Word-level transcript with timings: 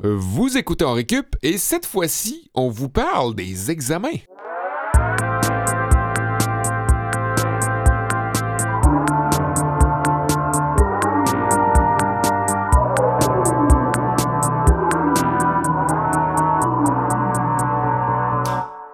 Vous 0.00 0.56
écoutez 0.56 0.84
en 0.84 0.92
récup 0.92 1.34
et 1.42 1.58
cette 1.58 1.84
fois-ci, 1.84 2.52
on 2.54 2.68
vous 2.68 2.88
parle 2.88 3.34
des 3.34 3.72
examens. 3.72 4.10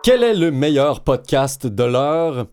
Quel 0.03 0.23
est 0.23 0.33
le 0.33 0.51
meilleur 0.51 1.05
podcast 1.05 1.67
de 1.67 1.85
l'heure? 1.85 2.47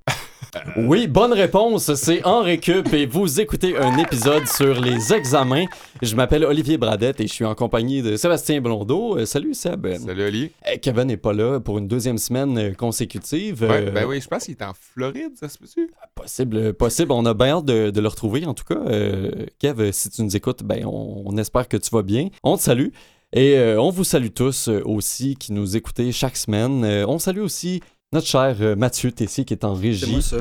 Oui, 0.76 1.08
bonne 1.08 1.32
réponse, 1.32 1.94
c'est 1.94 2.26
en 2.26 2.42
récup 2.42 2.92
et 2.94 3.06
vous 3.06 3.40
écoutez 3.40 3.78
un 3.78 3.98
épisode 3.98 4.48
sur 4.48 4.82
les 4.82 5.14
examens. 5.14 5.66
Je 6.02 6.14
m'appelle 6.16 6.44
Olivier 6.44 6.78
Bradette 6.78 7.22
et 7.22 7.28
je 7.28 7.32
suis 7.34 7.46
en 7.46 7.56
compagnie 7.56 8.02
de 8.02 8.18
Sébastien 8.18 8.60
Blondeau. 8.60 9.18
Euh, 9.18 9.26
salut 9.26 9.54
Seb. 9.54 9.88
Salut 9.98 10.24
Ali. 10.24 10.52
Euh, 10.68 10.76
Kevin 10.82 11.06
n'est 11.06 11.16
pas 11.18 11.32
là 11.32 11.60
pour 11.62 11.78
une 11.78 11.88
deuxième 11.88 12.18
semaine 12.18 12.58
euh, 12.58 12.74
consécutive. 12.74 13.62
Ouais, 13.62 13.88
Euh, 13.88 13.92
ben 13.92 14.06
oui, 14.06 14.20
je 14.20 14.28
pense 14.28 14.44
qu'il 14.44 14.56
est 14.56 14.64
en 14.64 14.74
Floride, 14.74 15.32
ça 15.40 15.48
se 15.48 15.58
peut-tu? 15.58 15.90
Possible, 16.16 16.74
possible. 16.74 17.12
On 17.14 17.26
a 17.26 17.34
bien 17.34 17.58
hâte 17.58 17.66
de, 17.66 17.90
de 17.90 18.02
le 18.02 18.08
retrouver. 18.10 18.46
En 18.46 18.54
tout 18.54 18.66
cas, 18.66 18.80
euh, 18.88 19.46
Kev, 19.60 19.92
si 19.94 20.10
tu 20.10 20.22
nous 20.22 20.36
écoutes, 20.36 20.64
ben, 20.64 20.86
on, 20.86 21.24
on 21.26 21.38
espère 21.38 21.68
que 21.70 21.78
tu 21.78 21.90
vas 21.92 22.02
bien. 22.04 22.28
On 22.44 22.58
te 22.58 22.62
salue. 22.62 22.88
Et 23.34 23.58
euh, 23.58 23.80
on 23.82 23.90
vous 23.92 24.04
salue 24.04 24.28
tous 24.36 24.68
euh, 24.68 24.82
aussi 24.84 25.36
qui 25.38 25.54
nous 25.54 25.78
écoutez 25.78 26.12
chaque 26.12 26.36
semaine. 26.36 26.84
Euh, 26.84 27.06
on 27.08 27.18
salue 27.20 27.40
aussi 27.40 27.80
notre 28.14 28.28
cher 28.28 28.58
euh, 28.60 28.76
Mathieu 28.76 29.12
Tessier 29.12 29.46
qui 29.46 29.54
est 29.54 29.64
en 29.64 29.74
C'est 29.76 29.82
régie. 29.82 30.12
moi 30.12 30.22
ça. 30.22 30.38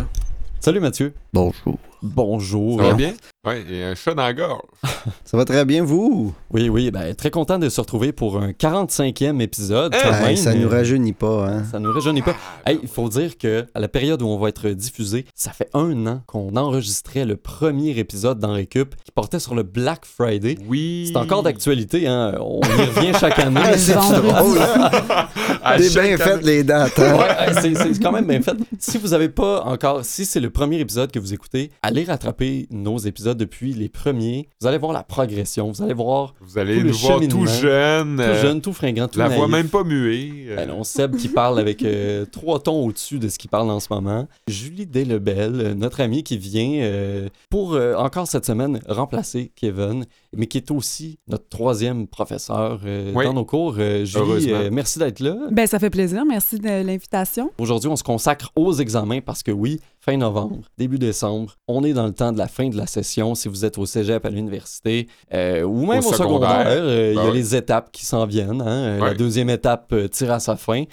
Salut 0.58 0.80
Mathieu. 0.80 1.14
Bonjour. 1.32 1.78
Bonjour. 2.02 2.80
Ça 2.80 2.88
va 2.88 2.94
bien? 2.94 3.12
Ouais, 3.46 3.62
il 3.68 3.76
y 3.76 3.82
a 3.82 3.88
un 3.88 3.94
chat 3.94 4.14
dans 4.14 4.22
la 4.22 4.34
gorge. 4.34 4.60
Ça 5.24 5.36
va 5.36 5.44
très 5.46 5.64
bien, 5.64 5.82
vous? 5.82 6.34
Oui, 6.50 6.68
oui, 6.68 6.90
ben, 6.90 7.14
très 7.14 7.30
content 7.30 7.58
de 7.58 7.68
se 7.70 7.80
retrouver 7.80 8.12
pour 8.12 8.36
un 8.38 8.50
45e 8.50 9.40
épisode. 9.40 9.94
Hey! 9.94 10.00
quand 10.02 10.26
Hey, 10.26 10.36
ça 10.36 10.52
nous 10.54 10.68
rajeunit 10.68 11.12
pas, 11.14 11.48
hein? 11.48 11.64
Ça 11.70 11.78
nous 11.78 11.90
rajeunit 11.92 12.20
pas. 12.20 12.34
Hey, 12.66 12.78
il 12.82 12.88
faut 12.88 13.08
dire 13.08 13.38
que 13.38 13.64
à 13.74 13.80
la 13.80 13.88
période 13.88 14.20
où 14.20 14.26
on 14.26 14.38
va 14.38 14.48
être 14.50 14.68
diffusé, 14.70 15.24
ça 15.34 15.52
fait 15.52 15.68
un 15.72 16.06
an 16.06 16.22
qu'on 16.26 16.54
enregistrait 16.56 17.24
le 17.24 17.36
premier 17.36 17.96
épisode 17.98 18.38
dans 18.38 18.52
Récup 18.52 18.94
qui 19.04 19.10
portait 19.12 19.38
sur 19.38 19.54
le 19.54 19.62
Black 19.62 20.04
Friday. 20.04 20.58
Oui. 20.68 21.08
C'est 21.10 21.18
encore 21.18 21.42
d'actualité, 21.42 22.06
hein? 22.08 22.34
On 22.40 22.60
y 22.60 22.84
revient 22.84 23.12
chaque 23.18 23.38
année. 23.38 23.60
Ah, 23.62 23.78
c'est 23.78 23.94
drôle, 23.94 24.58
hein? 24.58 25.28
Bien 25.78 26.00
année- 26.02 26.16
fait 26.18 26.42
les 26.42 26.64
dates, 26.64 26.98
hein? 26.98 27.16
Ouais, 27.16 27.46
hey, 27.48 27.54
c'est- 27.54 27.74
c'est 27.94 28.02
quand 28.02 28.12
même 28.12 28.26
bien 28.26 28.42
fait. 28.42 28.56
Si 28.78 28.98
vous 28.98 29.14
avez 29.14 29.28
pas 29.28 29.62
encore, 29.64 30.04
si 30.04 30.24
c'est 30.26 30.40
le 30.40 30.50
premier 30.50 30.78
épisode 30.80 31.10
que 31.10 31.18
vous 31.18 31.32
écoutez, 31.32 31.70
allez 31.90 32.04
rattraper 32.04 32.66
nos 32.70 32.98
épisodes 32.98 33.36
depuis 33.38 33.72
les 33.72 33.88
premiers. 33.88 34.48
Vous 34.60 34.66
allez 34.66 34.78
voir 34.78 34.92
la 34.92 35.02
progression. 35.02 35.70
Vous 35.70 35.82
allez 35.82 35.94
voir 35.94 36.34
Vous 36.40 36.58
allez 36.58 36.76
Tout 36.78 36.84
le 36.84 36.90
nous 36.90 36.96
voir 36.96 37.20
tout 37.20 37.46
jeune. 37.46 38.16
tout 38.16 38.22
euh, 38.22 38.42
jeune, 38.42 38.60
tout 38.60 38.72
fringant, 38.72 39.08
tout 39.08 39.18
La 39.18 39.28
naïf. 39.28 39.38
voix 39.38 39.48
même 39.48 39.68
pas 39.68 39.84
muée. 39.84 40.46
euh, 40.48 40.56
Ben 40.56 40.68
non, 40.68 40.84
Seb 40.84 41.16
qui 41.16 41.28
parle 41.28 41.58
avec 41.58 41.82
euh, 41.82 42.24
trois 42.32 42.60
tons 42.60 42.84
au-dessus 42.86 43.18
de 43.18 43.28
ce 43.28 43.38
qu'il 43.38 43.50
parle 43.50 43.70
en 43.70 43.80
ce 43.80 43.88
moment. 43.90 44.26
Julie 44.48 44.86
Delebel, 44.86 45.74
notre 45.76 46.00
amie 46.00 46.22
qui 46.22 46.38
vient 46.38 46.80
euh, 46.82 47.28
pour 47.50 47.78
encore 47.96 48.26
cette 48.26 48.46
semaine 48.46 48.80
remplacer 48.88 49.52
Kevin, 49.56 50.04
mais 50.36 50.46
qui 50.46 50.58
est 50.58 50.70
aussi 50.70 51.18
notre 51.28 51.48
troisième 51.48 52.06
professeur 52.06 52.80
euh, 52.84 53.12
Oui. 53.14 53.24
dans 53.24 53.32
nos 53.34 53.44
cours. 53.44 53.74
Euh, 53.78 54.04
Julie, 54.04 54.22
Heureusement. 54.22 54.52
euh, 54.56 54.68
merci 54.72 54.98
d'être 54.98 55.20
là. 55.20 55.36
Ben, 55.50 55.66
ça 55.66 55.78
fait 55.78 55.90
plaisir. 55.90 56.24
Merci 56.24 56.58
de 56.58 56.68
l'invitation. 56.84 57.50
Aujourd'hui, 57.58 57.88
on 57.90 57.96
se 57.96 58.04
consacre 58.04 58.50
aux 58.54 58.72
examens 58.74 59.20
parce 59.20 59.42
que 59.42 59.50
oui, 59.50 59.80
fin 60.00 60.16
novembre, 60.16 60.58
début 60.78 60.98
décembre, 60.98 61.56
on 61.66 61.82
est 61.84 61.92
dans 61.92 62.06
le 62.06 62.12
temps 62.12 62.32
de 62.32 62.38
la 62.38 62.48
fin 62.48 62.68
de 62.68 62.76
la 62.76 62.86
session. 62.86 63.34
Si 63.34 63.48
vous 63.48 63.64
êtes 63.64 63.76
au 63.78 63.86
cégep, 63.86 64.24
à 64.24 64.30
l'université 64.30 65.08
euh, 65.34 65.62
ou 65.62 65.84
même 65.86 66.04
Au 66.04 66.08
au, 66.10 66.14
secondaire, 66.14 66.64
euh, 66.66 67.08
il 67.12 67.14
y 67.14 67.16
Ben 67.16 67.22
a 67.26 67.30
oui. 67.30 67.36
les 67.36 67.56
étapes 67.56 67.90
qui 67.92 68.06
s'en 68.06 68.24
viennent. 68.26 68.62
hein. 68.62 68.98
La 68.98 69.14
deuxième 69.14 69.50
étape 69.50 69.92
euh, 69.92 70.08
tire 70.08 70.30
à 70.32 70.38
sa 70.40 70.56
fin. 70.56 70.84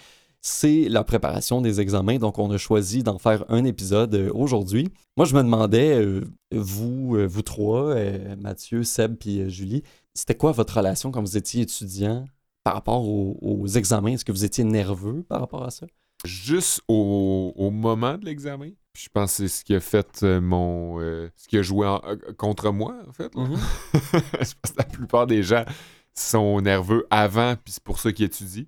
C'est 0.49 0.87
la 0.87 1.03
préparation 1.03 1.59
des 1.59 1.81
examens, 1.81 2.19
donc 2.19 2.39
on 2.39 2.49
a 2.51 2.57
choisi 2.57 3.03
d'en 3.03 3.17
faire 3.17 3.43
un 3.49 3.65
épisode 3.65 4.15
euh, 4.15 4.31
aujourd'hui. 4.33 4.87
Moi, 5.17 5.25
je 5.25 5.35
me 5.35 5.43
demandais, 5.43 5.97
euh, 6.01 6.21
vous, 6.53 7.17
euh, 7.17 7.25
vous 7.27 7.41
trois, 7.41 7.89
euh, 7.89 8.33
Mathieu, 8.37 8.83
Seb 8.83 9.15
puis 9.17 9.49
Julie, 9.49 9.83
c'était 10.13 10.35
quoi 10.35 10.53
votre 10.53 10.77
relation 10.77 11.11
quand 11.11 11.19
vous 11.19 11.35
étiez 11.35 11.63
étudiant 11.63 12.23
par 12.63 12.75
rapport 12.75 13.05
aux, 13.05 13.37
aux 13.41 13.67
examens? 13.67 14.13
Est-ce 14.13 14.23
que 14.23 14.31
vous 14.31 14.45
étiez 14.45 14.63
nerveux 14.63 15.21
par 15.27 15.41
rapport 15.41 15.65
à 15.65 15.69
ça? 15.69 15.85
Juste 16.23 16.79
au, 16.87 17.51
au 17.57 17.69
moment 17.69 18.17
de 18.17 18.23
l'examen. 18.23 18.69
Je 18.97 19.09
pense 19.11 19.31
que 19.31 19.35
c'est 19.35 19.47
ce 19.49 19.65
qui 19.65 19.75
a 19.75 19.81
fait 19.81 20.23
mon. 20.23 21.01
euh, 21.01 21.29
ce 21.35 21.49
qui 21.49 21.57
a 21.57 21.61
joué 21.61 21.85
en- 21.85 22.01
contre 22.37 22.71
moi, 22.71 22.95
en 23.05 23.11
fait. 23.11 23.35
là. 23.35 23.43
je 23.93 24.53
pense 24.61 24.71
que 24.71 24.77
la 24.77 24.85
plupart 24.85 25.27
des 25.27 25.43
gens 25.43 25.65
sont 26.13 26.61
nerveux 26.61 27.05
avant, 27.09 27.55
puis 27.61 27.73
c'est 27.73 27.83
pour 27.83 27.99
ça 27.99 28.13
qu'ils 28.13 28.25
étudient. 28.27 28.63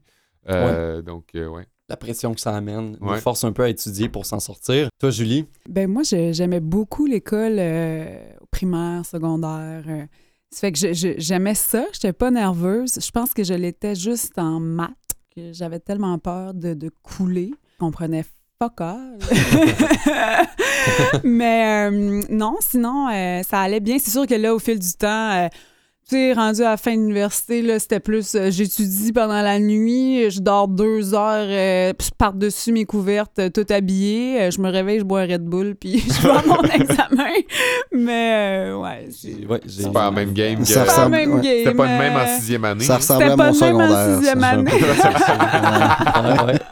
Euh, 0.48 1.02
Donc, 1.02 1.26
euh, 1.36 1.48
ouais. 1.48 1.66
la 1.90 1.98
pression 1.98 2.34
que 2.34 2.40
ça 2.42 2.56
amène 2.56 2.98
nous 3.02 3.16
force 3.16 3.44
un 3.44 3.52
peu 3.52 3.64
à 3.64 3.70
étudier 3.70 4.08
pour 4.10 4.26
s'en 4.26 4.40
sortir. 4.40 4.90
Toi, 5.00 5.10
Julie? 5.10 5.46
Ben, 5.68 5.90
moi, 5.90 6.04
je- 6.04 6.32
j'aimais 6.34 6.60
beaucoup 6.60 7.06
l'école 7.06 7.58
euh, 7.60 8.30
primaire, 8.52 9.06
secondaire. 9.06 9.84
euh. 9.88 10.06
ça 10.52 10.60
fait 10.62 10.72
que 10.72 10.80
je- 10.80 10.94
je- 10.94 11.14
j'aimais 11.18 11.56
ça. 11.56 11.86
J'étais 11.94 12.14
pas 12.14 12.32
nerveuse. 12.32 13.00
Je 13.04 13.12
pense 13.12 13.34
que 13.34 13.44
je 13.44 13.54
l'étais 13.54 13.96
juste 13.96 14.38
en 14.40 14.60
maths, 14.60 14.94
que 15.36 15.52
j'avais 15.54 15.80
tellement 15.80 16.18
peur 16.20 16.54
de, 16.54 16.74
de 16.74 16.90
couler. 17.04 17.52
Je 17.74 17.78
comprenais 17.80 18.24
fuck 18.62 18.82
all. 18.82 19.18
Mais 21.24 21.90
euh, 21.92 22.22
non, 22.30 22.56
sinon, 22.62 23.08
euh, 23.10 23.42
ça 23.44 23.62
allait 23.62 23.80
bien. 23.80 23.98
C'est 24.00 24.12
sûr 24.12 24.26
que 24.28 24.36
là, 24.36 24.54
au 24.54 24.60
fil 24.60 24.80
du 24.80 24.94
temps, 24.94 25.32
euh, 25.32 25.48
tu 26.10 26.16
sais, 26.16 26.34
rendu 26.34 26.62
à 26.64 26.72
la 26.72 26.78
fin 26.78 26.92
de 26.96 27.02
l'université, 27.02 27.62
là, 27.62 27.78
c'était 27.80 28.00
plus 28.00 28.34
euh, 28.36 28.50
j'étudie 28.50 29.14
pendant 29.14 29.42
la 29.42 29.60
nuit, 29.60 30.30
je 30.32 30.40
dors 30.40 30.68
deux 30.68 31.14
heures, 31.14 31.46
euh, 31.48 31.94
je 32.02 32.10
par-dessus 32.18 32.72
mes 32.72 32.86
couvertes, 32.86 33.38
euh, 33.40 33.50
tout 33.50 33.66
habillée. 33.70 34.42
euh, 34.42 34.52
je 34.52 34.60
me 34.60 34.70
réveille, 34.72 35.00
je 35.00 35.04
bois 35.04 35.22
un 35.22 35.28
Red 35.28 35.44
Bull, 35.44 35.76
puis 35.80 36.00
je 36.08 36.22
vais 36.28 36.30
à 36.30 36.42
mon 36.48 36.64
examen. 36.64 37.30
Mais 37.92 38.32
euh, 38.70 38.78
ouais, 38.80 39.10
c'est 39.12 39.46
Ouais, 39.48 39.92
pas 39.94 40.06
la 40.06 40.12
même 40.12 40.34
game 40.34 40.60
que. 40.60 40.66
Ça 40.66 40.84
pas 40.86 40.98
la 41.04 41.10
même 41.10 41.34
ouais. 41.36 41.42
game. 41.42 41.58
C'était 41.60 41.74
pas 41.76 41.86
le 41.92 41.98
même 42.00 42.16
en 42.16 42.28
sixième 42.40 42.66
année. 42.66 42.84
Ça 42.84 42.98
ressemblait 42.98 43.30
C'était 43.30 43.34
à 43.34 43.38
pas 43.38 43.52
mon 43.52 43.60
le 43.60 43.66
même 43.66 43.76
en 43.76 43.88
secondaire. 43.88 44.18
sixième 44.18 44.44
année. 44.44 44.72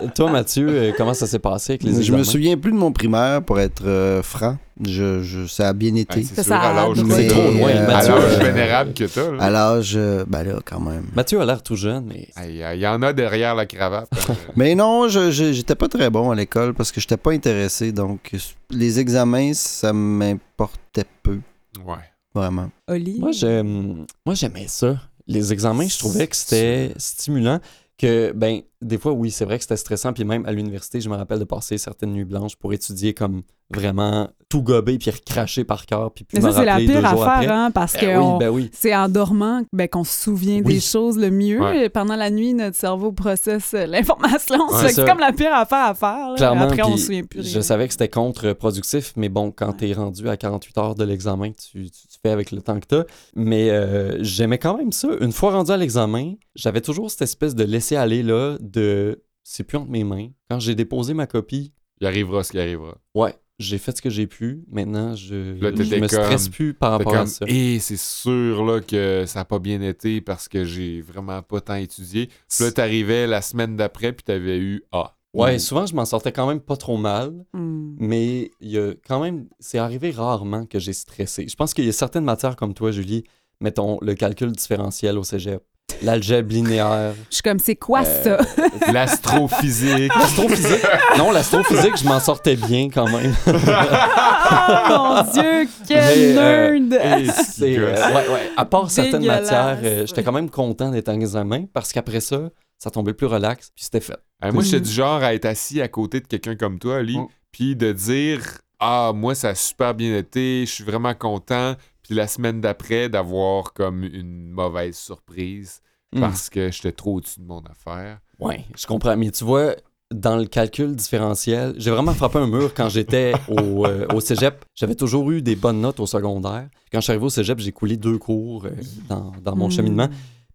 Ouais. 0.02 0.10
Toi, 0.16 0.32
Mathieu, 0.32 0.94
comment 0.98 1.14
ça 1.14 1.28
s'est 1.28 1.40
passé 1.40 1.74
avec 1.74 1.84
les 1.84 1.92
Je 1.94 1.98
examens? 2.00 2.18
me 2.20 2.24
souviens 2.24 2.58
plus 2.58 2.72
de 2.72 2.78
mon 2.78 2.92
primaire, 2.92 3.42
pour 3.44 3.60
être 3.60 3.84
euh, 3.86 4.22
franc. 4.24 4.58
Je, 4.86 5.24
je- 5.24 5.48
ça 5.48 5.70
a 5.70 5.74
bien 5.74 5.94
Ouais, 5.94 6.02
été. 6.02 6.22
c'est 6.24 6.36
Ça, 6.36 6.44
sûr, 6.44 6.50
ça 6.54 6.60
à 6.60 6.74
l'âge 6.74 6.98
C'est 7.10 7.32
euh, 7.32 7.66
à 7.66 7.88
Mathieu. 7.88 8.14
l'âge 8.14 8.34
euh, 8.36 8.44
vénérable 8.44 8.94
que 8.94 9.04
t'as. 9.06 9.32
là. 9.32 9.44
À 9.44 9.50
l'âge, 9.50 9.94
euh, 9.96 10.24
ben 10.28 10.44
là, 10.44 10.60
quand 10.64 10.80
même. 10.80 11.06
Mathieu 11.16 11.42
a 11.42 11.46
l'air 11.46 11.64
tout 11.64 11.76
jeune, 11.76 12.06
mais 12.06 12.28
Il 12.48 12.80
y, 12.80 12.88
en 12.88 13.02
a 13.02 13.12
derrière 13.14 13.56
la 13.56 13.66
cravate. 13.66 14.10
hein. 14.30 14.36
Mais 14.56 14.76
non, 14.76 15.08
je- 15.08 15.32
je- 15.32 15.52
j'étais 15.52 15.76
pas 15.76 15.88
très 15.88 16.10
bon 16.12 16.30
à 16.30 16.36
l'école 16.36 16.74
parce 16.76 16.92
que 16.92 17.02
j'étais 17.02 17.18
pas 17.18 17.32
intéressé. 17.32 17.92
Donc, 17.92 18.36
les 18.70 19.00
examens, 19.00 19.54
ça 19.54 19.94
m'importait 19.94 21.06
peu, 21.24 21.40
ouais. 21.86 21.96
vraiment. 22.36 22.70
Oli? 22.88 23.20
moi, 23.20 23.32
j'aime- 23.32 24.06
moi, 24.26 24.36
j'aimais 24.36 24.66
ça. 24.68 25.00
Les 25.28 25.52
examens, 25.52 25.88
je 25.88 25.98
trouvais 25.98 26.28
que 26.28 26.36
c'était 26.36 26.94
stimulant. 26.98 27.60
Que, 27.98 28.32
ben, 28.36 28.62
des 28.82 28.98
fois, 28.98 29.12
oui, 29.14 29.32
c'est 29.32 29.46
vrai 29.46 29.58
que 29.58 29.64
c'était 29.64 29.78
stressant. 29.78 30.14
Puis 30.14 30.24
même 30.24 30.46
à 30.46 30.52
l'université, 30.52 31.02
je 31.02 31.10
me 31.10 31.16
rappelle 31.16 31.40
de 31.40 31.44
passer 31.46 31.78
certaines 31.78 32.12
nuits 32.12 32.26
blanches 32.26 32.56
pour 32.56 32.74
étudier 32.74 33.14
comme 33.14 33.42
vraiment 33.70 34.30
tout 34.48 34.62
gober 34.64 34.98
puis 34.98 35.12
recracher 35.12 35.66
par 35.66 35.86
cœur. 35.86 36.10
Puis 36.14 36.26
Mais 36.34 36.40
ça, 36.40 36.54
c'est 36.54 36.64
la 36.64 36.78
pire 36.78 37.06
affaire, 37.06 37.52
hein, 37.54 37.70
parce 37.72 37.96
Eh 37.96 38.00
que 38.06 38.18
oui, 38.18 38.40
ben 38.40 38.50
oui. 38.50 38.70
c'est 38.72 38.96
en 38.96 39.10
dormant 39.10 39.64
ben, 39.74 39.90
qu'on 39.90 40.06
se 40.06 40.24
souvient 40.24 40.62
Oui. 40.64 40.76
des 40.76 40.80
choses 40.80 41.18
le 41.18 41.30
mieux. 41.32 41.60
Ouais. 41.60 41.90
Pendant 41.90 42.16
la 42.16 42.30
nuit, 42.30 42.54
notre 42.54 42.78
cerveau 42.78 43.12
processe 43.12 43.74
euh, 43.74 43.86
l'information. 43.88 44.56
Ouais, 44.72 44.90
c'est 44.94 45.06
comme 45.06 45.20
la 45.20 45.34
pire 45.34 45.54
affaire 45.54 45.88
à 45.88 45.94
faire. 45.96 46.30
là. 46.30 46.36
Clairement, 46.38 46.62
Après, 46.62 46.82
on 46.84 46.96
se 46.96 47.06
souvient 47.08 47.24
plus. 47.24 47.44
je 47.46 47.54
rien. 47.56 47.62
savais 47.62 47.88
que 47.88 47.92
c'était 47.94 48.08
contre-productif, 48.08 49.12
mais 49.18 49.28
bon, 49.28 49.52
quand 49.52 49.74
t'es 49.74 49.92
rendu 49.92 50.30
à 50.30 50.38
48 50.38 50.78
heures 50.78 50.96
de 50.96 51.04
l'examen, 51.04 51.52
tu, 51.52 51.86
tu, 51.86 52.08
tu 52.08 52.18
fais 52.22 52.30
avec 52.30 52.52
le 52.52 52.62
temps 52.62 52.80
que 52.80 52.86
t'as. 52.86 53.04
Mais 53.36 53.70
euh, 53.70 54.18
j'aimais 54.24 54.60
quand 54.60 54.78
même 54.78 54.92
ça. 54.94 55.10
Une 55.20 55.34
fois 55.34 55.52
rendu 55.52 55.72
à 55.72 55.78
l'examen, 55.78 56.34
j'avais 56.56 56.82
toujours 56.82 57.12
cette 57.12 57.24
espèce 57.24 57.54
de 57.54 57.66
laisser-aller 57.66 58.24
là, 58.24 58.58
de 58.72 59.24
c'est 59.44 59.64
plus 59.64 59.78
entre 59.78 59.90
mes 59.92 60.04
mains. 60.04 60.30
Quand 60.50 60.60
j'ai 60.60 60.76
déposé 60.76 61.14
ma 61.14 61.26
copie, 61.28 61.74
Il 62.02 62.08
arrivera 62.08 62.44
ce 62.44 62.52
qui 62.52 62.60
arrivera. 62.60 62.98
ouais, 63.16 63.36
j'ai 63.60 63.78
fait 63.80 63.96
ce 63.98 64.02
que 64.04 64.10
j'ai 64.12 64.28
pu. 64.28 64.64
Maintenant, 64.70 65.16
je, 65.16 65.60
Là, 65.60 65.72
je 65.74 65.96
me 65.96 66.08
stresse 66.08 66.48
plus 66.50 66.74
par 66.76 66.92
rapport 66.92 67.16
à 67.16 67.26
ça. 67.26 67.46
et 67.48 67.80
c'est 67.80 67.98
sûr 67.98 68.64
là, 68.66 68.82
que 68.82 69.24
ça 69.26 69.40
n'a 69.40 69.46
pas 69.46 69.58
bien 69.60 69.82
été 69.82 70.22
parce 70.22 70.48
que 70.48 70.64
j'ai 70.64 71.02
vraiment 71.02 71.42
pas 71.42 71.60
tant 71.62 71.76
étudié. 71.76 72.28
Puis 72.28 72.66
là, 72.66 72.72
t'arrivais 72.72 73.26
la 73.26 73.42
semaine 73.42 73.76
d'après, 73.76 74.12
puis 74.14 74.24
t'avais 74.24 74.60
eu 74.60 74.84
A. 74.92 75.16
Ouais, 75.34 75.60
souvent, 75.60 75.86
je 75.86 75.94
m'en 75.96 76.06
sortais 76.06 76.32
quand 76.32 76.48
même 76.48 76.60
pas 76.62 76.78
trop 76.78 76.98
mal. 76.98 77.46
Hmm. 77.54 77.96
Mais 78.00 78.52
il 78.60 78.70
y 78.70 78.78
a 78.78 78.94
quand 79.08 79.22
même, 79.22 79.48
c'est 79.60 79.78
arrivé 79.78 80.12
rarement 80.12 80.66
que 80.66 80.80
j'ai 80.80 80.94
stressé. 80.94 81.48
Je 81.48 81.56
pense 81.56 81.74
qu'il 81.74 81.86
y 81.86 81.90
a 81.90 81.94
certaines 81.94 82.24
matières 82.26 82.56
comme 82.56 82.74
toi, 82.74 82.92
Julie, 82.92 83.24
mettons 83.62 83.98
le 84.02 84.14
calcul 84.16 84.52
différentiel 84.52 85.18
au 85.18 85.24
cégep. 85.24 85.64
L'algèbre 86.02 86.52
linéaire. 86.54 87.14
Je 87.30 87.36
suis 87.36 87.42
comme, 87.44 87.60
c'est 87.60 87.76
quoi 87.76 88.02
Euh, 88.06 88.38
ça? 88.38 88.92
L'astrophysique. 88.92 90.14
L'astrophysique? 90.16 90.86
Non, 91.18 91.32
l'astrophysique, 91.32 91.98
je 91.98 92.06
m'en 92.06 92.20
sortais 92.20 92.56
bien 92.56 92.90
quand 92.90 93.08
même. 93.10 93.34
oh 93.48 93.52
mon 94.90 95.32
Dieu, 95.32 95.68
quel 95.88 96.36
Mais, 96.36 96.38
euh, 96.38 96.80
nerd! 96.80 97.22
Et 97.22 97.28
C'est, 97.32 97.78
euh, 97.78 97.94
ouais, 97.94 98.14
ouais. 98.30 98.52
À 98.56 98.66
part 98.66 98.92
certaines 98.92 99.26
matières, 99.26 99.80
euh, 99.84 100.06
j'étais 100.06 100.24
quand 100.24 100.32
même 100.32 100.50
content 100.50 100.90
d'être 100.92 101.10
en 101.10 101.20
examen 101.20 101.66
parce 101.74 101.92
qu'après 101.94 102.20
ça, 102.20 102.50
ça 102.78 102.92
tombait 102.92 103.14
plus 103.14 103.28
relax, 103.28 103.72
puis 103.76 103.84
c'était 103.86 104.02
fait. 104.02 104.18
Euh, 104.44 104.52
moi, 104.52 104.64
j'étais 104.64 104.82
du 104.82 104.92
genre 104.92 105.24
à 105.24 105.34
être 105.34 105.46
assis 105.46 105.82
à 105.82 105.88
côté 105.88 106.20
de 106.20 106.28
quelqu'un 106.28 106.56
comme 106.56 106.80
toi, 106.80 106.98
Ali, 106.98 107.18
Mm. 107.18 107.28
puis 107.52 107.76
de 107.76 107.92
dire 107.92 108.42
Ah, 108.80 109.12
moi, 109.16 109.34
ça 109.34 109.50
a 109.50 109.56
super 109.56 109.96
bien 109.96 110.16
été, 110.18 110.64
je 110.68 110.72
suis 110.72 110.84
vraiment 110.84 111.16
content. 111.16 111.74
Puis 112.08 112.16
la 112.16 112.28
semaine 112.28 112.62
d'après, 112.62 113.10
d'avoir 113.10 113.74
comme 113.74 114.04
une 114.04 114.50
mauvaise 114.50 114.96
surprise 114.98 115.82
Hmm. 116.14 116.22
parce 116.22 116.50
que 116.50 116.72
j'étais 116.72 116.94
trop 116.94 117.16
au-dessus 117.16 117.42
de 117.42 117.46
mon 117.46 117.60
affaire. 117.66 118.20
Ouais, 118.40 118.64
je 118.78 118.88
comprends. 118.88 119.18
Mais 119.18 119.30
tu 119.30 119.44
vois, 119.44 119.76
dans 120.10 120.38
le 120.38 120.46
calcul 120.46 120.96
différentiel, 120.96 121.74
j'ai 121.78 121.92
vraiment 121.92 122.14
frappé 122.14 122.40
un 122.40 122.48
mur 122.48 122.74
quand 122.74 122.88
j'étais 122.88 123.34
au, 123.50 123.86
euh, 123.86 124.08
au 124.14 124.22
cégep. 124.22 124.64
J'avais 124.74 124.96
toujours 124.96 125.30
eu 125.32 125.42
des 125.42 125.58
bonnes 125.58 125.82
notes 125.82 126.00
au 126.00 126.06
secondaire. 126.06 126.70
Quand 126.94 127.00
je 127.00 127.04
suis 127.04 127.12
arrivé 127.12 127.26
au 127.26 127.30
cégep, 127.30 127.60
j'ai 127.60 127.74
coulé 127.74 127.98
deux 127.98 128.18
cours 128.18 128.64
euh, 128.68 128.72
dans, 129.10 129.34
dans 129.44 129.56
mon 129.58 129.68
Hmm. 129.68 129.72
cheminement. 129.72 130.08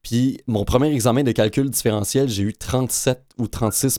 Puis 0.03 0.41
mon 0.47 0.65
premier 0.65 0.91
examen 0.91 1.23
de 1.23 1.33
calcul 1.33 1.69
différentiel, 1.69 2.31
j'ai 2.31 2.45
eu 2.45 2.55
37 2.55 3.23
ou 3.39 3.47
36 3.47 3.99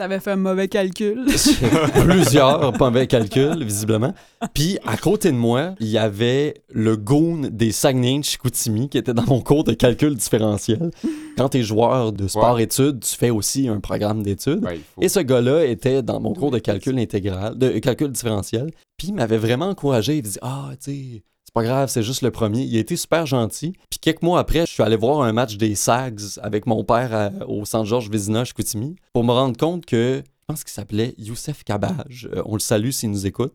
T'avais 0.00 0.18
fait 0.18 0.30
un 0.30 0.36
mauvais 0.36 0.66
calcul. 0.66 1.26
Plusieurs 2.06 2.72
mauvais 2.78 3.06
calculs, 3.06 3.62
visiblement. 3.62 4.14
Puis 4.54 4.78
à 4.86 4.96
côté 4.96 5.30
de 5.30 5.36
moi, 5.36 5.74
il 5.78 5.88
y 5.88 5.98
avait 5.98 6.54
le 6.70 6.96
goon 6.96 7.50
des 7.52 7.70
Saguenay 7.70 8.20
de 8.20 8.24
Chicoutimi 8.24 8.88
qui 8.88 8.96
était 8.96 9.12
dans 9.12 9.26
mon 9.26 9.42
cours 9.42 9.62
de 9.62 9.74
calcul 9.74 10.14
différentiel. 10.14 10.90
Quand 11.36 11.50
tu 11.50 11.58
es 11.58 11.62
joueur 11.62 12.12
de 12.12 12.28
sport-études, 12.28 13.00
tu 13.00 13.14
fais 13.14 13.28
aussi 13.28 13.68
un 13.68 13.78
programme 13.80 14.22
d'études. 14.22 14.64
Ouais. 14.64 14.80
Et 15.02 15.10
ce 15.10 15.20
gars-là 15.20 15.66
était 15.66 16.02
dans 16.02 16.18
mon 16.18 16.32
cours 16.32 16.50
de 16.50 16.58
calcul 16.58 16.98
intégral, 16.98 17.58
de 17.58 17.66
euh, 17.66 17.80
calcul 17.80 18.10
différentiel. 18.10 18.70
Puis 18.96 19.08
il 19.08 19.14
m'avait 19.14 19.36
vraiment 19.36 19.68
encouragé. 19.68 20.16
Il 20.16 20.22
disait 20.22 20.40
Ah, 20.40 20.70
tu 20.82 20.92
sais, 20.92 21.22
c'est 21.50 21.54
pas 21.54 21.64
grave, 21.64 21.88
c'est 21.88 22.04
juste 22.04 22.22
le 22.22 22.30
premier. 22.30 22.62
Il 22.62 22.76
a 22.76 22.78
été 22.78 22.94
super 22.94 23.26
gentil. 23.26 23.72
Puis 23.90 23.98
quelques 23.98 24.22
mois 24.22 24.38
après, 24.38 24.60
je 24.66 24.70
suis 24.72 24.84
allé 24.84 24.94
voir 24.94 25.22
un 25.22 25.32
match 25.32 25.56
des 25.56 25.74
Sags 25.74 26.20
avec 26.42 26.64
mon 26.66 26.84
père 26.84 27.12
à- 27.12 27.30
au 27.48 27.64
Centre 27.64 27.86
Georges 27.86 28.08
Vézina, 28.08 28.44
Chicoutimi, 28.44 28.94
pour 29.12 29.24
me 29.24 29.32
rendre 29.32 29.56
compte 29.56 29.84
que, 29.84 30.22
je 30.24 30.44
pense 30.46 30.62
qu'il 30.62 30.72
s'appelait 30.72 31.12
Youssef 31.18 31.64
Kabage, 31.64 32.28
euh, 32.32 32.42
on 32.46 32.54
le 32.54 32.60
salue 32.60 32.90
s'il 32.90 33.10
nous 33.10 33.26
écoute, 33.26 33.52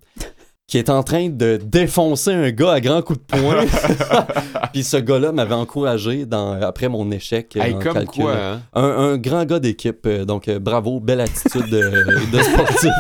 qui 0.68 0.80
est 0.80 0.90
en 0.90 1.04
train 1.04 1.30
de 1.30 1.60
défoncer 1.64 2.34
un 2.34 2.50
gars 2.50 2.72
à 2.74 2.80
grands 2.82 3.04
coups 3.04 3.20
de 3.20 3.26
poing. 3.40 3.64
Puis 4.74 4.84
ce 4.84 4.98
gars-là 4.98 5.32
m'avait 5.32 5.54
encouragé 5.54 6.26
dans, 6.26 6.60
après 6.60 6.90
mon 6.90 7.12
échec 7.12 7.56
euh, 7.56 7.62
Hey, 7.62 7.76
en 7.76 7.80
comme 7.80 7.94
calcul. 7.94 8.24
quoi, 8.24 8.34
hein? 8.36 8.62
Un, 8.74 8.84
un 8.84 9.18
grand 9.18 9.46
gars 9.46 9.60
d'équipe, 9.60 10.06
euh, 10.08 10.26
donc 10.26 10.48
euh, 10.48 10.58
bravo, 10.58 11.00
belle 11.00 11.22
attitude 11.22 11.70
de, 11.70 12.32
de 12.36 12.42
sportif. 12.42 12.92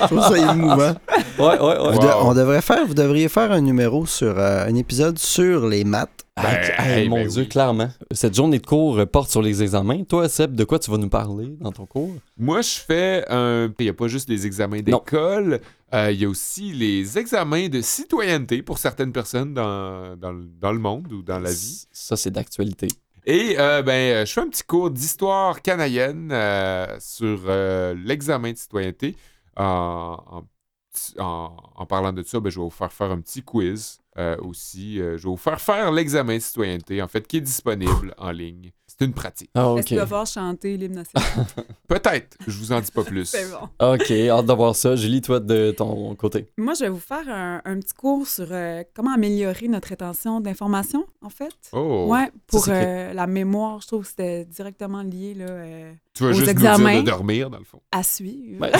Je 0.00 0.06
trouve 0.06 0.22
ça 0.22 0.52
émouvant. 0.52 0.94
Ouais, 1.38 1.58
ouais, 1.58 1.58
ouais. 1.60 1.92
Vous 1.92 1.98
de- 2.00 2.06
Wow. 2.10 2.30
on 2.30 2.34
devrait 2.34 2.60
faire, 2.62 2.84
vous 2.86 2.94
devriez 2.94 3.28
faire 3.28 3.52
un 3.52 3.60
numéro 3.60 4.06
sur 4.06 4.34
euh, 4.38 4.66
un 4.66 4.74
épisode 4.74 5.18
sur 5.18 5.66
les 5.68 5.84
maths. 5.84 6.08
Ben, 6.42 6.60
hey, 6.78 7.02
hey, 7.02 7.08
mon 7.08 7.16
ben 7.16 7.28
Dieu, 7.28 7.42
oui. 7.42 7.48
clairement. 7.48 7.88
Cette 8.12 8.34
journée 8.34 8.58
de 8.58 8.66
cours 8.66 8.98
euh, 8.98 9.06
porte 9.06 9.30
sur 9.30 9.42
les 9.42 9.62
examens. 9.62 10.04
Toi, 10.04 10.28
Seb, 10.28 10.54
de 10.54 10.64
quoi 10.64 10.78
tu 10.78 10.90
vas 10.90 10.96
nous 10.98 11.08
parler 11.08 11.56
dans 11.60 11.72
ton 11.72 11.86
cours? 11.86 12.14
Moi, 12.38 12.62
je 12.62 12.78
fais 12.86 13.24
un. 13.28 13.72
Il 13.78 13.84
n'y 13.84 13.88
a 13.90 13.94
pas 13.94 14.08
juste 14.08 14.28
les 14.28 14.46
examens 14.46 14.80
d'école, 14.80 15.60
euh, 15.94 16.10
il 16.10 16.20
y 16.20 16.24
a 16.24 16.28
aussi 16.28 16.72
les 16.72 17.18
examens 17.18 17.68
de 17.68 17.80
citoyenneté 17.80 18.62
pour 18.62 18.78
certaines 18.78 19.12
personnes 19.12 19.54
dans, 19.54 20.16
dans, 20.16 20.32
le- 20.32 20.48
dans 20.60 20.72
le 20.72 20.78
monde 20.78 21.12
ou 21.12 21.22
dans 21.22 21.38
la 21.38 21.50
vie. 21.50 21.84
Ça, 21.92 22.16
c'est 22.16 22.30
d'actualité. 22.30 22.88
Et 23.26 23.56
euh, 23.58 23.82
ben, 23.82 24.24
je 24.26 24.32
fais 24.32 24.40
un 24.40 24.48
petit 24.48 24.62
cours 24.64 24.90
d'histoire 24.90 25.60
canadienne 25.62 26.30
euh, 26.32 26.86
sur 27.00 27.40
l'examen 27.96 28.52
de 28.52 28.56
citoyenneté. 28.56 29.14
En, 29.56 30.16
en, 31.18 31.22
en- 31.22 31.56
en 31.76 31.86
parlant 31.86 32.12
de 32.12 32.22
ça, 32.22 32.40
ben, 32.40 32.50
je 32.50 32.58
vais 32.58 32.64
vous 32.64 32.70
faire 32.70 32.92
faire 32.92 33.10
un 33.10 33.20
petit 33.20 33.42
quiz 33.42 33.99
euh, 34.18 34.36
aussi. 34.38 35.00
Euh, 35.00 35.16
je 35.16 35.24
vais 35.24 35.28
vous 35.30 35.36
faire 35.36 35.60
faire 35.60 35.92
l'examen 35.92 36.36
de 36.36 36.42
citoyenneté, 36.42 37.00
en 37.02 37.08
fait, 37.08 37.26
qui 37.26 37.36
est 37.38 37.40
disponible 37.42 38.14
en 38.18 38.30
ligne. 38.30 38.72
C'est 38.86 39.04
une 39.04 39.12
pratique. 39.14 39.50
Ah, 39.54 39.60
Est-ce 39.60 39.80
ok. 39.80 39.84
qu'il 39.84 39.96
va 39.98 40.06
falloir 40.06 40.26
chanter 40.26 40.76
l'hymne 40.76 40.94
national? 40.94 41.46
Peut-être, 41.88 42.36
je 42.46 42.58
vous 42.58 42.72
en 42.72 42.80
dis 42.80 42.90
pas 42.90 43.04
plus. 43.04 43.24
C'est 43.30 43.48
bon. 43.50 43.68
Ok, 43.94 44.10
hâte 44.10 44.46
de 44.46 44.52
voir 44.52 44.74
ça. 44.74 44.96
Julie, 44.96 45.20
toi, 45.22 45.38
de 45.38 45.70
ton 45.70 46.14
côté. 46.16 46.50
Moi, 46.58 46.74
je 46.74 46.80
vais 46.84 46.88
vous 46.90 46.98
faire 46.98 47.28
un, 47.28 47.62
un 47.64 47.78
petit 47.78 47.94
cours 47.94 48.26
sur 48.26 48.48
euh, 48.50 48.82
comment 48.94 49.14
améliorer 49.14 49.68
notre 49.68 49.88
rétention 49.88 50.40
d'informations, 50.40 51.06
en 51.22 51.28
fait. 51.30 51.52
Oh, 51.72 52.06
Ouais, 52.08 52.30
pour 52.46 52.64
euh, 52.68 53.12
la 53.12 53.26
mémoire, 53.26 53.80
je 53.82 53.86
trouve 53.88 54.02
que 54.02 54.08
c'était 54.08 54.44
directement 54.46 55.02
lié 55.02 55.34
là, 55.34 55.44
euh, 55.48 55.92
tu 56.14 56.22
vas 56.24 56.30
aux 56.30 56.32
juste 56.32 56.46
nous 56.54 56.60
dire 56.60 56.78
de 56.78 57.02
dormir, 57.02 57.50
dans 57.50 57.58
le 57.58 57.64
fond. 57.64 57.80
à 57.92 58.02
suivre. 58.02 58.60
Ben, 58.60 58.70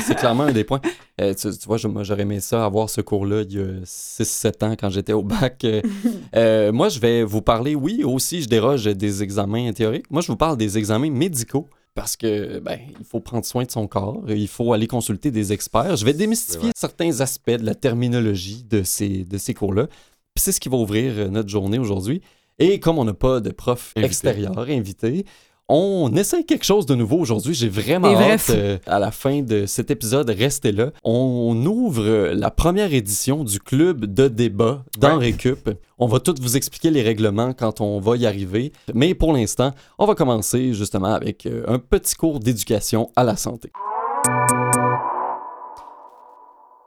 c'est- 0.00 0.14
clairement 0.14 0.44
un 0.44 0.52
des 0.52 0.64
points. 0.64 0.80
Euh, 1.20 1.34
tu, 1.34 1.50
tu 1.56 1.66
vois, 1.66 1.76
moi, 1.88 2.02
j'aurais 2.02 2.22
aimé 2.22 2.40
ça, 2.40 2.64
avoir 2.64 2.88
ce 2.90 3.00
cours-là 3.00 3.42
il 3.42 3.52
y 3.52 3.60
a 3.60 3.84
6-7 3.84 4.62
ans 4.64 4.74
quand 4.78 4.90
j'étais 4.90 5.12
au 5.12 5.22
bac. 5.22 5.64
Euh, 6.34 6.72
moi, 6.72 6.88
je 6.88 6.98
vais 6.98 7.22
vous 7.24 7.40
parler, 7.40 7.74
oui, 7.74 8.02
aussi, 8.04 8.42
je 8.42 8.48
déroge 8.48 8.84
des 8.84 9.22
examens 9.22 9.72
théoriques. 9.72 10.10
Moi, 10.10 10.20
je 10.22 10.26
vous 10.28 10.36
parle 10.36 10.56
des 10.56 10.76
examens 10.76 11.10
médicaux. 11.10 11.68
Parce 11.94 12.14
que 12.14 12.58
ben, 12.58 12.78
il 13.00 13.06
faut 13.06 13.20
prendre 13.20 13.46
soin 13.46 13.64
de 13.64 13.70
son 13.70 13.86
corps, 13.86 14.22
il 14.28 14.48
faut 14.48 14.74
aller 14.74 14.86
consulter 14.86 15.30
des 15.30 15.54
experts. 15.54 15.96
Je 15.96 16.04
vais 16.04 16.12
démystifier 16.12 16.70
certains 16.76 17.22
aspects 17.22 17.48
de 17.52 17.64
la 17.64 17.74
terminologie 17.74 18.64
de 18.68 18.82
ces, 18.82 19.24
de 19.24 19.38
ces 19.38 19.54
cours-là. 19.54 19.86
Puis 20.36 20.42
c'est 20.42 20.52
ce 20.52 20.60
qui 20.60 20.68
va 20.68 20.76
ouvrir 20.76 21.14
euh, 21.16 21.28
notre 21.28 21.48
journée 21.48 21.78
aujourd'hui. 21.78 22.20
Et 22.58 22.78
comme 22.78 22.98
on 22.98 23.04
n'a 23.04 23.14
pas 23.14 23.40
de 23.40 23.50
prof 23.50 23.92
Invité. 23.96 24.06
extérieur 24.06 24.58
invité, 24.58 25.24
on 25.68 26.14
essaie 26.14 26.44
quelque 26.44 26.64
chose 26.64 26.84
de 26.84 26.94
nouveau 26.94 27.16
aujourd'hui. 27.16 27.54
J'ai 27.54 27.70
vraiment 27.70 28.14
hâte, 28.14 28.50
euh, 28.50 28.78
à 28.86 28.98
la 28.98 29.10
fin 29.10 29.40
de 29.40 29.64
cet 29.64 29.90
épisode, 29.90 30.28
restez 30.28 30.72
là. 30.72 30.92
On 31.04 31.56
ouvre 31.66 32.04
euh, 32.04 32.34
la 32.34 32.50
première 32.50 32.92
édition 32.92 33.44
du 33.44 33.58
club 33.58 34.04
de 34.04 34.28
débat 34.28 34.84
dans 34.98 35.18
Récup. 35.18 35.70
On 35.98 36.06
va 36.06 36.20
tout 36.20 36.34
vous 36.38 36.58
expliquer 36.58 36.90
les 36.90 37.02
règlements 37.02 37.54
quand 37.54 37.80
on 37.80 37.98
va 37.98 38.16
y 38.18 38.26
arriver. 38.26 38.72
Mais 38.92 39.14
pour 39.14 39.32
l'instant, 39.32 39.72
on 39.98 40.04
va 40.04 40.14
commencer 40.14 40.74
justement 40.74 41.14
avec 41.14 41.48
un 41.66 41.78
petit 41.78 42.14
cours 42.14 42.40
d'éducation 42.40 43.10
à 43.16 43.24
la 43.24 43.36
santé. 43.36 43.72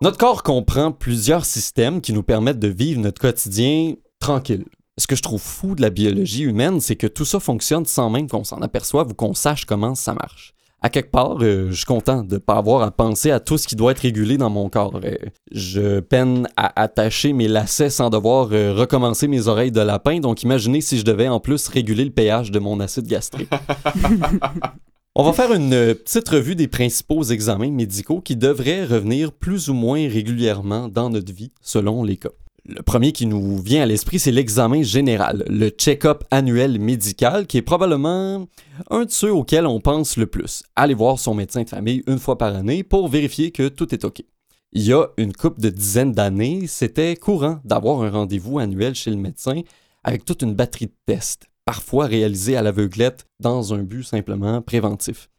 Notre 0.01 0.17
corps 0.17 0.43
comprend 0.43 0.93
plusieurs 0.93 1.43
systèmes 1.43 1.99
qui 1.99 2.13
nous 2.13 2.23
permettent 2.23 2.59
de 2.59 2.69
vivre 2.69 3.01
notre 3.01 3.19
quotidien 3.19 3.95
tranquille. 4.21 4.63
Ce 4.97 5.07
que 5.07 5.15
je 5.17 5.21
trouve 5.21 5.41
fou 5.41 5.75
de 5.75 5.81
la 5.81 5.89
biologie 5.89 6.43
humaine, 6.43 6.79
c'est 6.79 6.95
que 6.95 7.05
tout 7.05 7.25
ça 7.25 7.41
fonctionne 7.41 7.85
sans 7.85 8.09
même 8.09 8.29
qu'on 8.29 8.45
s'en 8.45 8.61
aperçoive 8.61 9.11
ou 9.11 9.13
qu'on 9.13 9.33
sache 9.33 9.65
comment 9.65 9.95
ça 9.95 10.13
marche. 10.13 10.53
À 10.81 10.89
quelque 10.89 11.11
part, 11.11 11.39
euh, 11.41 11.67
je 11.71 11.75
suis 11.75 11.85
content 11.85 12.23
de 12.23 12.35
ne 12.35 12.39
pas 12.39 12.55
avoir 12.55 12.83
à 12.83 12.91
penser 12.91 13.31
à 13.31 13.41
tout 13.41 13.57
ce 13.57 13.67
qui 13.67 13.75
doit 13.75 13.91
être 13.91 13.99
régulé 13.99 14.37
dans 14.37 14.49
mon 14.49 14.69
corps. 14.69 15.01
Euh, 15.03 15.17
je 15.51 15.99
peine 15.99 16.47
à 16.55 16.81
attacher 16.81 17.33
mes 17.33 17.49
lacets 17.49 17.89
sans 17.89 18.09
devoir 18.09 18.53
euh, 18.53 18.73
recommencer 18.73 19.27
mes 19.27 19.49
oreilles 19.49 19.73
de 19.73 19.81
lapin, 19.81 20.21
donc 20.21 20.43
imaginez 20.43 20.79
si 20.79 20.97
je 20.97 21.03
devais 21.03 21.27
en 21.27 21.41
plus 21.41 21.67
réguler 21.67 22.05
le 22.05 22.11
pH 22.11 22.51
de 22.51 22.59
mon 22.59 22.79
acide 22.79 23.07
gastrique. 23.07 23.49
On 25.21 25.23
va 25.23 25.33
faire 25.33 25.51
une 25.51 25.73
euh, 25.73 25.95
petite 25.95 26.29
revue 26.29 26.55
des 26.55 26.69
principaux 26.69 27.23
examens 27.23 27.71
médicaux 27.71 28.21
qui 28.21 28.37
devraient 28.37 28.85
revenir 28.85 29.33
plus 29.33 29.67
ou 29.67 29.73
moins 29.73 30.07
régulièrement 30.07 30.87
dans 30.87 31.09
notre 31.09 31.33
vie, 31.33 31.51
selon 31.61 32.03
les 32.03 32.15
cas. 32.15 32.29
Le 32.65 32.81
premier 32.83 33.11
qui 33.11 33.25
nous 33.25 33.61
vient 33.61 33.83
à 33.83 33.85
l'esprit, 33.85 34.17
c'est 34.17 34.31
l'examen 34.31 34.81
général, 34.81 35.43
le 35.49 35.71
check-up 35.71 36.23
annuel 36.31 36.79
médical, 36.79 37.47
qui 37.47 37.57
est 37.57 37.61
probablement 37.61 38.47
un 38.89 39.03
de 39.03 39.11
ceux 39.11 39.33
auxquels 39.33 39.67
on 39.67 39.81
pense 39.81 40.15
le 40.15 40.25
plus. 40.25 40.63
Aller 40.77 40.93
voir 40.93 41.19
son 41.19 41.33
médecin 41.33 41.63
de 41.63 41.69
famille 41.69 42.01
une 42.07 42.17
fois 42.17 42.37
par 42.37 42.55
année 42.55 42.83
pour 42.83 43.09
vérifier 43.09 43.51
que 43.51 43.67
tout 43.67 43.93
est 43.93 44.05
OK. 44.05 44.23
Il 44.71 44.83
y 44.83 44.93
a 44.93 45.05
une 45.17 45.33
couple 45.33 45.59
de 45.59 45.69
dizaines 45.69 46.13
d'années, 46.13 46.65
c'était 46.65 47.17
courant 47.17 47.59
d'avoir 47.65 48.03
un 48.03 48.09
rendez-vous 48.09 48.57
annuel 48.59 48.95
chez 48.95 49.11
le 49.11 49.17
médecin 49.17 49.63
avec 50.05 50.23
toute 50.23 50.43
une 50.43 50.53
batterie 50.53 50.85
de 50.85 50.95
tests, 51.05 51.47
parfois 51.69 52.05
réalisés 52.07 52.55
à 52.57 52.63
l'aveuglette 52.63 53.27
dans 53.39 53.75
un 53.75 53.83
but 53.83 54.03
simplement 54.03 54.59
préventif. 54.61 55.29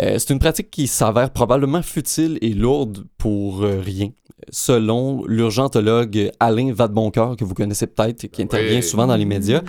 Euh, 0.00 0.18
c'est 0.18 0.32
une 0.32 0.38
pratique 0.38 0.70
qui 0.70 0.86
s'avère 0.86 1.30
probablement 1.30 1.82
futile 1.82 2.38
et 2.42 2.50
lourde 2.54 3.04
pour 3.18 3.64
euh, 3.64 3.80
rien, 3.80 4.10
selon 4.50 5.24
l'urgentologue 5.26 6.30
Alain 6.38 6.72
Vadeboncoeur, 6.72 7.36
que 7.36 7.44
vous 7.44 7.54
connaissez 7.54 7.88
peut-être, 7.88 8.28
qui 8.28 8.42
intervient 8.42 8.76
Oui. 8.76 8.82
souvent 8.84 9.08
dans 9.08 9.16
les 9.16 9.24
médias. 9.24 9.62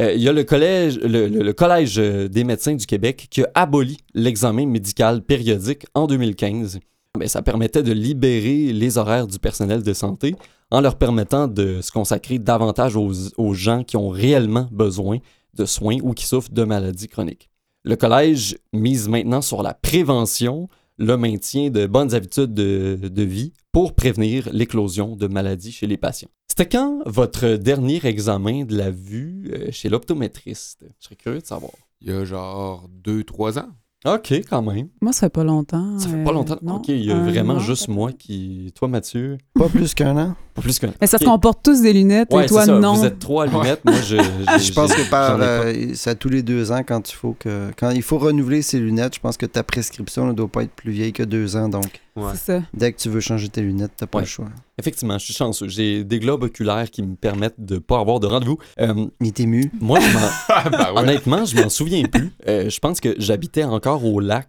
Euh, 0.00 0.12
il 0.12 0.22
y 0.22 0.28
a 0.28 0.32
le 0.34 0.44
collège, 0.44 0.98
le, 1.00 1.28
le- 1.28 1.42
le 1.42 1.52
collège 1.54 1.96
des 1.96 2.44
médecins 2.44 2.74
du 2.74 2.84
Québec 2.84 3.26
qui 3.30 3.42
a 3.42 3.48
aboli 3.54 3.96
l'examen 4.12 4.66
médical 4.66 5.22
périodique 5.22 5.86
en 5.94 6.06
2015. 6.06 6.78
Mais 7.18 7.28
ça 7.28 7.40
permettait 7.42 7.82
de 7.82 7.92
libérer 7.92 8.72
les 8.72 8.98
horaires 8.98 9.26
du 9.28 9.38
personnel 9.38 9.82
de 9.82 9.92
santé 9.94 10.34
en 10.70 10.80
leur 10.82 10.96
permettant 10.98 11.46
de 11.48 11.80
se 11.80 11.90
consacrer 11.92 12.38
davantage 12.38 12.96
aux, 12.96 13.12
aux 13.38 13.54
gens 13.54 13.82
qui 13.84 13.96
ont 13.96 14.08
réellement 14.08 14.66
besoin 14.72 15.18
de 15.54 15.64
soins 15.64 15.98
ou 16.02 16.12
qui 16.12 16.26
souffrent 16.26 16.52
de 16.52 16.64
maladies 16.64 17.08
chroniques. 17.08 17.50
Le 17.84 17.96
collège 17.96 18.56
mise 18.72 19.08
maintenant 19.08 19.42
sur 19.42 19.62
la 19.62 19.74
prévention 19.74 20.68
le 20.96 21.16
maintien 21.16 21.70
de 21.70 21.86
bonnes 21.86 22.14
habitudes 22.14 22.54
de, 22.54 22.98
de 23.02 23.22
vie 23.22 23.52
pour 23.72 23.94
prévenir 23.94 24.48
l'éclosion 24.52 25.16
de 25.16 25.26
maladies 25.26 25.72
chez 25.72 25.86
les 25.86 25.96
patients. 25.96 26.30
C'était 26.48 26.68
quand 26.68 27.02
votre 27.04 27.56
dernier 27.56 28.04
examen 28.06 28.64
de 28.64 28.76
la 28.76 28.90
vue 28.90 29.50
euh, 29.52 29.72
chez 29.72 29.88
l'optométriste? 29.88 30.84
Je 31.00 31.04
serais 31.04 31.16
curieux 31.16 31.40
de 31.40 31.46
savoir. 31.46 31.72
Il 32.00 32.08
y 32.08 32.12
a 32.12 32.24
genre 32.24 32.88
2-3 33.02 33.58
ans. 33.58 33.72
OK, 34.04 34.32
quand 34.50 34.60
même. 34.60 34.88
Moi, 35.00 35.12
ça 35.12 35.20
fait 35.20 35.30
pas 35.30 35.44
longtemps. 35.44 35.98
Ça 35.98 36.08
fait 36.08 36.16
euh, 36.16 36.24
pas 36.24 36.32
longtemps. 36.32 36.58
non, 36.62 36.76
OK, 36.76 36.88
il 36.88 37.04
y 37.06 37.10
a 37.10 37.18
vraiment 37.18 37.54
an, 37.54 37.58
juste 37.58 37.88
moi 37.88 38.12
qui... 38.12 38.70
Toi, 38.74 38.88
Mathieu? 38.88 39.38
Pas 39.54 39.68
plus 39.70 39.94
qu'un 39.94 40.16
an? 40.18 40.36
Pas 40.54 40.60
plus 40.60 40.78
qu'un. 40.78 40.92
Mais 41.00 41.06
ça 41.06 41.16
OK. 41.18 41.24
qu'on 41.24 41.38
porte 41.38 41.60
tous 41.62 41.80
des 41.80 41.92
lunettes 41.94 42.30
Ouais, 42.32 42.44
et 42.44 42.46
toi, 42.46 42.66
ça. 42.66 42.78
non. 42.78 42.94
Vous 42.94 43.04
êtes 43.06 43.18
trois 43.18 43.44
à 43.44 43.46
lunettes. 43.46 43.82
Moi, 43.84 43.94
je... 44.02 44.16
Je 44.58 44.72
pense 44.72 44.92
que 44.92 45.08
par, 45.10 45.38
euh, 45.40 45.72
c'est 45.94 46.10
à 46.10 46.14
tous 46.14 46.28
les 46.28 46.42
deux 46.42 46.70
ans 46.70 46.82
quand 46.86 47.10
il 47.10 47.14
faut 47.14 47.34
que 47.38 47.70
quand 47.78 47.90
il 47.90 48.02
faut 48.02 48.18
renouveler 48.18 48.60
ses 48.62 48.78
lunettes, 48.78 49.14
je 49.14 49.20
pense 49.20 49.36
que 49.36 49.46
ta 49.46 49.62
prescription 49.62 50.26
ne 50.26 50.32
doit 50.32 50.48
pas 50.48 50.62
être 50.64 50.72
plus 50.74 50.92
vieille 50.92 51.12
que 51.12 51.22
deux 51.22 51.56
ans. 51.56 51.68
Donc, 51.68 52.00
Ouais. 52.16 52.30
C'est 52.34 52.58
ça. 52.60 52.62
dès 52.72 52.92
que 52.92 52.98
tu 52.98 53.08
veux 53.08 53.18
changer 53.20 53.48
tes 53.48 53.60
lunettes, 53.60 53.92
t'as 53.96 54.06
pas 54.06 54.18
Ouais. 54.18 54.24
le 54.24 54.28
choix. 54.28 54.48
Effectivement, 54.78 55.18
je 55.18 55.24
suis 55.24 55.34
chanceux. 55.34 55.66
J'ai 55.68 56.04
des 56.04 56.20
globes 56.20 56.44
oculaires 56.44 56.88
qui 56.90 57.02
me 57.02 57.16
permettent 57.16 57.58
de 57.58 57.78
pas 57.78 57.98
avoir 57.98 58.20
de 58.20 58.26
rendez-vous. 58.28 58.58
Euh, 58.80 59.06
Il 59.20 59.26
est 59.28 59.40
ému. 59.40 59.70
moi, 59.80 59.98
je 60.00 60.12
m'en- 60.12 60.92
ouais. 60.94 61.00
honnêtement, 61.00 61.44
je 61.44 61.60
m'en 61.60 61.68
souviens 61.68 62.04
plus. 62.04 62.30
Euh, 62.46 62.70
je 62.70 62.78
pense 62.78 63.00
que 63.00 63.14
j'habitais 63.18 63.64
encore 63.64 64.04
au 64.04 64.20
lac 64.20 64.48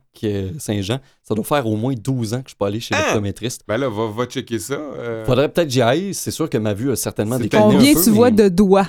Saint-Jean. 0.59 0.99
Ça 1.23 1.33
doit 1.33 1.43
faire 1.43 1.65
au 1.67 1.75
moins 1.75 1.93
12 1.95 2.33
ans 2.35 2.37
que 2.37 2.43
je 2.45 2.49
suis 2.49 2.55
pas 2.57 2.67
allé 2.67 2.79
chez 2.79 2.93
Ah! 2.95 3.01
l'optométriste. 3.07 3.61
Ben 3.67 3.77
là, 3.77 3.89
va, 3.89 4.07
va 4.15 4.25
checker 4.25 4.59
ça. 4.59 4.73
euh. 4.75 5.25
Faudrait 5.25 5.49
peut-être 5.49 5.67
que 5.67 5.73
j'y 5.73 5.81
aille. 5.81 6.13
C'est 6.13 6.31
sûr 6.31 6.49
que 6.49 6.57
ma 6.57 6.73
vue 6.73 6.91
a 6.91 6.95
certainement 6.95 7.39
décliné 7.39 7.63
un 7.63 7.71
Combien 7.71 7.93
peu, 7.93 8.03
tu 8.03 8.09
vois 8.11 8.31
de 8.31 8.47
doigts? 8.49 8.87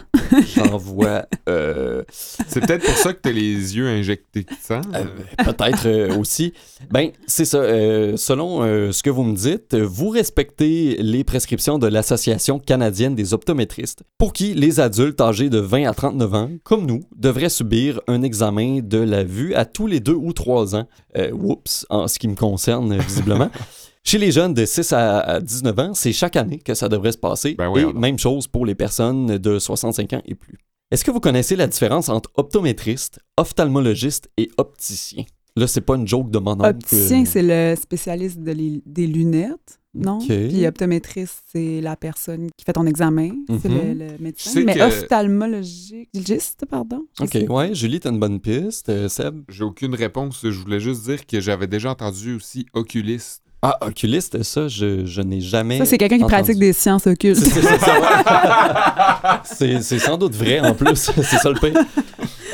J'en 0.54 0.76
vois... 0.76 1.26
euh, 1.49 2.02
C'est 2.11 2.61
peut-être 2.66 2.85
pour 2.85 2.97
ça 2.97 3.12
que 3.14 3.21
t'as 3.23 3.30
les 3.33 3.76
yeux 3.76 3.87
injectés 3.88 4.42
de 4.42 4.49
sang. 4.61 4.80
Euh, 4.95 5.04
Peut-être 5.45 5.87
euh, 5.87 6.16
aussi. 6.18 6.52
Ben, 6.90 7.11
c'est 7.26 7.45
ça. 7.47 7.59
euh, 7.59 8.16
selon 8.16 8.62
euh, 8.62 8.92
ce 8.92 9.02
que 9.02 9.11
vous 9.11 9.23
me 9.25 9.35
dites, 9.35 9.73
euh, 9.75 9.87
vous 9.87 10.09
respectez 10.11 10.97
les 11.00 11.25
prescriptions 11.25 11.78
de 11.78 11.87
l'Association 11.87 12.59
canadienne 12.59 13.14
des 13.14 13.33
optométristes, 13.35 14.02
pour 14.18 14.33
qui 14.33 14.52
les 14.54 14.80
adultes 14.80 15.21
âgés 15.21 15.49
de 15.49 15.59
20 15.59 15.88
à 15.88 15.95
39 15.95 16.35
ans, 16.35 16.50
comme 16.64 16.87
nous, 16.87 17.00
devraient 17.16 17.49
subir 17.49 18.00
un 18.09 18.23
examen 18.23 18.80
de 18.83 18.99
la 18.99 19.25
vue 19.25 19.54
à 19.54 19.64
tous 19.64 19.87
les 19.87 20.00
deux 20.00 20.14
ou 20.14 20.33
trois 20.33 20.75
ans. 20.76 20.87
Euh, 21.18 21.30
oups, 21.32 21.87
en 21.90 22.08
ce 22.08 22.18
qui 22.18 22.28
me 22.28 22.35
concerne, 22.35 22.92
euh, 22.92 22.99
visiblement. 22.99 23.50
Chez 24.04 24.18
les 24.18 24.30
jeunes 24.30 24.54
de 24.54 24.64
6 24.64 24.92
à 24.92 25.18
à 25.20 25.40
19 25.40 25.78
ans, 25.80 25.94
c'est 25.94 26.12
chaque 26.12 26.37
année 26.37 26.58
que 26.58 26.75
ça 26.75 26.88
devrait 26.88 27.12
se 27.12 27.18
passer. 27.18 27.54
Ben 27.56 27.68
oui, 27.68 27.80
et 27.80 27.85
alors. 27.85 27.94
même 27.94 28.18
chose 28.18 28.46
pour 28.46 28.64
les 28.64 28.75
personnes 28.76 29.38
de 29.38 29.58
65 29.58 30.12
ans 30.12 30.23
et 30.26 30.35
plus. 30.37 30.58
Est-ce 30.92 31.04
que 31.04 31.11
vous 31.11 31.18
connaissez 31.18 31.56
la 31.56 31.66
différence 31.66 32.08
entre 32.08 32.30
optométriste, 32.37 33.18
ophtalmologiste 33.37 34.30
et 34.37 34.49
opticien? 34.58 35.25
Là, 35.56 35.66
c'est 35.66 35.80
pas 35.80 35.96
une 35.96 36.06
joke 36.06 36.30
de 36.30 36.38
mon 36.38 36.52
oncle. 36.52 36.66
Opticien, 36.66 37.25
c'est 37.25 37.42
le 37.42 37.75
spécialiste 37.75 38.38
de 38.40 38.52
les- 38.52 38.82
des 38.87 39.06
lunettes, 39.06 39.80
non? 39.97 40.19
Puis 40.19 40.67
optométriste, 40.67 41.43
c'est 41.53 41.81
la 41.81 41.97
personne 41.97 42.49
qui 42.57 42.65
fait 42.65 42.73
ton 42.73 42.87
examen, 42.87 43.31
c'est 43.62 43.69
le, 43.69 43.95
le 43.95 44.07
médecin. 44.21 44.50
sais 44.50 44.65
Mais 44.65 44.75
que- 44.75 44.81
ophtalmologiste, 44.83 46.65
pardon? 46.69 47.05
OK, 47.21 47.29
sais. 47.33 47.49
ouais, 47.49 47.75
Julie, 47.75 48.00
t'as 48.00 48.11
une 48.11 48.19
bonne 48.21 48.41
piste. 48.41 48.88
Euh, 48.88 49.09
Seb? 49.09 49.41
J'ai 49.49 49.65
aucune 49.65 49.95
réponse. 49.95 50.41
Je 50.43 50.49
voulais 50.61 50.81
juste 50.81 51.05
dire 51.05 51.26
que 51.26 51.41
j'avais 51.41 51.67
déjà 51.67 51.91
entendu 51.91 52.35
aussi 52.37 52.67
oculiste. 52.73 53.43
Ah, 53.62 53.79
oculiste, 53.81 54.43
ça, 54.43 54.69
je, 54.69 55.07
je 55.07 55.23
n'ai 55.23 55.41
jamais. 55.41 55.79
Ça, 55.79 55.87
c'est 55.87 55.97
quelqu'un 55.99 56.19
qui 56.19 56.25
pratique 56.25 56.59
des 56.59 56.73
sciences 56.75 57.07
occultes. 57.07 57.38
Ouais. 57.38 57.43
C'est 59.81 59.99
sans 59.99 60.19
doute 60.19 60.35
vrai 60.35 60.61
en 60.61 60.75
plus, 60.75 60.97
c'est 61.17 61.38
ça 61.38 61.50
le 61.50 61.59
pire. 61.59 61.81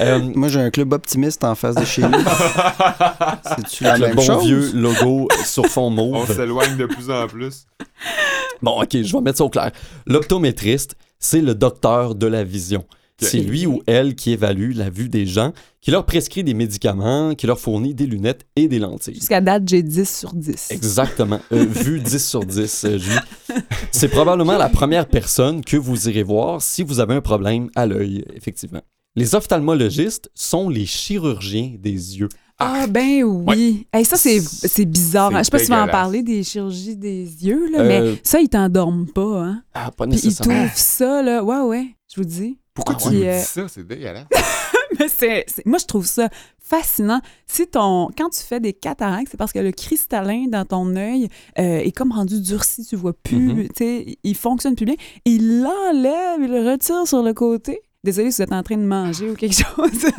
Euh, 0.03 0.19
Moi, 0.35 0.49
j'ai 0.49 0.61
un 0.61 0.71
club 0.71 0.93
optimiste 0.93 1.45
en 1.45 1.55
face 1.55 1.75
de 1.75 1.85
chez 1.85 2.03
nous. 2.03 2.09
C'est-tu 3.57 3.85
la 3.85 3.99
le 3.99 4.07
même 4.09 4.17
bon 4.17 4.23
chose? 4.23 4.45
vieux 4.45 4.71
logo 4.75 5.29
sur 5.45 5.67
fond 5.67 5.87
On 5.87 5.91
mauve. 5.91 6.35
s'éloigne 6.35 6.77
de 6.77 6.87
plus 6.87 7.11
en 7.11 7.27
plus. 7.27 7.67
Bon, 8.61 8.81
OK, 8.83 8.91
je 9.03 9.13
vais 9.13 9.21
mettre 9.23 9.39
ça 9.39 9.45
au 9.45 9.49
clair. 9.51 9.71
L'optométriste, 10.07 10.95
c'est 11.19 11.41
le 11.41 11.55
docteur 11.55 12.15
de 12.15 12.27
la 12.27 12.45
vision. 12.45 12.85
C'est 13.19 13.39
lui 13.39 13.67
ou 13.67 13.81
elle 13.87 14.17
qui 14.17 14.33
évalue 14.33 14.73
la 14.75 14.91
vue 14.91 15.09
des 15.09 15.27
gens, 15.27 15.53
qui 15.81 15.93
leur 15.93 16.05
prescrit 16.07 16.43
des 16.43 16.55
médicaments, 16.55 17.37
qui 17.37 17.47
leur 17.47 17.61
fournit 17.61 17.95
des 17.95 18.07
lunettes 18.07 18.45
et 18.57 18.67
des 18.67 18.81
lentilles. 18.81 19.15
Jusqu'à 19.15 19.41
date, 19.41 19.63
j'ai 19.69 19.85
10 19.85 20.19
sur 20.19 20.33
10. 20.33 20.73
Exactement. 20.73 21.39
Euh, 21.53 21.65
vue 21.71 22.01
10 22.01 22.19
sur 22.27 22.45
10, 22.45 22.85
euh, 22.85 22.99
Julie. 22.99 23.17
C'est 23.93 24.09
probablement 24.09 24.59
la 24.59 24.69
première 24.69 25.07
personne 25.07 25.65
que 25.65 25.77
vous 25.77 26.09
irez 26.09 26.25
voir 26.25 26.61
si 26.61 26.83
vous 26.83 26.99
avez 26.99 27.15
un 27.15 27.21
problème 27.21 27.71
à 27.77 27.87
l'œil, 27.87 28.25
effectivement. 28.35 28.83
Les 29.15 29.35
ophtalmologistes 29.35 30.31
sont 30.35 30.69
les 30.69 30.87
chirurgiens 30.87 31.75
des 31.79 31.91
yeux. 32.19 32.29
Ah, 32.59 32.87
ben 32.87 33.23
oui. 33.25 33.87
Hey, 33.93 34.05
ça, 34.05 34.17
c'est 34.17 34.41
c'est 34.41 34.85
bizarre. 34.85 35.35
Hein. 35.35 35.39
Je 35.41 35.45
sais 35.45 35.51
pas 35.51 35.59
si 35.59 35.65
tu 35.67 35.71
vas 35.71 35.85
en 35.85 35.89
parler 35.89 36.23
des 36.23 36.43
chirurgies 36.45 36.97
des 36.97 37.25
yeux, 37.45 37.69
là, 37.71 37.81
Euh, 37.81 37.89
mais 38.15 38.21
ça, 38.23 38.41
ils 38.41 38.49
t'endorment 38.49 39.07
pas. 39.07 39.43
Hein? 39.43 39.63
Ah, 39.75 39.91
pas 39.91 40.07
Puis 40.07 40.19
ils 40.19 40.27
nécessairement. 40.27 40.63
t'ouvrent 40.65 40.77
ça, 40.79 41.23
là. 41.23 41.43
Ouais, 41.45 41.61
ouais, 41.61 41.87
je 42.15 42.21
vous 42.21 42.27
dis. 42.27 42.59
Pourquoi 42.73 42.97
Ah 42.99 43.03
tu 43.03 43.09
ouais. 43.19 43.29
Euh, 43.29 43.39
dis 43.39 43.45
ça? 43.45 43.67
C'est 43.69 43.87
dégueulasse. 43.87 44.27
Mais 44.99 45.09
c'est, 45.09 45.45
c'est- 45.47 45.67
moi, 45.67 45.79
je 45.79 45.87
trouve 45.87 46.07
ça 46.07 46.29
fascinant. 46.59 47.21
Si 47.47 47.67
ton, 47.67 48.09
quand 48.17 48.31
tu 48.31 48.41
fais 48.41 48.61
des 48.61 48.73
cataractes, 48.73 49.29
c'est 49.31 49.37
parce 49.37 49.53
que 49.53 49.59
le 49.59 49.73
cristallin 49.73 50.47
dans 50.49 50.65
ton 50.65 50.95
œil 50.97 51.29
euh, 51.59 51.79
est 51.81 51.93
comme 51.93 52.13
rendu 52.13 52.41
durci, 52.41 52.87
tu 52.87 52.97
vois 52.97 53.13
plus, 53.13 53.55
Mhm. 53.55 53.69
sais, 53.77 54.17
il 54.23 54.37
fonctionne 54.37 54.75
plus 54.77 54.87
bien. 54.87 54.95
Il 55.27 55.61
l'enlève, 55.63 56.41
il 56.41 56.51
le 56.51 56.71
retire 56.71 57.07
sur 57.07 57.23
le 57.23 57.35
côté. 57.35 57.81
Désolé 58.05 58.31
si 58.33 58.39
vous 58.39 58.43
êtes 58.43 58.53
en 58.53 58.63
train 58.63 58.77
de 58.77 58.83
manger 58.85 59.31
ou 59.31 59.35
quelque 59.35 59.55
chose. 59.77 60.11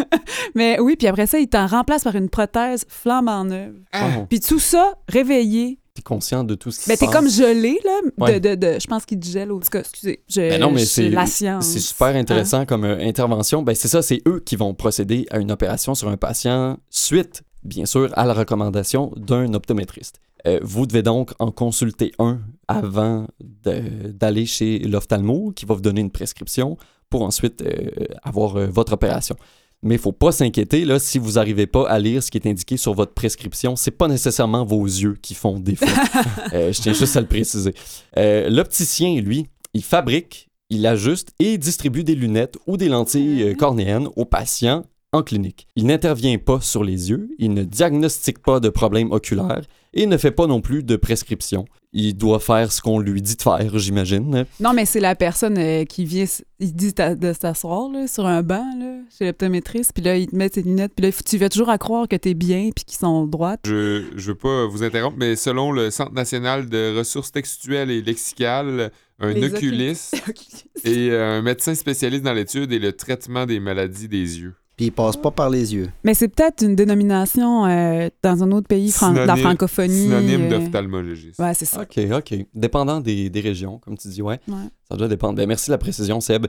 Mais 0.56 0.80
oui, 0.80 0.96
puis 0.96 1.08
après 1.08 1.28
ça, 1.28 1.38
il 1.40 1.48
t'en 1.48 1.68
remplace 1.68 2.04
par 2.06 2.16
une 2.16 2.30
prothèse 2.30 2.86
flambant 2.88 3.44
neuve. 3.44 3.75
Oh, 3.96 4.25
Puis 4.30 4.40
tout 4.40 4.60
ça, 4.60 4.94
réveillé. 5.10 5.80
t'es 5.94 6.02
conscient 6.02 6.44
de 6.46 6.56
tout 6.56 6.72
ce 6.72 6.80
qui 6.82 6.88
Ben, 6.90 6.96
se 6.96 7.00
t'es 7.02 7.06
passe. 7.08 7.16
comme 7.16 7.30
gelé, 7.30 7.78
là. 7.84 8.00
De, 8.06 8.24
Ouais. 8.24 8.40
de, 8.40 8.56
de- 8.56 8.80
je 8.80 8.88
pense 8.88 9.06
qu'il 9.06 9.20
te 9.20 9.28
gèle 9.28 9.52
au. 9.52 9.58
en 9.58 9.60
tout 9.60 9.70
cas, 9.70 9.80
Excusez. 9.80 10.24
Je, 10.30 10.40
Ben 10.42 10.62
non, 10.62 10.72
mais 10.72 10.86
c'est- 10.86 11.10
la 11.10 11.25
science. 11.25 11.66
C'est 11.66 11.80
super 11.80 12.08
Hein? 12.08 12.16
intéressant 12.16 12.66
comme 12.66 12.86
euh, 12.86 12.98
intervention. 13.06 13.63
Ben, 13.63 13.75
c'est 13.75 13.90
ça, 13.90 14.02
c'est 14.02 14.22
eux 14.28 14.42
qui 14.46 14.56
vont 14.56 14.74
procéder 14.74 15.25
à 15.30 15.40
une 15.40 15.52
opération 15.52 15.94
sur 15.94 16.08
un 16.08 16.18
patient 16.18 16.78
suite, 16.90 17.44
bien 17.63 17.86
sûr, 17.86 18.10
à 18.18 18.25
la 18.25 18.34
recommandation 18.34 19.12
d'un 19.18 19.54
optométriste. 19.54 20.20
Euh, 20.48 20.60
vous 20.62 20.86
devez 20.86 21.04
donc 21.04 21.32
en 21.40 21.52
consulter 21.52 22.12
un 22.20 22.40
avant 22.68 23.28
d'aller 23.40 24.46
chez 24.46 24.80
l'ophtalmo 24.80 25.52
qui 25.56 25.66
va 25.66 25.75
vous 25.75 25.82
donner 25.82 26.02
une 26.02 26.12
prescription 26.12 26.78
pour 27.13 27.22
ensuite 27.22 27.62
euh, 27.62 27.91
avoir 28.24 28.55
euh, 28.55 28.65
votre 28.65 28.93
opération. 28.93 29.36
Mais 29.84 29.96
il 29.96 30.01
faut 30.01 30.12
pas 30.12 30.32
s'inquiéter 30.32 30.84
là 30.84 30.98
si 30.98 31.20
vous 31.20 31.34
n'arrivez 31.34 31.67
pas 31.67 31.88
à 31.88 32.00
lire 32.00 32.24
ce 32.24 32.32
qui 32.32 32.39
est 32.39 32.48
indiqué 32.48 32.75
sur 32.75 32.96
votre 32.96 33.13
prescription, 33.13 33.75
c'est 33.75 33.91
pas 33.91 34.08
nécessairement 34.08 34.65
vos 34.65 34.84
yeux 34.84 35.15
qui 35.22 35.36
font 35.36 35.60
défaut. 35.60 35.86
Euh, 36.53 36.74
je 36.74 36.82
tiens 36.82 36.93
juste 36.93 37.15
à 37.15 37.22
le 37.22 37.27
préciser. 37.27 37.74
L'opticien, 38.15 39.22
lui, 39.22 39.48
il 39.74 39.84
fabrique, 39.84 40.50
il 40.70 40.86
ajuste 40.88 41.34
et 41.39 41.58
distribue 41.60 42.03
des 42.03 42.15
lunettes 42.15 42.58
ou 42.65 42.77
des 42.77 42.89
lentilles 42.89 43.55
cornéennes 43.55 44.08
aux 44.15 44.25
patients 44.25 44.84
en 45.13 45.24
clinique. 45.24 45.67
Il 45.75 45.86
n'intervient 45.86 46.38
pas 46.38 46.60
sur 46.60 46.84
les 46.84 47.10
yeux, 47.10 47.29
il 47.39 47.53
ne 47.53 47.63
diagnostique 47.63 48.39
pas 48.39 48.60
de 48.60 48.70
problème 48.70 49.12
oculaire 49.12 49.62
et 49.93 50.05
ne 50.08 50.17
fait 50.17 50.32
pas 50.32 50.48
non 50.48 50.60
plus 50.60 50.84
de 50.84 50.96
prescription. 50.96 51.65
Il 51.96 52.15
doit 52.17 52.39
faire 52.39 52.72
ce 52.72 52.82
qu'on 52.82 52.98
lui 53.00 53.22
dit 53.22 53.36
de 53.36 53.41
faire, 53.43 53.77
j'imagine. 53.77 54.46
Non, 54.60 54.74
mais 54.74 54.86
c'est 54.86 55.00
la 55.00 55.13
personne 55.13 55.60
euh, 55.60 55.86
qui 55.86 56.05
vient, 56.05 56.25
il 56.60 56.74
dit 56.74 56.93
ta- 56.93 57.13
de 57.13 57.32
s'asseoir 57.34 57.91
sur 58.08 58.25
un 58.25 58.41
banc 58.41 58.65
là, 58.79 58.98
chez 59.15 59.25
l'optométriste, 59.25 59.91
puis 59.93 60.03
là, 60.03 60.17
il 60.17 60.25
te 60.25 60.36
met 60.36 60.50
ses 60.51 60.63
lunettes, 60.63 60.93
puis 60.96 61.05
là, 61.05 61.12
tu 61.24 61.38
vas 61.38 61.50
toujours 61.50 61.70
à 61.70 61.77
croire 61.77 62.08
que 62.08 62.15
t'es 62.15 62.34
bien, 62.34 62.72
puis 62.75 62.84
qu'ils 62.84 62.98
sont 62.98 63.27
droites. 63.27 63.60
Je 63.67 64.05
je 64.15 64.27
veux 64.32 64.36
pas 64.36 64.65
vous 64.65 64.82
interrompre, 64.82 65.17
mais 65.20 65.36
selon 65.36 65.72
le 65.72 65.91
Centre 65.91 66.13
national 66.13 66.67
de 66.67 66.98
ressources 66.98 67.32
textuelles 67.32 67.91
et 67.91 68.01
lexicales, 68.01 68.91
un 69.20 69.32
Les 69.32 69.53
oculiste 69.53 70.15
et 70.84 71.12
euh, 71.12 71.38
un 71.38 71.41
médecin 71.43 71.75
spécialiste 71.75 72.24
dans 72.24 72.34
l'étude 72.34 72.74
et 72.74 72.79
le 72.79 72.93
traitement 72.93 73.46
des 73.46 73.60
maladies 73.60 74.08
des 74.08 74.39
yeux. 74.39 74.55
Puis 74.75 74.88
il 74.88 74.92
passe 74.92 75.18
pas 75.18 75.30
par 75.30 75.51
les 75.51 75.75
yeux. 75.75 75.89
Mais 76.03 76.15
c'est 76.15 76.27
peut-être 76.27 76.63
une 76.63 76.75
dénomination 76.75 77.65
euh, 77.68 78.10
dans 78.24 78.42
un 78.44 78.51
autre 78.51 78.68
pays, 78.68 78.92
fran- 78.92 79.12
de 79.13 79.20
la 79.20 79.36
francophonie. 79.36 80.03
Synonyme 80.06 80.42
euh, 80.46 80.50
d'ophtalmologiste. 80.50 81.38
Ouais, 81.39 81.53
c'est 81.53 81.65
ça. 81.65 81.82
OK, 81.82 82.00
OK. 82.12 82.34
Dépendant 82.56 83.00
des, 83.00 83.30
des 83.30 83.39
régions, 83.39 83.77
comme 83.77 83.98
tu 83.98 84.08
dis, 84.08 84.22
ouais. 84.24 84.39
Ouais. 84.48 84.56
Ça 84.89 84.98
doit 84.98 85.08
dépendre. 85.08 85.36
Ben, 85.36 85.48
merci 85.48 85.68
de 85.68 85.74
la 85.74 85.77
précision, 85.77 86.20
Seb. 86.22 86.48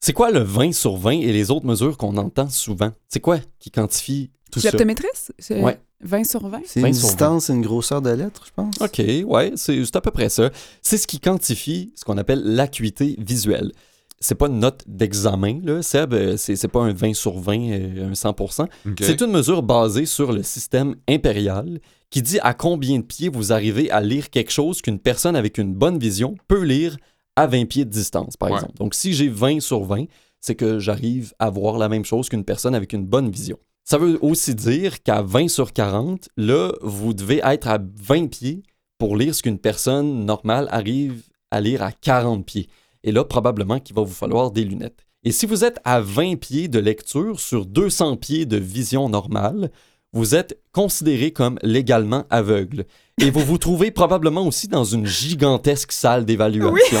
C'est 0.00 0.14
quoi 0.14 0.30
le 0.30 0.40
20 0.40 0.72
sur 0.72 0.96
20 0.96 1.10
et 1.20 1.32
les 1.32 1.50
autres 1.50 1.66
mesures 1.66 1.98
qu'on 1.98 2.16
entend 2.16 2.48
souvent? 2.48 2.92
C'est 3.08 3.20
quoi 3.20 3.38
qui 3.58 3.70
quantifie 3.70 4.30
tout 4.50 4.60
ça? 4.60 4.70
l'optométriste? 4.70 5.34
C'est 5.38 5.60
Ouais. 5.62 5.78
20 6.02 6.24
sur 6.24 6.48
20? 6.48 6.60
C'est 6.64 6.80
20 6.80 6.86
une 6.88 6.92
distance 6.94 7.50
et 7.50 7.52
une 7.52 7.62
grosseur 7.62 8.00
de 8.00 8.10
lettre, 8.10 8.44
je 8.46 8.52
pense. 8.54 8.74
OK, 8.80 9.02
ouais, 9.26 9.52
c'est 9.56 9.84
c'est 9.84 9.96
à 9.96 10.00
peu 10.00 10.10
près 10.10 10.28
ça. 10.30 10.50
C'est 10.82 10.96
ce 10.98 11.06
qui 11.06 11.20
quantifie 11.20 11.92
ce 11.94 12.04
qu'on 12.04 12.16
appelle 12.18 12.42
l'acuité 12.42 13.16
visuelle. 13.18 13.72
C'est 14.20 14.34
pas 14.34 14.46
une 14.46 14.60
note 14.60 14.82
d'examen, 14.86 15.60
là, 15.62 15.82
Seb, 15.82 16.14
euh, 16.14 16.36
c'est 16.38 16.56
c'est 16.56 16.68
pas 16.68 16.80
un 16.80 16.92
20 16.92 17.14
sur 17.14 17.38
20, 17.38 17.58
euh, 17.70 18.08
un 18.10 18.14
100%. 18.14 18.64
Ok. 18.86 18.94
C'est 19.02 19.20
une 19.20 19.30
mesure 19.30 19.62
basée 19.62 20.06
sur 20.06 20.32
le 20.32 20.42
système 20.42 20.96
impérial 21.08 21.78
qui 22.10 22.22
dit 22.22 22.38
à 22.40 22.54
combien 22.54 22.98
de 22.98 23.04
pieds 23.04 23.28
vous 23.28 23.52
arrivez 23.52 23.90
à 23.90 24.00
lire 24.00 24.30
quelque 24.30 24.50
chose 24.52 24.80
qu'une 24.80 24.98
personne 24.98 25.36
avec 25.36 25.58
une 25.58 25.74
bonne 25.74 25.98
vision 25.98 26.34
peut 26.48 26.62
lire 26.62 26.96
à 27.36 27.46
20 27.46 27.66
pieds 27.66 27.84
de 27.84 27.90
distance, 27.90 28.36
par 28.38 28.48
Ouais. 28.50 28.54
exemple. 28.56 28.78
Donc, 28.78 28.94
si 28.94 29.12
j'ai 29.12 29.28
20 29.28 29.60
sur 29.60 29.84
20, 29.84 30.04
c'est 30.40 30.54
que 30.54 30.78
j'arrive 30.78 31.34
à 31.38 31.50
voir 31.50 31.76
la 31.76 31.88
même 31.90 32.04
chose 32.04 32.28
qu'une 32.30 32.44
personne 32.44 32.74
avec 32.74 32.92
une 32.94 33.04
bonne 33.04 33.30
vision. 33.30 33.58
Ça 33.84 33.98
veut 33.98 34.18
aussi 34.22 34.54
dire 34.54 35.02
qu'à 35.02 35.20
20 35.22 35.48
sur 35.48 35.72
40, 35.74 36.28
là, 36.38 36.72
vous 36.80 37.12
devez 37.12 37.40
être 37.44 37.68
à 37.68 37.78
20 38.02 38.28
pieds 38.28 38.62
pour 38.98 39.16
lire 39.16 39.34
ce 39.34 39.42
qu'une 39.42 39.58
personne 39.58 40.24
normale 40.24 40.68
arrive 40.70 41.22
à 41.50 41.60
lire 41.60 41.82
à 41.82 41.92
40 41.92 42.46
pieds. 42.46 42.68
Et 43.06 43.12
là, 43.12 43.24
probablement 43.24 43.78
qu'il 43.78 43.96
va 43.96 44.02
vous 44.02 44.12
falloir 44.12 44.50
des 44.50 44.64
lunettes. 44.64 45.06
Et 45.24 45.32
si 45.32 45.46
vous 45.46 45.64
êtes 45.64 45.78
à 45.84 46.00
20 46.00 46.36
pieds 46.36 46.68
de 46.68 46.78
lecture 46.78 47.40
sur 47.40 47.64
200 47.64 48.16
pieds 48.16 48.46
de 48.46 48.58
vision 48.58 49.08
normale, 49.08 49.70
vous 50.12 50.34
êtes 50.34 50.60
considéré 50.72 51.30
comme 51.30 51.58
légalement 51.62 52.24
aveugle. 52.30 52.84
Et 53.20 53.30
vous 53.30 53.40
vous 53.40 53.58
trouvez 53.58 53.90
probablement 53.90 54.46
aussi 54.46 54.68
dans 54.68 54.84
une 54.84 55.06
gigantesque 55.06 55.92
salle 55.92 56.24
d'évaluation. 56.24 57.00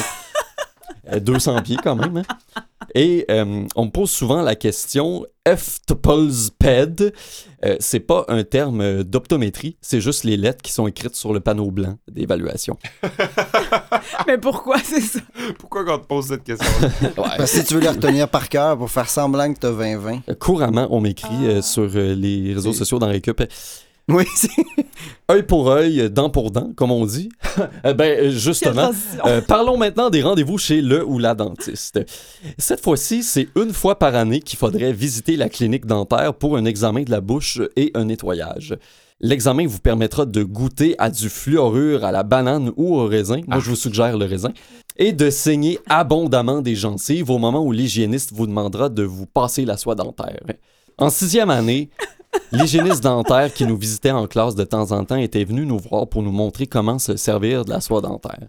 200 1.20 1.62
pieds 1.62 1.76
quand 1.82 1.96
même. 1.96 2.16
hein. 2.18 2.62
Et 2.94 3.24
euh, 3.30 3.64
on 3.76 3.86
me 3.86 3.90
pose 3.90 4.10
souvent 4.10 4.42
la 4.42 4.54
question 4.54 5.26
F-Tuples-Ped, 5.46 7.12
euh, 7.64 7.76
c'est 7.78 8.00
pas 8.00 8.24
un 8.28 8.42
terme 8.44 8.80
euh, 8.80 9.02
d'optométrie, 9.04 9.76
c'est 9.80 10.00
juste 10.00 10.24
les 10.24 10.36
lettres 10.36 10.62
qui 10.62 10.72
sont 10.72 10.86
écrites 10.86 11.14
sur 11.14 11.32
le 11.32 11.40
panneau 11.40 11.70
blanc 11.70 11.96
d'évaluation. 12.08 12.78
Mais 14.26 14.38
pourquoi 14.38 14.78
c'est 14.82 15.00
ça? 15.00 15.20
Pourquoi 15.58 15.84
qu'on 15.84 15.98
te 15.98 16.06
pose 16.06 16.26
cette 16.28 16.44
question? 16.44 16.66
Parce 17.16 17.38
que 17.38 17.46
si 17.46 17.64
tu 17.64 17.74
veux 17.74 17.80
les 17.80 17.88
retenir 17.88 18.28
par 18.28 18.48
cœur 18.48 18.76
pour 18.78 18.90
faire 18.90 19.08
semblant 19.08 19.52
que 19.52 19.58
t'as 19.58 19.70
20-20. 19.72 20.20
Euh, 20.28 20.34
Couramment, 20.34 20.86
on 20.90 21.00
m'écrit 21.00 21.46
euh, 21.46 21.56
Ah. 21.58 21.62
sur 21.62 21.88
euh, 21.94 22.14
les 22.14 22.54
réseaux 22.54 22.72
sociaux 22.72 22.98
dans 22.98 23.08
Récup. 23.08 23.42
Oui. 24.08 24.24
Œil 25.30 25.42
pour 25.42 25.68
œil, 25.68 26.08
dent 26.10 26.30
pour 26.30 26.52
dent, 26.52 26.72
comme 26.76 26.92
on 26.92 27.06
dit. 27.06 27.28
Eh 27.84 27.94
ben, 27.94 28.26
euh, 28.26 28.30
justement. 28.30 28.90
Euh, 29.24 29.40
parlons 29.40 29.78
maintenant 29.78 30.10
des 30.10 30.22
rendez-vous 30.22 30.58
chez 30.58 30.82
le 30.82 31.04
ou 31.04 31.18
la 31.18 31.34
dentiste. 31.34 31.98
Cette 32.58 32.82
fois-ci, 32.82 33.22
c'est 33.22 33.48
une 33.56 33.72
fois 33.72 33.98
par 33.98 34.14
année 34.14 34.40
qu'il 34.40 34.58
faudrait 34.58 34.92
visiter 34.92 35.36
la 35.36 35.48
clinique 35.48 35.86
dentaire 35.86 36.34
pour 36.34 36.56
un 36.56 36.66
examen 36.66 37.02
de 37.02 37.10
la 37.10 37.22
bouche 37.22 37.60
et 37.76 37.90
un 37.94 38.04
nettoyage. 38.04 38.76
L'examen 39.20 39.66
vous 39.66 39.78
permettra 39.78 40.26
de 40.26 40.42
goûter 40.42 40.94
à 40.98 41.08
du 41.08 41.30
fluorure, 41.30 42.04
à 42.04 42.12
la 42.12 42.22
banane 42.22 42.70
ou 42.76 42.96
au 42.96 43.06
raisin. 43.06 43.40
Moi, 43.46 43.58
je 43.58 43.70
vous 43.70 43.76
suggère 43.76 44.18
le 44.18 44.26
raisin. 44.26 44.52
Et 44.98 45.12
de 45.12 45.30
saigner 45.30 45.78
abondamment 45.88 46.60
des 46.60 46.74
gencives 46.74 47.30
au 47.30 47.38
moment 47.38 47.64
où 47.64 47.72
l'hygiéniste 47.72 48.32
vous 48.34 48.46
demandera 48.46 48.90
de 48.90 49.02
vous 49.02 49.26
passer 49.26 49.64
la 49.64 49.78
soie 49.78 49.94
dentaire. 49.94 50.42
En 50.98 51.08
sixième 51.08 51.50
année, 51.50 51.90
L'hygiéniste 52.52 53.02
dentaire 53.02 53.52
qui 53.52 53.66
nous 53.66 53.76
visitait 53.76 54.10
en 54.10 54.26
classe 54.26 54.54
de 54.54 54.64
temps 54.64 54.92
en 54.92 55.04
temps 55.04 55.16
était 55.16 55.44
venu 55.44 55.66
nous 55.66 55.78
voir 55.78 56.08
pour 56.08 56.22
nous 56.22 56.32
montrer 56.32 56.66
comment 56.66 56.98
se 56.98 57.16
servir 57.16 57.64
de 57.64 57.70
la 57.70 57.80
soie 57.80 58.00
dentaire. 58.00 58.48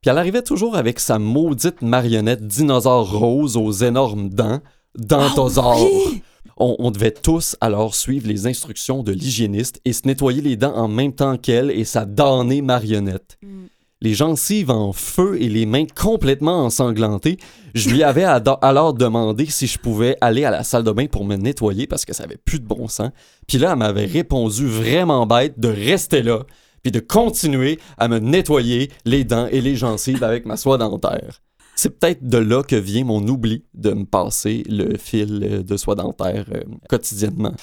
Puis 0.00 0.10
elle 0.10 0.18
arrivait 0.18 0.42
toujours 0.42 0.76
avec 0.76 1.00
sa 1.00 1.18
maudite 1.18 1.82
marionnette 1.82 2.46
dinosaure 2.46 3.10
rose 3.10 3.56
aux 3.56 3.72
énormes 3.72 4.28
dents, 4.28 4.60
dentosaure. 4.96 5.78
Ah 5.78 6.10
oui! 6.10 6.22
On, 6.56 6.76
on 6.78 6.90
devait 6.90 7.10
tous 7.10 7.56
alors 7.60 7.94
suivre 7.94 8.28
les 8.28 8.46
instructions 8.46 9.02
de 9.02 9.12
l'hygiéniste 9.12 9.80
et 9.84 9.92
se 9.92 10.06
nettoyer 10.06 10.40
les 10.40 10.56
dents 10.56 10.74
en 10.76 10.88
même 10.88 11.12
temps 11.12 11.36
qu'elle 11.36 11.70
et 11.70 11.84
sa 11.84 12.04
damnée 12.04 12.62
marionnette. 12.62 13.38
Mm. 13.42 13.64
Les 14.04 14.12
gencives 14.12 14.70
en 14.70 14.92
feu 14.92 15.40
et 15.40 15.48
les 15.48 15.64
mains 15.64 15.86
complètement 15.86 16.62
ensanglantées, 16.66 17.38
je 17.74 17.88
lui 17.88 18.02
avais 18.02 18.24
alors 18.24 18.92
demandé 18.92 19.46
si 19.46 19.66
je 19.66 19.78
pouvais 19.78 20.18
aller 20.20 20.44
à 20.44 20.50
la 20.50 20.62
salle 20.62 20.84
de 20.84 20.92
bain 20.92 21.06
pour 21.06 21.24
me 21.24 21.36
nettoyer 21.36 21.86
parce 21.86 22.04
que 22.04 22.12
ça 22.12 22.24
avait 22.24 22.36
plus 22.36 22.60
de 22.60 22.66
bon 22.66 22.86
sens. 22.86 23.12
Puis 23.48 23.56
là, 23.56 23.72
elle 23.72 23.78
m'avait 23.78 24.04
répondu 24.04 24.66
vraiment 24.66 25.24
bête 25.24 25.58
de 25.58 25.68
rester 25.68 26.20
là, 26.20 26.40
puis 26.82 26.92
de 26.92 27.00
continuer 27.00 27.78
à 27.96 28.08
me 28.08 28.18
nettoyer 28.18 28.90
les 29.06 29.24
dents 29.24 29.46
et 29.46 29.62
les 29.62 29.74
gencives 29.74 30.22
avec 30.22 30.44
ma 30.44 30.58
soie 30.58 30.76
dentaire. 30.76 31.40
C'est 31.74 31.98
peut-être 31.98 32.28
de 32.28 32.36
là 32.36 32.62
que 32.62 32.76
vient 32.76 33.04
mon 33.04 33.26
oubli 33.26 33.64
de 33.72 33.92
me 33.92 34.04
passer 34.04 34.64
le 34.68 34.98
fil 34.98 35.64
de 35.64 35.76
soie 35.78 35.94
dentaire 35.94 36.44
euh, 36.54 36.60
quotidiennement. 36.90 37.54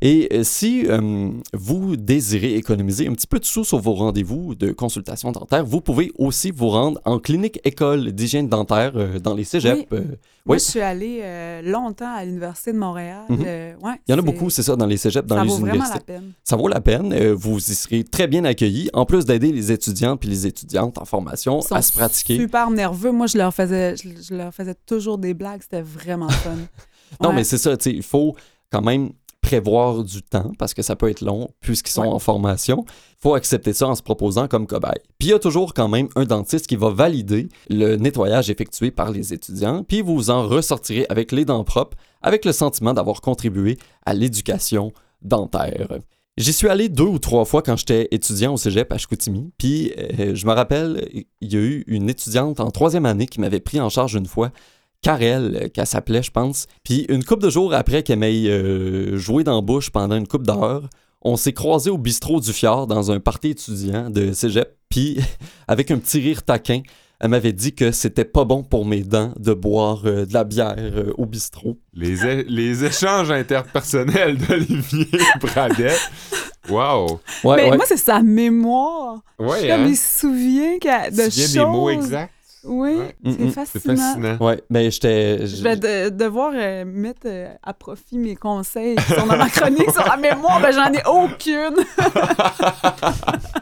Et 0.00 0.28
euh, 0.32 0.44
si 0.44 0.86
euh, 0.86 1.30
vous 1.52 1.96
désirez 1.96 2.54
économiser 2.54 3.08
un 3.08 3.12
petit 3.14 3.26
peu 3.26 3.40
de 3.40 3.44
sous 3.44 3.64
sur 3.64 3.78
vos 3.80 3.94
rendez-vous 3.94 4.54
de 4.54 4.70
consultation 4.70 5.32
dentaire, 5.32 5.64
vous 5.64 5.80
pouvez 5.80 6.12
aussi 6.16 6.52
vous 6.52 6.68
rendre 6.68 7.00
en 7.04 7.18
clinique 7.18 7.58
école 7.64 8.12
d'hygiène 8.12 8.48
dentaire 8.48 8.92
euh, 8.94 9.18
dans 9.18 9.34
les 9.34 9.42
cégeps. 9.42 9.86
Oui. 9.90 9.98
euh, 9.98 10.04
Moi, 10.46 10.58
je 10.58 10.62
suis 10.62 10.80
allée 10.80 11.22
longtemps 11.64 12.14
à 12.14 12.24
l'Université 12.24 12.72
de 12.72 12.78
Montréal. 12.78 13.22
Mhm. 13.28 13.40
ouais, 13.40 13.94
Il 14.06 14.12
y 14.12 14.14
en 14.14 14.18
a 14.18 14.22
beaucoup, 14.22 14.50
c'est 14.50 14.62
ça, 14.62 14.76
dans 14.76 14.86
les 14.86 14.96
cégeps, 14.96 15.26
dans 15.26 15.34
Ça 15.36 15.42
les 15.42 15.50
vaut 15.50 15.56
vraiment 15.56 15.84
la 15.92 16.00
peine. 16.00 16.32
Ça 16.44 16.54
vaut 16.54 16.68
la 16.68 16.80
peine. 16.80 17.32
vous 17.32 17.58
y 17.58 17.74
serez 17.74 18.04
très 18.04 18.28
bien 18.28 18.44
accueillis, 18.44 18.88
en 18.92 19.04
plus 19.04 19.24
d'aider 19.24 19.50
les 19.50 19.72
étudiants 19.72 20.16
puis 20.16 20.28
les 20.28 20.46
étudiantes 20.46 20.96
en 20.98 21.04
formation 21.06 21.58
Ils 21.58 21.66
sont 21.66 21.74
à 21.74 21.82
se 21.82 21.92
pratiquer. 21.92 22.36
super 22.36 22.70
nerveux. 22.70 23.10
Moi, 23.10 23.26
je 23.26 23.36
leur 23.36 23.52
faisais, 23.52 23.96
je, 23.96 24.08
je 24.30 24.34
leur 24.36 24.54
faisais 24.54 24.76
toujours 24.86 25.18
des 25.18 25.34
blagues. 25.34 25.60
C'était 25.62 25.82
vraiment 25.82 26.28
fun. 26.28 26.54
Non, 27.22 27.30
Ouais. 27.30 27.36
mais 27.36 27.44
c'est 27.44 27.56
ça, 27.58 27.74
il 27.86 28.02
faut 28.02 28.36
quand 28.70 28.82
même 28.82 29.10
prévoir 29.40 30.04
du 30.04 30.22
temps 30.22 30.52
parce 30.58 30.74
que 30.74 30.82
ça 30.82 30.96
peut 30.96 31.08
être 31.08 31.20
long 31.22 31.48
puisqu'ils 31.60 31.92
sont 31.92 32.02
Ouais. 32.02 32.08
en 32.08 32.18
formation. 32.18 32.84
Il 32.88 33.22
faut 33.22 33.34
accepter 33.34 33.72
ça 33.72 33.88
en 33.88 33.94
se 33.94 34.02
proposant 34.02 34.48
comme 34.48 34.66
cobaye. 34.66 35.00
Puis 35.18 35.28
il 35.28 35.30
y 35.30 35.34
a 35.34 35.38
toujours 35.38 35.74
quand 35.74 35.88
même 35.88 36.08
un 36.16 36.24
dentiste 36.24 36.66
qui 36.66 36.76
va 36.76 36.90
valider 36.90 37.48
le 37.70 37.96
nettoyage 37.96 38.50
effectué 38.50 38.90
par 38.90 39.10
les 39.10 39.32
étudiants, 39.32 39.84
puis 39.84 40.00
vous 40.02 40.30
en 40.30 40.46
ressortirez 40.46 41.06
avec 41.08 41.32
les 41.32 41.44
dents 41.44 41.64
propres, 41.64 41.96
avec 42.22 42.44
le 42.44 42.52
sentiment 42.52 42.94
d'avoir 42.94 43.20
contribué 43.20 43.78
à 44.04 44.12
l'éducation 44.14 44.92
dentaire. 45.22 45.88
J'y 46.36 46.52
suis 46.52 46.68
allé 46.68 46.88
deux 46.88 47.02
ou 47.02 47.18
trois 47.18 47.44
fois 47.44 47.62
quand 47.62 47.76
j'étais 47.76 48.06
étudiant 48.12 48.54
au 48.54 48.56
cégep 48.56 48.92
à 48.92 48.98
Chicoutimi. 48.98 49.50
Puis 49.58 49.92
euh, 50.20 50.36
je 50.36 50.46
me 50.46 50.52
rappelle, 50.52 51.08
il 51.40 51.52
y 51.52 51.56
a 51.56 51.60
eu 51.60 51.82
une 51.88 52.08
étudiante 52.08 52.60
en 52.60 52.70
troisième 52.70 53.06
année 53.06 53.26
qui 53.26 53.40
m'avait 53.40 53.58
pris 53.58 53.80
en 53.80 53.88
charge 53.88 54.14
une 54.14 54.26
fois 54.26 54.50
Karel, 55.02 55.58
euh, 55.62 55.68
qu'elle 55.68 55.86
s'appelait, 55.86 56.22
je 56.22 56.30
pense. 56.30 56.66
Puis 56.84 57.06
une 57.08 57.24
couple 57.24 57.42
de 57.44 57.50
jours 57.50 57.72
après 57.74 58.02
qu'elle 58.02 58.18
m'ait 58.18 58.46
euh, 58.48 59.16
joué 59.16 59.44
dans 59.44 59.54
la 59.56 59.60
bouche 59.62 59.90
pendant 59.90 60.16
une 60.16 60.26
couple 60.26 60.46
d'heures, 60.46 60.88
on 61.22 61.36
s'est 61.36 61.52
croisés 61.52 61.90
au 61.90 61.98
bistrot 61.98 62.40
du 62.40 62.52
Fjord 62.52 62.86
dans 62.86 63.10
un 63.10 63.20
party 63.20 63.50
étudiant 63.50 64.10
de 64.10 64.32
cégep. 64.32 64.76
Puis, 64.88 65.18
avec 65.68 65.90
un 65.90 65.98
petit 65.98 66.20
rire 66.20 66.42
taquin, 66.44 66.82
elle 67.20 67.30
m'avait 67.30 67.52
dit 67.52 67.74
que 67.74 67.90
c'était 67.90 68.24
pas 68.24 68.44
bon 68.44 68.62
pour 68.62 68.86
mes 68.86 69.02
dents 69.02 69.32
de 69.38 69.52
boire 69.52 70.02
euh, 70.04 70.24
de 70.24 70.32
la 70.32 70.44
bière 70.44 70.74
euh, 70.78 71.12
au 71.18 71.26
bistrot. 71.26 71.76
Les, 71.92 72.24
é- 72.24 72.44
les 72.48 72.84
échanges 72.84 73.32
interpersonnels 73.32 74.38
d'Olivier 74.38 75.08
Bradette. 75.40 76.10
Wow! 76.70 77.20
Ouais, 77.42 77.56
mais 77.56 77.70
ouais. 77.70 77.76
moi, 77.76 77.86
c'est 77.88 77.96
sa 77.96 78.22
mémoire. 78.22 79.20
Ouais, 79.38 79.66
Comme 79.68 79.80
hein? 79.82 79.86
il 79.88 79.96
se 79.96 80.20
souvient 80.20 80.76
de 80.76 81.22
choses. 81.30 81.52
des 81.52 81.64
mots 81.64 81.90
exacts? 81.90 82.32
Oui, 82.68 82.98
Ouais. 82.98 83.14
c'est 83.24 83.50
fascinant. 83.50 84.36
mais 84.70 84.90
j'étais. 84.90 85.46
Je 85.46 85.62
vais 85.62 85.76
de- 85.76 86.10
devoir 86.10 86.52
euh, 86.54 86.84
mettre 86.84 87.22
euh, 87.26 87.48
à 87.62 87.72
profit 87.72 88.18
mes 88.18 88.36
conseils 88.36 88.96
qui 88.96 89.12
sont 89.14 89.26
dans 89.26 89.36
ma 89.36 89.48
chronique 89.48 89.90
sur 89.90 90.04
la 90.06 90.16
mémoire. 90.16 90.60
Ben, 90.60 90.72
j'en 90.72 90.92
ai 90.92 91.02
aucune. 91.06 91.76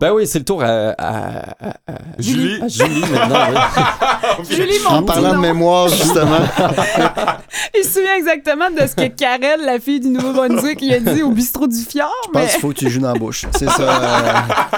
Ben 0.00 0.12
oui, 0.12 0.26
c'est 0.26 0.40
le 0.40 0.44
tour 0.44 0.62
à, 0.62 0.66
à- 0.66 1.50
à- 1.50 1.68
à- 1.86 1.94
Julie. 2.18 2.60
à 2.60 2.68
Julie 2.68 3.00
maintenant. 3.12 3.52
ouais. 3.52 4.44
Julie, 4.50 4.74
mon 4.84 4.96
En 4.96 5.02
parlant 5.04 5.34
de 5.34 5.38
mémoire, 5.38 5.88
justement. 5.88 6.38
Il 7.78 7.84
se 7.84 7.94
souvient 7.94 8.16
exactement 8.16 8.70
de 8.70 8.86
ce 8.86 8.94
que 8.96 9.06
Karel, 9.08 9.60
la 9.64 9.78
fille 9.78 10.00
du 10.00 10.08
Nouveau-Brunswick, 10.08 10.80
lui 10.80 10.92
a 10.94 10.98
dit 11.00 11.22
au 11.22 11.30
bistrot 11.30 11.68
du 11.68 11.78
Fjord. 11.78 12.10
Je 12.26 12.30
pense 12.32 12.42
Mais 12.42 12.48
qu'il 12.50 12.60
faut 12.60 12.68
que 12.70 12.74
tu 12.74 12.90
joues 12.90 13.00
dans 13.00 13.12
la 13.12 13.18
bouche. 13.18 13.46
C'est 13.56 13.70
ça. 13.70 13.82
euh, 13.82 14.32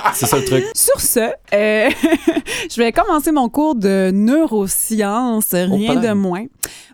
c'est 0.14 0.26
ça 0.26 0.36
le 0.36 0.44
truc. 0.44 0.64
sur 0.74 1.00
ce, 1.00 1.20
euh, 1.54 1.90
je 2.70 2.76
vais 2.80 2.92
commencer 2.92 3.32
mon 3.32 3.48
cours 3.48 3.74
de 3.74 4.10
neurosciences, 4.12 5.50
rien 5.52 5.94
palais. 5.94 6.08
de 6.08 6.12
moins. 6.12 6.44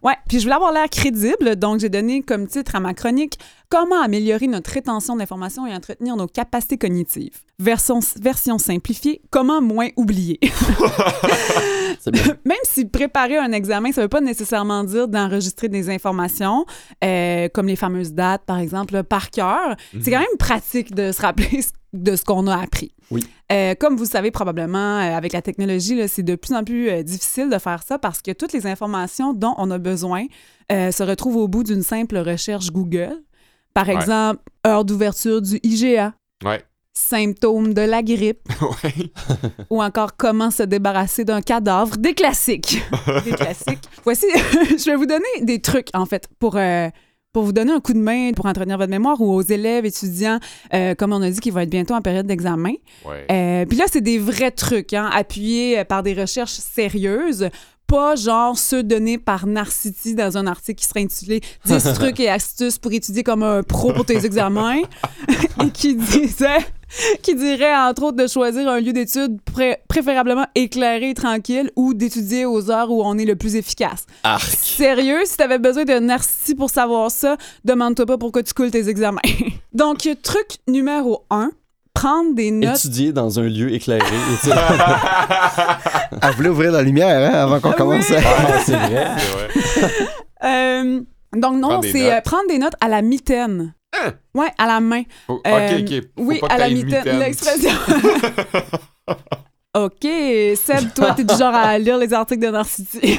Ouais, 0.03 0.15
puis 0.29 0.39
je 0.39 0.45
voulais 0.45 0.57
avoir 0.57 0.73
l'air 0.73 0.89
crédible, 0.91 1.57
donc 1.57 1.79
j'ai 1.81 1.89
donné 1.89 2.23
comme 2.23 2.47
titre 2.49 2.75
à 2.75 2.81
ma 2.81 2.93
chronique 2.95 3.39
Comment 3.73 4.03
améliorer 4.03 4.49
notre 4.49 4.71
rétention 4.71 5.17
d'informations 5.17 5.67
et 5.67 5.73
entretenir 5.75 6.15
nos 6.15 6.27
capacités 6.27 6.77
cognitives. 6.77 7.39
Version, 7.59 8.01
version 8.21 8.59
simplifiée, 8.59 9.23
comment 9.31 9.63
moins 9.63 9.89
oublier? 9.97 10.39
Même 12.45 12.59
si 12.65 12.85
préparer 12.85 13.39
un 13.39 13.51
examen, 13.53 13.91
ça 13.91 14.03
ne 14.03 14.05
veut 14.05 14.11
pas 14.11 14.21
nécessairement 14.21 14.85
dire 14.85 15.09
d'enregistrer 15.09 15.69
des 15.69 15.89
informations, 15.89 16.67
euh, 17.03 17.49
comme 17.49 17.67
les 17.67 17.77
fameuses 17.77 18.13
dates, 18.13 18.43
par 18.45 18.59
exemple, 18.59 19.05
par 19.05 19.31
cœur. 19.31 19.75
C'est 20.03 20.11
quand 20.11 20.19
même 20.19 20.39
pratique 20.39 20.95
de 20.95 21.11
se 21.11 21.23
rappeler 21.23 21.63
de 21.95 22.15
ce 22.15 22.25
qu'on 22.27 22.49
a 22.49 22.61
appris. 22.61 22.93
Oui. 23.11 23.25
Euh, 23.53 23.75
comme 23.75 23.97
vous 23.97 24.07
savez 24.07 24.31
probablement, 24.31 24.99
euh, 24.99 25.17
avec 25.17 25.33
la 25.33 25.43
technologie, 25.43 26.01
c'est 26.09 26.23
de 26.23 26.35
plus 26.35 26.55
en 26.55 26.65
plus 26.65 26.89
euh, 26.89 27.03
difficile 27.03 27.51
de 27.51 27.59
faire 27.59 27.83
ça 27.83 27.99
parce 27.99 28.23
que 28.23 28.33
toutes 28.33 28.53
les 28.53 28.67
informations 28.67 29.35
dont 29.35 29.55
on 29.59 29.71
a 29.71 29.79
besoin 29.79 30.27
se 30.71 31.03
retrouvent 31.03 31.37
au 31.37 31.49
bout 31.49 31.65
d'une 31.65 31.83
simple 31.83 32.17
recherche 32.17 32.71
Google. 32.71 33.23
Par 33.75 33.89
Ouais. 33.89 33.95
exemple, 33.95 34.41
heure 34.67 34.85
d'ouverture 34.85 35.41
du 35.43 35.59
IGA, 35.63 36.15
Ouais. 36.45 36.63
symptômes 36.93 37.73
de 37.75 37.83
la 37.83 38.03
grippe, 38.03 38.49
Ouais. 38.85 39.11
ou 39.71 39.83
encore 39.83 40.17
comment 40.17 40.51
se 40.51 40.63
débarrasser 40.63 41.25
d'un 41.25 41.41
cadavre. 41.41 41.97
Des 41.97 42.15
classiques. 42.15 42.83
des 43.25 43.33
classiques. 43.33 43.85
Voici, 44.05 44.27
je 44.35 44.91
vais 44.91 44.97
vous 44.97 45.07
donner 45.07 45.25
des 45.43 45.61
trucs, 45.61 45.89
en 45.95 46.05
fait, 46.07 46.29
pour, 46.39 46.57
euh, 46.57 46.89
pour 47.33 47.45
vous 47.45 47.53
donner 47.53 47.73
un 47.73 47.81
coup 47.81 47.95
de 47.95 47.99
main 47.99 48.33
pour 48.37 48.45
entretenir 48.45 48.77
votre 48.77 48.91
mémoire 48.91 49.19
ou 49.23 49.33
aux 49.33 49.41
élèves, 49.41 49.87
étudiants, 49.87 50.39
euh, 50.75 50.95
comme 50.95 51.15
on 51.15 51.23
a 51.23 51.31
dit, 51.31 51.41
qui 51.41 51.51
vont 51.51 51.61
être 51.61 51.71
bientôt 51.71 51.95
en 51.95 52.03
période 52.03 52.27
d'examen. 52.27 52.75
Euh, 53.31 53.65
Puis 53.65 53.79
là, 53.79 53.85
c'est 53.91 54.03
des 54.03 54.19
vrais 54.19 54.51
trucs, 54.51 54.93
hein, 54.93 55.09
appuyés 55.11 55.83
par 55.87 56.03
des 56.03 56.13
recherches 56.13 56.51
sérieuses 56.53 57.49
pas 57.93 58.17
genre 58.17 58.57
ceux 58.59 58.83
donnés 58.83 59.19
par 59.19 59.47
Narcity 59.47 60.15
dans 60.15 60.39
un 60.39 60.47
article 60.47 60.81
qui 60.81 60.87
serait 60.87 61.03
intitulé 61.03 61.43
10 61.67 61.93
trucs 61.95 62.21
et 62.21 62.31
astuces 62.31 62.79
pour 62.79 62.91
étudier 62.91 63.23
comme 63.23 63.43
un 63.43 63.63
pro 63.63 63.93
pour 63.93 64.07
tes 64.07 64.25
examens 64.25 64.77
et 65.63 65.71
qui 65.75 65.95
disait 65.95 66.57
qui 67.23 67.35
dirait 67.35 67.75
entre 67.77 68.05
autres 68.05 68.17
de 68.17 68.27
choisir 68.27 68.67
un 68.69 68.81
lieu 68.81 68.95
d'étude 68.95 69.41
pré- 69.43 69.77
préférablement 69.89 70.47
éclairé 70.55 71.11
et 71.11 71.15
tranquille 71.15 71.71
ou 71.77 71.93
d'étudier 71.93 72.47
aux 72.47 72.71
heures 72.71 72.91
où 72.91 73.03
on 73.03 73.17
est 73.19 73.25
le 73.27 73.37
plus 73.37 73.57
efficace. 73.57 74.07
Arc. 74.23 74.43
Sérieux, 74.43 75.21
si 75.25 75.37
t'avais 75.37 75.59
besoin 75.59 75.85
de 75.85 75.99
Narcity 75.99 76.55
pour 76.55 76.71
savoir 76.71 77.11
ça, 77.11 77.37
demande-toi 77.65 78.07
pas 78.07 78.17
pourquoi 78.19 78.43
tu 78.43 78.53
coules 78.55 78.71
tes 78.71 78.89
examens. 78.89 79.21
Donc, 79.75 80.07
truc 80.23 80.47
numéro 80.69 81.25
1, 81.31 81.51
prendre 81.95 82.35
des 82.35 82.51
notes. 82.51 82.77
Étudier 82.79 83.13
dans 83.13 83.39
un 83.39 83.43
lieu 83.45 83.73
éclairé. 83.73 84.05
Elle 86.23 86.31
voulait 86.35 86.49
ouvrir 86.49 86.73
la 86.73 86.83
lumière 86.83 87.31
hein, 87.33 87.39
avant 87.43 87.61
qu'on 87.61 87.71
Oui. 87.71 87.77
commence. 87.77 88.11
Ah, 88.11 88.59
c'est 88.65 88.77
vrai. 88.77 89.07
C'est 89.17 89.81
vrai. 89.81 89.93
Euh, 90.45 91.01
donc 91.37 91.57
non, 91.61 91.81
c'est 91.83 92.13
euh, 92.13 92.21
prendre 92.21 92.49
des 92.49 92.59
notes 92.59 92.75
à 92.81 92.89
la 92.89 93.01
mitaine. 93.03 93.75
Hein? 93.95 94.13
Ouais, 94.35 94.49
à 94.59 94.67
la 94.67 94.81
main. 94.81 95.03
Euh, 95.31 95.35
ok, 95.37 95.81
ok. 95.81 96.03
Faut 96.17 96.23
oui, 96.25 96.39
pas 96.41 96.47
à 96.49 96.59
la 96.59 96.69
mitaine. 96.71 97.19
l'expression. 97.19 97.71
OK, 99.75 100.03
Seb, 100.03 100.93
toi, 100.95 101.13
t'es 101.15 101.25
du 101.25 101.35
genre 101.35 101.55
à 101.55 101.79
lire 101.79 101.97
les 101.97 102.13
articles 102.13 102.45
de 102.45 102.51
Narcity. 102.51 103.19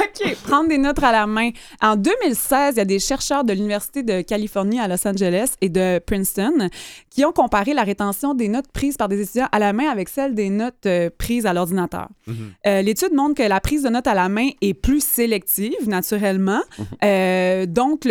OK, 0.00 0.34
prendre 0.44 0.68
des 0.68 0.78
notes 0.78 1.02
à 1.02 1.12
la 1.12 1.26
main. 1.26 1.50
En 1.80 1.96
2016, 1.96 2.74
il 2.74 2.78
y 2.78 2.80
a 2.80 2.84
des 2.84 2.98
chercheurs 2.98 3.44
de 3.44 3.52
l'Université 3.52 4.02
de 4.02 4.20
Californie 4.22 4.78
à 4.80 4.88
Los 4.88 5.06
Angeles 5.06 5.54
et 5.60 5.68
de 5.68 5.98
Princeton 5.98 6.68
qui 7.10 7.24
ont 7.24 7.32
comparé 7.32 7.72
la 7.74 7.82
rétention 7.82 8.34
des 8.34 8.48
notes 8.48 8.70
prises 8.72 8.96
par 8.96 9.08
des 9.08 9.20
étudiants 9.22 9.48
à 9.52 9.58
la 9.58 9.72
main 9.72 9.88
avec 9.88 10.08
celle 10.08 10.34
des 10.34 10.50
notes 10.50 10.86
euh, 10.86 11.08
prises 11.16 11.46
à 11.46 11.52
l'ordinateur. 11.52 12.08
Mhm. 12.26 12.36
Euh, 12.66 12.82
L'étude 12.82 13.12
montre 13.14 13.34
que 13.42 13.48
la 13.48 13.60
prise 13.60 13.82
de 13.84 13.88
notes 13.88 14.06
à 14.06 14.14
la 14.14 14.28
main 14.28 14.48
est 14.60 14.74
plus 14.74 15.02
sélective, 15.02 15.88
naturellement. 15.88 16.60
Euh, 17.04 17.66
donc, 17.66 18.06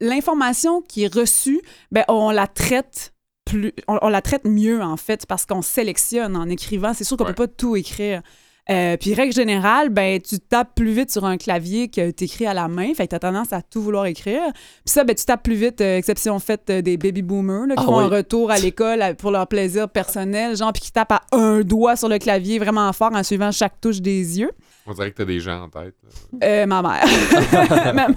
l'information 0.00 0.82
qui 0.82 1.04
est 1.04 1.14
reçue, 1.14 1.60
ben, 1.92 2.04
on 2.08 2.30
la 2.30 2.46
traite 2.46 3.12
plus, 3.44 3.72
on, 3.86 3.98
on 4.02 4.08
la 4.08 4.20
traite 4.22 4.44
mieux, 4.44 4.82
en 4.82 4.96
fait, 4.96 5.26
parce 5.26 5.46
qu'on 5.46 5.62
sélectionne 5.62 6.36
en 6.36 6.48
écrivant. 6.48 6.92
C'est 6.94 7.04
sûr 7.04 7.16
qu'on 7.16 7.24
Ouais. 7.24 7.32
peut 7.34 7.46
pas 7.46 7.52
tout 7.54 7.76
écrire. 7.76 8.22
Euh, 8.70 8.96
puis, 8.98 9.14
règle 9.14 9.32
générale, 9.32 9.88
ben, 9.88 10.20
tu 10.20 10.38
tapes 10.38 10.74
plus 10.74 10.92
vite 10.92 11.10
sur 11.10 11.24
un 11.24 11.38
clavier 11.38 11.88
que 11.88 12.10
tu 12.10 12.24
écris 12.24 12.46
à 12.46 12.52
la 12.52 12.68
main. 12.68 12.92
Fait 12.94 13.06
que 13.06 13.10
tu 13.10 13.16
as 13.16 13.20
tendance 13.20 13.52
à 13.52 13.62
tout 13.62 13.80
vouloir 13.80 14.04
écrire. 14.06 14.42
Puis 14.52 14.92
ça, 14.92 15.04
ben, 15.04 15.16
tu 15.16 15.24
tapes 15.24 15.42
plus 15.42 15.54
vite, 15.54 15.80
euh, 15.80 15.96
exception 15.96 16.38
faite 16.38 16.68
euh, 16.68 16.82
des 16.82 16.96
baby 16.98 17.22
boomers 17.22 17.66
là, 17.66 17.74
qui 17.74 17.82
Ah 17.82 17.86
font 17.86 17.98
oui. 17.98 18.04
un 18.04 18.08
retour 18.08 18.50
à 18.50 18.58
l'école 18.60 19.02
pour 19.16 19.30
leur 19.30 19.46
plaisir 19.46 19.88
personnel, 19.88 20.56
genre, 20.56 20.72
puis 20.72 20.82
qui 20.82 20.92
tapent 20.92 21.12
à 21.12 21.22
un 21.32 21.62
doigt 21.62 21.96
sur 21.96 22.08
le 22.08 22.18
clavier 22.18 22.58
vraiment 22.58 22.92
fort 22.92 23.10
en 23.14 23.22
suivant 23.22 23.50
chaque 23.52 23.80
touche 23.80 24.00
des 24.02 24.38
yeux. 24.38 24.50
On 24.90 24.94
dirait 24.94 25.10
que 25.10 25.16
t'as 25.18 25.24
des 25.26 25.38
gens 25.40 25.62
en 25.64 25.68
tête. 25.68 25.94
Euh, 26.42 26.64
ma 26.66 26.80
mère. 26.82 27.04
Même- 27.94 28.14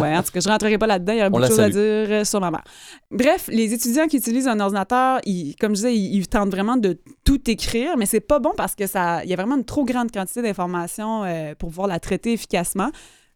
ouais, 0.00 0.16
en 0.16 0.22
tout 0.22 0.30
cas, 0.32 0.40
je 0.40 0.48
rentrerai 0.48 0.78
pas 0.78 0.86
là-dedans. 0.86 1.12
Il 1.12 1.18
y 1.18 1.22
a 1.22 1.28
beaucoup 1.30 1.42
de 1.42 1.48
choses 1.48 1.60
à 1.60 1.68
dire 1.70 1.78
euh, 1.80 2.24
sur 2.24 2.40
ma 2.40 2.50
mère. 2.52 2.62
Bref, 3.10 3.48
les 3.52 3.72
étudiants 3.74 4.06
qui 4.06 4.18
utilisent 4.18 4.46
un 4.48 4.60
ordinateur, 4.60 5.20
ils- 5.24 5.56
comme 5.56 5.72
je 5.72 5.76
disais, 5.76 5.96
ils, 5.96 6.14
ils 6.16 6.28
tentent 6.28 6.50
vraiment 6.50 6.76
de 6.76 6.98
tout 7.24 7.50
écrire, 7.50 7.96
mais 7.96 8.06
c'est 8.06 8.20
pas 8.20 8.38
bon 8.38 8.52
parce 8.56 8.74
que 8.76 8.86
ça, 8.86 9.24
il 9.24 9.30
y 9.30 9.32
a 9.32 9.36
vraiment 9.36 9.56
une 9.56 9.64
trop 9.64 9.84
grande 9.84 10.10
quantité 10.12 10.40
d'informations 10.42 11.24
euh, 11.24 11.54
pour 11.56 11.70
pouvoir 11.70 11.88
la 11.88 11.98
traiter 12.00 12.32
efficacement. 12.32 12.90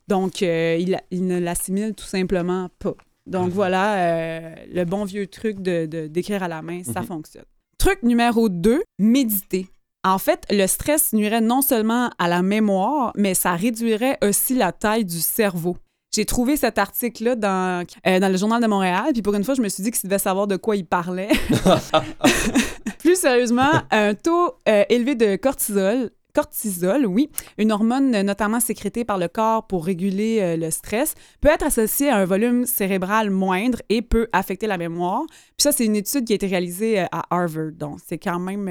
Donc, 0.09 0.42
euh, 0.42 0.78
ils, 1.11 1.26
ne 1.26 1.40
l'assimilent 1.40 1.94
tout 1.94 2.04
simplement 2.04 2.68
pas. 2.78 2.94
Donc 3.26 3.46
Mhm. 3.46 3.50
voilà, 3.54 3.94
euh, 3.96 4.54
le 4.72 4.85
bon 4.85 5.04
vieux 5.04 5.26
truc 5.26 5.61
de, 5.61 5.87
de- 5.87 6.06
d'écrire 6.06 6.44
à 6.44 6.48
la 6.48 6.62
main, 6.62 6.82
ça 6.85 7.00
Mhm. 7.00 7.06
fonctionne. 7.06 7.44
Truc 7.76 8.04
numéro 8.04 8.48
2, 8.48 8.82
méditer. 9.00 9.66
En 10.07 10.19
fait, 10.19 10.45
le 10.51 10.69
stress 10.69 11.12
nuirait 11.12 11.40
non 11.40 11.62
seulement 11.62 12.11
à 12.21 12.29
la 12.29 12.40
mémoire, 12.40 13.11
mais 13.16 13.35
ça 13.35 13.57
réduirait 13.57 14.19
aussi 14.23 14.55
la 14.55 14.71
taille 14.71 15.05
du 15.05 15.19
cerveau. 15.19 15.77
J'ai 16.14 16.25
trouvé 16.25 16.57
cet 16.57 16.79
article-là 16.79 17.35
dans, 17.35 17.85
euh, 18.07 18.21
dans 18.21 18.31
le 18.31 18.38
Journal 18.38 18.62
de 18.62 18.69
Montréal, 18.69 19.09
puis 19.12 19.21
pour 19.21 19.35
une 19.35 19.42
fois, 19.42 19.55
je 19.55 19.62
me 19.62 19.69
suis 19.69 19.83
dit 19.83 19.90
que 19.90 19.99
devait 20.05 20.21
savoir 20.21 20.47
de 20.47 20.55
quoi 20.55 20.77
il 20.77 20.87
parlait. 20.87 21.31
Plus 23.01 23.16
sérieusement, 23.16 23.73
un 23.90 24.14
taux 24.14 24.53
euh, 24.69 24.85
élevé 24.88 25.16
de 25.16 25.35
cortisol, 25.35 26.11
cortisol, 26.37 27.07
oui, 27.07 27.31
une 27.57 27.72
hormone 27.72 28.14
euh, 28.14 28.22
notamment 28.22 28.61
sécrétée 28.61 29.07
par 29.07 29.16
le 29.16 29.27
corps 29.27 29.66
pour 29.66 29.87
réguler 29.87 30.40
euh, 30.42 30.57
le 30.59 30.70
stress, 30.70 31.14
peut 31.40 31.49
être 31.49 31.64
associé 31.64 32.11
à 32.11 32.18
un 32.18 32.27
volume 32.27 32.66
cérébral 32.66 33.31
moindre 33.31 33.81
et 33.88 34.03
peut 34.03 34.29
affecter 34.35 34.66
la 34.66 34.77
mémoire. 34.77 35.22
Puis 35.29 35.62
ça, 35.62 35.72
c'est 35.72 35.87
une 35.87 35.96
étude 35.96 36.27
qui 36.27 36.35
a 36.35 36.37
été 36.37 36.46
réalisée 36.46 37.01
euh, 37.01 37.07
à 37.11 37.25
Harvard, 37.31 37.72
donc 37.72 38.01
c'est 38.07 38.18
quand 38.18 38.38
même 38.38 38.68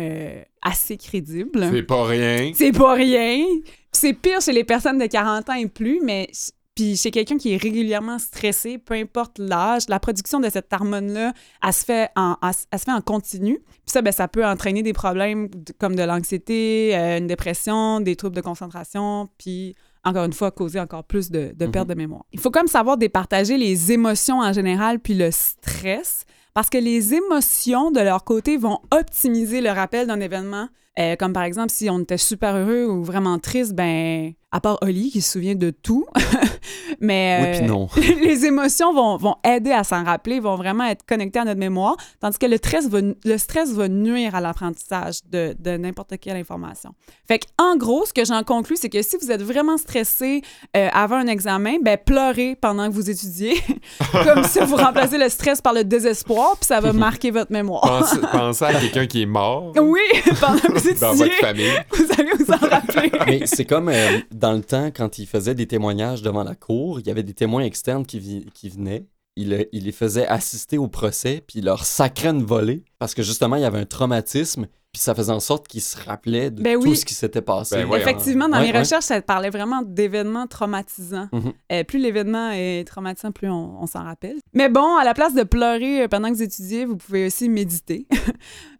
assez 0.61 0.95
crédible. 0.97 1.67
C'est 1.71 1.81
pas 1.81 2.05
rien. 2.05 2.51
C'est 2.53 2.71
pas 2.71 2.93
rien. 2.93 3.43
C'est 3.91 4.13
pire 4.13 4.41
chez 4.41 4.51
les 4.51 4.63
personnes 4.63 4.99
de 4.99 5.07
40 5.07 5.49
ans 5.49 5.55
et 5.55 5.67
plus, 5.67 6.01
mais 6.03 6.29
puis 6.75 6.97
chez 6.97 7.09
quelqu'un 7.09 7.37
qui 7.37 7.53
est 7.53 7.57
régulièrement 7.57 8.19
stressé, 8.19 8.77
peu 8.77 8.93
importe 8.95 9.39
l'âge, 9.39 9.83
la 9.87 9.99
production 9.99 10.39
de 10.41 10.49
cette 10.49 10.71
hormone-là, 10.73 11.33
elle 11.65 11.73
se 11.73 11.85
fait 11.85 12.09
en, 12.17 12.35
elle, 12.43 12.53
se- 12.53 12.65
elle 12.69 12.79
se 12.79 12.83
fait 12.85 12.91
en 12.91 13.01
continu. 13.01 13.59
Puis 13.65 13.79
ça, 13.87 14.01
ben, 14.01 14.11
ça 14.11 14.27
peut 14.27 14.45
entraîner 14.45 14.83
des 14.83 14.91
problèmes 14.93 15.47
de- 15.49 15.73
comme 15.79 15.95
de 15.95 16.03
l'anxiété, 16.03 16.91
euh, 16.95 17.17
une 17.17 17.27
dépression, 17.27 18.01
des 18.01 18.15
troubles 18.15 18.35
de 18.35 18.41
concentration, 18.41 19.29
puis 19.37 19.73
encore 20.03 20.25
une 20.25 20.33
fois, 20.33 20.51
causer 20.51 20.79
encore 20.79 21.03
plus 21.05 21.31
de, 21.31 21.53
de 21.55 21.65
perte 21.71 21.87
de 21.87 21.95
mémoire. 21.95 22.25
Il 22.31 22.39
faut 22.39 22.51
comme 22.51 22.67
savoir 22.67 22.97
départager 22.97 23.57
les 23.57 23.91
émotions 23.91 24.39
en 24.41 24.53
général, 24.53 24.99
puis 24.99 25.13
le 25.15 25.31
stress, 25.31 26.25
parce 26.53 26.69
que 26.69 26.77
les 26.77 27.13
émotions, 27.13 27.89
de 27.91 28.01
leur 28.01 28.23
côté, 28.23 28.57
vont 28.57 28.79
optimiser 28.91 29.61
le 29.61 29.71
rappel 29.71 30.07
d'un 30.07 30.19
événement. 30.19 30.67
Euh, 30.97 31.15
comme 31.17 31.33
par 31.33 31.43
exemple, 31.43 31.71
si 31.71 31.89
on 31.89 31.99
était 31.99 32.17
super 32.17 32.55
heureux 32.55 32.85
ou 32.85 33.03
vraiment 33.03 33.37
triste, 33.37 33.73
ben, 33.73 34.33
à 34.55 34.61
part 34.61 34.77
Oli 34.81 35.11
qui 35.11 35.21
se 35.21 35.33
souvient 35.33 35.55
de 35.55 35.69
tout, 35.69 36.05
mais 37.01 37.59
euh, 37.61 37.67
non. 37.67 37.89
les 38.23 38.45
émotions 38.45 38.93
vont, 38.93 39.17
vont 39.17 39.35
aider 39.43 39.71
à 39.71 39.83
s'en 39.83 40.05
rappeler, 40.05 40.39
vont 40.39 40.55
vraiment 40.55 40.85
être 40.85 41.05
connectées 41.05 41.39
à 41.39 41.43
notre 41.43 41.59
mémoire, 41.59 41.97
tandis 42.21 42.37
que 42.37 42.45
le 42.45 42.55
stress 42.55 42.87
va, 42.87 42.99
le 43.01 43.37
stress 43.37 43.73
va 43.73 43.89
nuire 43.89 44.33
à 44.33 44.39
l'apprentissage 44.39 45.19
de, 45.29 45.53
de 45.59 45.75
n'importe 45.75 46.17
quelle 46.21 46.37
information. 46.37 46.91
Fait 47.27 47.41
en 47.57 47.75
gros, 47.75 48.05
ce 48.05 48.13
que 48.13 48.23
j'en 48.23 48.43
conclus, 48.43 48.77
c'est 48.77 48.87
que 48.87 49.01
si 49.01 49.17
vous 49.17 49.29
êtes 49.29 49.41
vraiment 49.41 49.77
stressé 49.77 50.41
euh, 50.77 50.87
avant 50.93 51.17
un 51.17 51.27
examen, 51.27 51.75
ben 51.83 51.97
pleurez 51.97 52.55
pendant 52.55 52.87
que 52.87 52.93
vous 52.93 53.09
étudiez, 53.09 53.55
comme 54.23 54.45
si 54.45 54.59
vous 54.59 54.77
remplacez 54.77 55.17
le 55.17 55.27
stress 55.27 55.59
par 55.59 55.73
le 55.73 55.83
désespoir, 55.83 56.55
puis 56.55 56.67
ça 56.67 56.79
va 56.79 56.93
marquer 56.93 57.29
votre 57.29 57.51
mémoire. 57.51 57.81
Pensez, 57.81 58.21
pensez 58.31 58.63
à 58.63 58.73
quelqu'un 58.79 59.05
qui 59.05 59.23
est 59.23 59.25
mort 59.25 59.73
Oui, 59.75 59.99
pendant 60.39 60.79
dans 60.93 61.13
votre 61.13 61.33
famille. 61.35 61.71
vous 61.91 62.05
allez 62.17 62.31
vous 62.37 62.51
en 62.51 62.57
rappeler. 62.57 63.11
Mais 63.25 63.45
c'est 63.45 63.65
comme 63.65 63.89
euh, 63.89 64.19
dans 64.31 64.53
le 64.53 64.61
temps, 64.61 64.91
quand 64.95 65.17
il 65.19 65.25
faisait 65.25 65.55
des 65.55 65.67
témoignages 65.67 66.21
devant 66.21 66.43
la 66.43 66.55
cour, 66.55 66.99
il 66.99 67.07
y 67.07 67.09
avait 67.11 67.23
des 67.23 67.33
témoins 67.33 67.63
externes 67.63 68.05
qui, 68.05 68.19
vi- 68.19 68.45
qui 68.53 68.69
venaient. 68.69 69.05
Il, 69.35 69.53
euh, 69.53 69.63
il 69.71 69.83
les 69.85 69.91
faisait 69.91 70.27
assister 70.27 70.77
au 70.77 70.87
procès, 70.87 71.43
puis 71.45 71.59
il 71.59 71.65
leur 71.65 71.85
sacrait 71.85 72.29
une 72.29 72.43
volée, 72.43 72.83
parce 72.99 73.13
que 73.13 73.21
justement, 73.23 73.55
il 73.57 73.63
y 73.63 73.65
avait 73.65 73.79
un 73.79 73.85
traumatisme, 73.85 74.67
puis 74.93 75.01
ça 75.01 75.13
faisait 75.13 75.33
en 75.33 75.41
sorte 75.41 75.67
qu'ils 75.67 75.81
se 75.81 75.97
rappelaient 76.05 76.51
de 76.51 76.61
Ben 76.63 76.79
tout 76.79 76.87
oui. 76.87 76.95
ce 76.95 77.03
qui 77.03 77.13
s'était 77.13 77.41
passé. 77.41 77.83
Ben. 77.83 77.97
Effectivement, 77.97 78.47
dans 78.47 78.59
Ouais, 78.59 78.67
mes 78.67 78.71
ouais. 78.71 78.79
recherches, 78.79 79.03
ça 79.03 79.21
parlait 79.21 79.49
vraiment 79.49 79.81
d'événements 79.81 80.47
traumatisants. 80.47 81.27
Mhm. 81.33 81.51
Euh, 81.73 81.83
plus 81.83 81.99
l'événement 81.99 82.51
est 82.51 82.87
traumatisant, 82.87 83.33
plus 83.33 83.49
on, 83.49 83.81
on 83.81 83.87
s'en 83.87 84.05
rappelle. 84.05 84.37
Mais 84.53 84.69
bon, 84.69 84.95
à 84.95 85.03
la 85.03 85.13
place 85.13 85.33
de 85.33 85.43
pleurer 85.43 86.03
euh, 86.03 86.07
pendant 86.07 86.29
que 86.29 86.35
vous 86.35 86.43
étudiez, 86.43 86.85
vous 86.85 86.95
pouvez 86.95 87.25
aussi 87.27 87.49
méditer. 87.49 88.07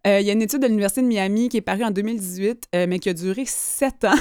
Euh, 0.08 0.20
Il 0.20 0.28
y 0.28 0.30
a 0.30 0.34
une 0.34 0.42
étude 0.44 0.62
de 0.62 0.68
l'Université 0.68 1.02
de 1.02 1.08
Miami 1.08 1.50
qui 1.50 1.58
est 1.58 1.62
parue 1.62 1.84
en 1.84 1.90
2018, 1.90 2.66
euh, 2.76 2.86
mais 2.88 3.00
qui 3.00 3.10
a 3.10 3.14
duré 3.16 3.44
sept 3.48 4.06
ans, 4.06 4.14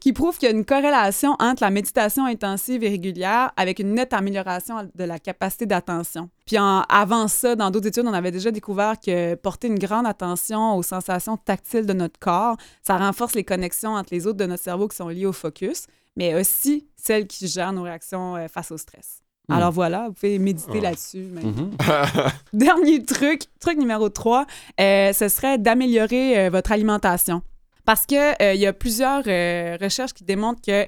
qui 0.00 0.12
prouve 0.12 0.36
qu'il 0.38 0.48
y 0.48 0.52
a 0.52 0.54
une 0.54 0.64
corrélation 0.64 1.36
entre 1.38 1.62
la 1.62 1.70
méditation 1.70 2.24
intensive 2.26 2.82
et 2.84 2.88
régulière 2.88 3.52
avec 3.56 3.78
une 3.78 3.94
nette 3.94 4.12
amélioration 4.12 4.88
de 4.94 5.04
la 5.04 5.18
capacité 5.18 5.66
d'attention. 5.66 6.28
Puis 6.46 6.58
en- 6.58 6.82
avant 6.88 7.28
ça, 7.28 7.54
dans 7.54 7.70
d'autres 7.70 7.86
études, 7.86 8.06
on 8.06 8.12
avait 8.12 8.30
déjà 8.32 8.50
découvert 8.50 8.94
que 8.98 9.34
porter 9.36 9.68
une 9.68 9.78
grande 9.78 10.06
attention 10.06 10.74
aux 10.76 10.82
sensations 10.82 11.36
tactiles 11.36 11.86
de 11.86 11.92
notre 11.92 12.18
corps, 12.18 12.56
ça 12.82 12.96
renforce 12.98 13.34
les 13.34 13.44
connexions 13.44 13.94
entre 13.94 14.08
les 14.12 14.26
autres 14.26 14.38
de 14.38 14.46
notre 14.46 14.62
cerveau 14.62 14.88
qui 14.88 14.96
sont 14.96 15.08
liées 15.08 15.26
au 15.26 15.32
focus, 15.32 15.86
mais 16.16 16.34
aussi 16.34 16.86
celles 16.96 17.26
qui 17.26 17.46
gèrent 17.46 17.72
nos 17.72 17.82
réactions 17.82 18.36
euh, 18.36 18.48
face 18.48 18.70
au 18.72 18.76
stress. 18.76 19.20
Hmm. 19.48 19.54
Alors 19.54 19.72
voilà, 19.72 20.06
vous 20.08 20.12
pouvez 20.14 20.38
méditer 20.38 20.78
Oh. 20.78 20.82
là-dessus. 20.82 21.28
Mhm. 21.32 21.70
Dernier 22.52 23.02
truc, 23.04 23.42
truc 23.60 23.78
numéro 23.78 24.08
3, 24.08 24.46
ce 24.78 25.26
serait 25.28 25.58
d'améliorer 25.58 26.46
euh, 26.46 26.50
votre 26.50 26.72
alimentation. 26.72 27.42
Parce 27.84 28.06
qu'il 28.06 28.34
il 28.40 28.60
y 28.60 28.66
a 28.66 28.72
plusieurs 28.72 29.22
euh, 29.26 29.76
recherches 29.80 30.12
qui 30.12 30.24
démontrent 30.24 30.62
que 30.62 30.86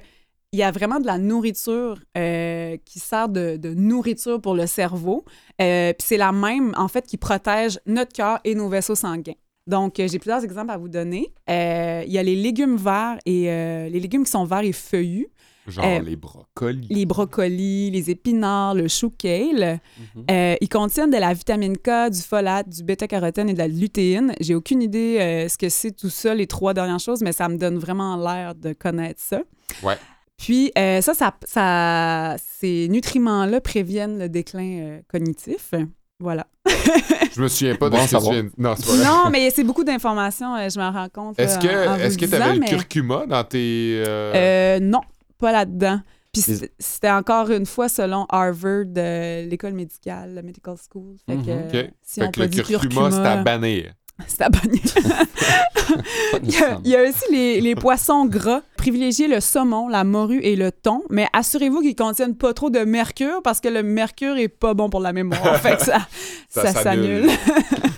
il 0.51 0.59
y 0.59 0.63
a 0.63 0.71
vraiment 0.71 1.01
de 1.01 1.05
la 1.05 1.17
nourriture 1.17 1.99
euh, 2.17 2.77
qui 2.85 2.99
sert 2.99 3.27
de, 3.27 3.59
nourriture 3.75 4.39
pour 4.39 4.55
le 4.55 4.67
cerveau. 4.67 5.25
Euh, 5.61 5.91
Puis 5.91 6.07
c'est 6.07 6.17
la 6.17 6.31
même, 6.31 6.73
en 6.77 6.87
fait, 6.87 7.05
qui 7.05 7.17
protège 7.17 7.77
notre 7.85 8.13
cœur 8.13 8.39
et 8.45 8.55
nos 8.55 8.69
vaisseaux 8.69 8.95
sanguins. 8.95 9.33
Donc, 9.67 9.99
euh, 9.99 10.07
j'ai 10.07 10.19
plusieurs 10.19 10.43
exemples 10.43 10.71
à 10.71 10.77
vous 10.77 10.89
donner. 10.89 11.33
Euh, 11.49 12.03
Il 12.05 12.13
y 12.13 12.17
a 12.17 12.23
les 12.23 12.35
légumes 12.35 12.77
verts 12.77 13.17
et 13.25 13.51
euh, 13.51 13.89
les 13.89 13.99
légumes 13.99 14.23
qui 14.23 14.31
sont 14.31 14.45
verts 14.45 14.63
et 14.63 14.71
feuillus. 14.71 15.27
Genre 15.67 15.83
Euh, 15.85 15.99
les 15.99 16.15
brocolis. 16.15 16.87
Les 16.91 17.05
brocolis, 17.05 17.89
les 17.91 18.09
épinards, 18.11 18.75
le 18.75 18.87
chou 18.87 19.09
kale. 19.09 19.79
Mhm. 20.15 20.25
Euh, 20.29 20.55
ils 20.61 20.69
contiennent 20.69 21.09
de 21.09 21.17
la 21.17 21.33
vitamine 21.33 21.75
K, 21.77 22.09
du 22.11 22.21
folate, 22.21 22.69
du 22.69 22.83
bêta-carotène 22.83 23.49
et 23.49 23.53
de 23.53 23.57
la 23.57 23.67
lutéine. 23.67 24.33
J'ai 24.39 24.53
aucune 24.55 24.81
idée 24.81 25.17
euh, 25.19 25.49
ce 25.49 25.57
que 25.57 25.69
c'est 25.69 25.91
tout 25.91 26.09
ça, 26.11 26.35
les 26.35 26.45
trois 26.47 26.73
dernières 26.73 26.99
choses, 26.99 27.21
mais 27.21 27.31
ça 27.31 27.49
me 27.49 27.57
donne 27.57 27.77
vraiment 27.79 28.15
l'air 28.15 28.53
de 28.53 28.73
connaître 28.73 29.21
ça. 29.21 29.41
Ouais. 29.81 29.97
Puis 30.37 30.71
euh, 30.77 31.01
ça, 31.01 31.13
ça, 31.13 31.33
ça- 31.45 32.35
ces 32.59 32.87
nutriments-là 32.89 33.61
préviennent 33.61 34.19
le 34.19 34.29
déclin 34.29 34.79
euh, 34.81 34.99
cognitif. 35.07 35.71
Voilà. 36.19 36.45
Je 37.35 37.41
me 37.41 37.47
souviens 37.49 37.75
pas 37.75 37.89
de 37.89 37.95
Bon 37.95 37.97
ce 37.97 38.03
que 38.03 38.07
tu 38.07 38.11
savoir. 38.15 38.33
viens- 38.33 38.49
Non, 38.57 38.75
c'est. 38.77 39.03
Non, 39.03 39.29
mais 39.31 39.49
c'est 39.49 39.63
beaucoup 39.63 39.83
d'informations, 39.83 40.55
je 40.69 40.79
m'en 40.79 40.91
rends 40.91 41.09
compte. 41.09 41.39
Est-ce 41.39 41.57
que 41.57 41.67
tu 41.67 41.69
avais 41.73 42.07
disant, 42.09 42.53
le 42.53 42.65
curcuma 42.69 43.25
dans 43.25 43.43
tes. 43.43 44.01
euh, 44.05 44.31
Euh, 44.35 44.79
non, 44.79 45.01
pas 45.37 45.51
là-dedans. 45.51 45.99
Puis 46.33 46.41
c'était- 46.41 47.09
encore 47.11 47.49
une 47.49 47.65
fois 47.65 47.87
selon 47.87 48.25
Harvard, 48.29 48.85
euh, 48.97 49.45
l'école 49.45 49.73
médicale, 49.73 50.33
la 50.33 50.41
medical 50.41 50.75
school. 50.77 51.15
Fait 51.25 51.35
que, 51.37 51.39
Mhm. 51.41 51.49
euh, 51.49 51.83
OK. 51.83 51.91
si 52.01 52.19
fait 52.19 52.27
on 52.27 52.31
que 52.31 52.39
le 52.41 52.45
peut 52.47 52.51
dire 52.53 52.65
curcuma, 52.67 53.11
c'est 53.11 53.17
à 53.19 53.41
bannir. 53.43 53.93
c'est 54.27 54.41
à 54.41 54.49
bannir. 54.49 54.81
Pas 54.93 56.39
Il 56.43 56.51
y, 56.51 56.57
a, 56.63 56.79
il 56.85 56.89
y 56.91 56.95
a 56.95 57.03
aussi 57.03 57.23
les, 57.31 57.59
les 57.61 57.75
poissons 57.75 58.25
gras. 58.25 58.61
Privilégiez 58.77 59.27
le 59.27 59.39
saumon, 59.39 59.87
la 59.89 60.03
morue 60.03 60.39
et 60.41 60.55
le 60.55 60.71
thon, 60.71 61.03
mais 61.09 61.27
assurez-vous 61.33 61.81
qu'ils 61.81 61.95
contiennent 61.95 62.35
pas 62.35 62.53
trop 62.53 62.69
de 62.69 62.79
mercure 62.79 63.41
parce 63.43 63.59
que 63.59 63.67
le 63.67 63.83
mercure 63.83 64.37
est 64.37 64.47
pas 64.47 64.73
bon 64.73 64.89
pour 64.89 64.99
la 65.01 65.11
mémoire. 65.11 65.57
fait 65.61 65.77
que 65.77 65.83
ça, 65.83 66.07
Ça 66.49 66.67
ça, 66.71 66.83
s'annule. 66.83 67.27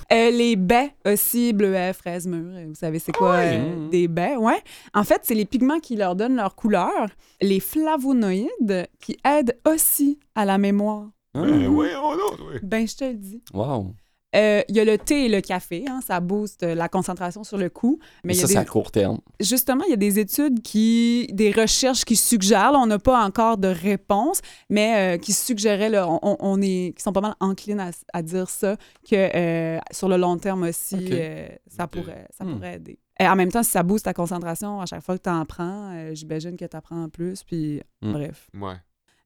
Euh, 0.09 0.31
les 0.31 0.55
baies 0.55 0.95
aussi, 1.05 1.51
bleuets, 1.51 1.91
fraises, 1.91 2.27
mûres. 2.27 2.65
Vous 2.69 2.75
savez, 2.75 2.97
c'est 2.97 3.11
quoi 3.11 3.31
ouais. 3.31 3.59
euh, 3.59 3.89
des 3.89 4.07
baies? 4.07 4.37
Ouais. 4.37 4.55
En 4.93 5.03
fait, 5.03 5.19
c'est 5.23 5.35
les 5.35 5.43
pigments 5.43 5.81
qui 5.81 5.97
leur 5.97 6.15
donnent 6.15 6.37
leur 6.37 6.55
couleur. 6.55 7.09
Les 7.41 7.59
flavonoïdes 7.59 8.87
qui 9.01 9.17
aident 9.25 9.57
aussi 9.69 10.17
à 10.33 10.45
la 10.45 10.57
mémoire. 10.57 11.07
Ah, 11.35 11.41
Ben, 11.41 11.67
voyons 11.67 12.11
donc, 12.15 12.39
oui. 12.39 12.59
Ben, 12.63 12.87
je 12.87 12.95
te 12.95 13.03
le 13.03 13.15
dis. 13.15 13.43
Wow. 13.53 13.93
Euh, 14.35 14.61
Il 14.67 14.75
y 14.75 14.79
a 14.81 14.85
le 14.85 14.97
thé 14.97 15.25
et 15.25 15.29
le 15.29 15.39
café, 15.39 15.85
hein, 15.87 16.01
ça 16.05 16.19
booste 16.19 16.63
la 16.63 16.89
concentration 16.89 17.43
sur 17.45 17.57
le 17.57 17.69
cou. 17.69 17.97
Mais 18.25 18.33
ça, 18.33 18.43
a 18.43 18.47
c'est 18.47 18.57
à 18.57 18.65
court 18.65 18.91
terme. 18.91 19.19
justement, 19.39 19.83
il 19.85 19.91
y 19.91 19.93
a 19.93 19.97
des 19.97 20.19
études 20.19 20.61
qui, 20.61 21.27
des 21.31 21.51
recherches 21.51 22.03
qui 22.03 22.17
suggèrent, 22.17 22.73
là, 22.73 22.79
on 22.79 22.87
n'a 22.87 22.99
pas 22.99 23.23
encore 23.23 23.57
de 23.57 23.69
réponse, 23.69 24.41
mais 24.69 25.15
euh, 25.15 25.17
qui 25.17 25.31
suggéraient, 25.31 25.89
là, 25.89 26.07
on, 26.21 26.61
est, 26.61 26.93
qui 26.95 27.01
sont 27.01 27.13
pas 27.13 27.21
mal 27.21 27.35
enclines 27.39 27.79
à, 27.79 27.91
à 28.13 28.21
dire 28.21 28.49
ça, 28.49 28.75
que 29.09 29.15
euh, 29.15 29.79
sur 29.91 30.09
le 30.09 30.17
long 30.17 30.37
terme 30.37 30.63
aussi, 30.63 31.07
euh, 31.11 31.47
ça, 31.67 31.87
pourrait, 31.87 32.27
ça 32.37 32.43
Hmm. 32.43 32.53
pourrait 32.53 32.75
aider. 32.75 32.99
Et 33.19 33.27
en 33.27 33.35
même 33.35 33.51
temps, 33.51 33.63
si 33.63 33.71
ça 33.71 33.81
booste 33.81 34.05
ta 34.05 34.13
concentration 34.13 34.81
à 34.81 34.85
chaque 34.85 35.01
fois 35.03 35.17
que 35.17 35.23
tu 35.23 35.29
en 35.29 35.45
prends, 35.45 35.91
euh, 35.93 36.11
j'imagine 36.13 36.55
que 36.57 36.65
tu 36.65 36.75
apprends 36.75 37.03
en 37.05 37.09
plus, 37.09 37.43
puis 37.43 37.81
Hmm. 38.01 38.11
bref. 38.11 38.49
Ouais. 38.53 38.75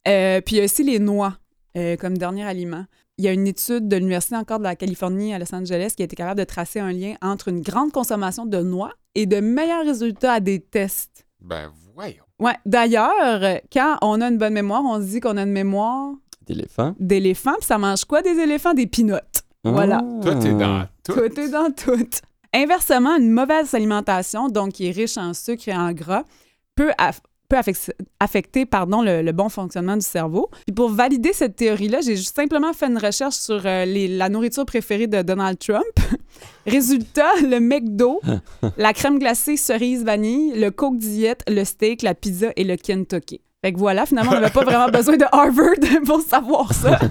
Euh, 0.08 0.42
puis 0.42 0.56
il 0.56 0.60
y 0.60 0.62
a 0.62 0.66
aussi 0.66 0.84
les 0.84 1.00
noix 1.00 1.38
euh, 1.76 1.96
comme 1.98 2.18
dernier 2.18 2.44
aliment. 2.44 2.86
Il 3.22 3.26
y 3.26 3.28
a 3.28 3.34
une 3.34 3.46
étude 3.46 3.88
de 3.88 3.98
l'Université 3.98 4.36
encore 4.36 4.58
de 4.58 4.64
la 4.64 4.76
Californie 4.76 5.32
à 5.32 5.38
Los 5.38 5.54
Angeles 5.54 5.94
qui 5.96 6.02
a 6.02 6.06
été 6.06 6.16
capable 6.16 6.40
de 6.40 6.44
tracer 6.44 6.80
un 6.80 6.92
lien 6.92 7.14
entre 7.22 7.50
une 7.50 7.62
grande 7.62 7.92
consommation 7.92 8.48
de 8.48 8.58
noix 8.64 8.94
et 9.14 9.28
de 9.28 9.40
meilleurs 9.40 9.86
résultats 9.86 10.34
à 10.34 10.40
des 10.40 10.60
tests. 10.60 11.28
Ben, 11.40 11.70
voyons. 11.94 12.24
Ouais, 12.40 12.56
d'ailleurs, 12.66 13.60
quand 13.72 13.98
on 14.02 14.22
a 14.22 14.28
une 14.28 14.40
bonne 14.40 14.54
mémoire, 14.54 14.82
on 14.84 15.00
se 15.00 15.06
dit 15.06 15.20
qu'on 15.20 15.38
a 15.38 15.44
une 15.44 15.52
mémoire 15.52 16.14
D'éléphant. 16.48 16.96
d'éléphant, 17.00 17.54
puis 17.60 17.68
ça 17.68 17.78
mange 17.78 18.06
quoi 18.06 18.24
des 18.24 18.40
éléphants? 18.40 18.74
Des 18.74 18.88
pinottes. 18.88 19.44
Voilà. 19.64 20.04
Toi, 20.24 20.34
t'es 20.38 20.50
Ah. 20.50 20.54
dans 20.54 20.88
tout. 21.04 21.14
Tout 21.14 21.40
est 21.40 21.50
dans 21.50 21.72
tout. 21.72 22.10
Inversement, 22.56 23.18
une 23.18 23.30
mauvaise 23.30 23.76
alimentation, 23.76 24.50
donc 24.50 24.72
qui 24.72 24.88
est 24.88 24.92
riche 24.92 25.18
en 25.20 25.36
sucre 25.36 25.68
et 25.68 25.76
en 25.76 25.92
gras, 25.92 26.24
peut, 26.76 26.90
aff- 26.98 27.22
peut 27.52 27.58
affec- 27.58 27.92
affecter 28.22 28.66
pardon, 28.66 29.02
le, 29.02 29.22
le 29.22 29.32
bon 29.34 29.50
fonctionnement 29.50 29.98
du 29.98 30.06
cerveau. 30.06 30.50
Puis 30.66 30.74
pour 30.74 30.90
valider 30.90 31.34
cette 31.34 31.58
théorie-là, 31.58 32.00
j'ai 32.02 32.16
simplement 32.16 32.72
fait 32.74 32.86
une 32.88 32.98
recherche 32.98 33.36
sur 33.36 33.62
euh, 33.66 33.84
les- 33.86 34.08
la 34.08 34.30
nourriture 34.30 34.66
préférée 34.66 35.08
de 35.08 35.22
Donald 35.22 35.60
Trump. 35.60 35.84
Résultat, 36.66 37.30
le 37.42 37.60
McDo, 37.60 38.22
la 38.78 38.94
crème 38.94 39.20
glacée 39.20 39.58
cerise 39.58 40.04
vanille, 40.06 40.54
le 40.56 40.70
Coke 40.72 40.98
diète, 40.98 41.42
le 41.48 41.64
steak, 41.64 42.02
la 42.04 42.14
pizza 42.16 42.48
et 42.56 42.64
le 42.64 42.78
Kentucky. 42.78 43.42
Fait 43.64 43.74
que 43.74 43.78
voilà, 43.78 44.06
finalement, 44.08 44.32
on 44.32 44.40
n'avait 44.40 44.50
pas 44.50 44.64
vraiment 44.64 44.90
besoin 44.90 45.18
de 45.18 45.26
Harvard 45.32 45.76
pour 46.06 46.22
savoir 46.22 46.74
ça. 46.74 47.00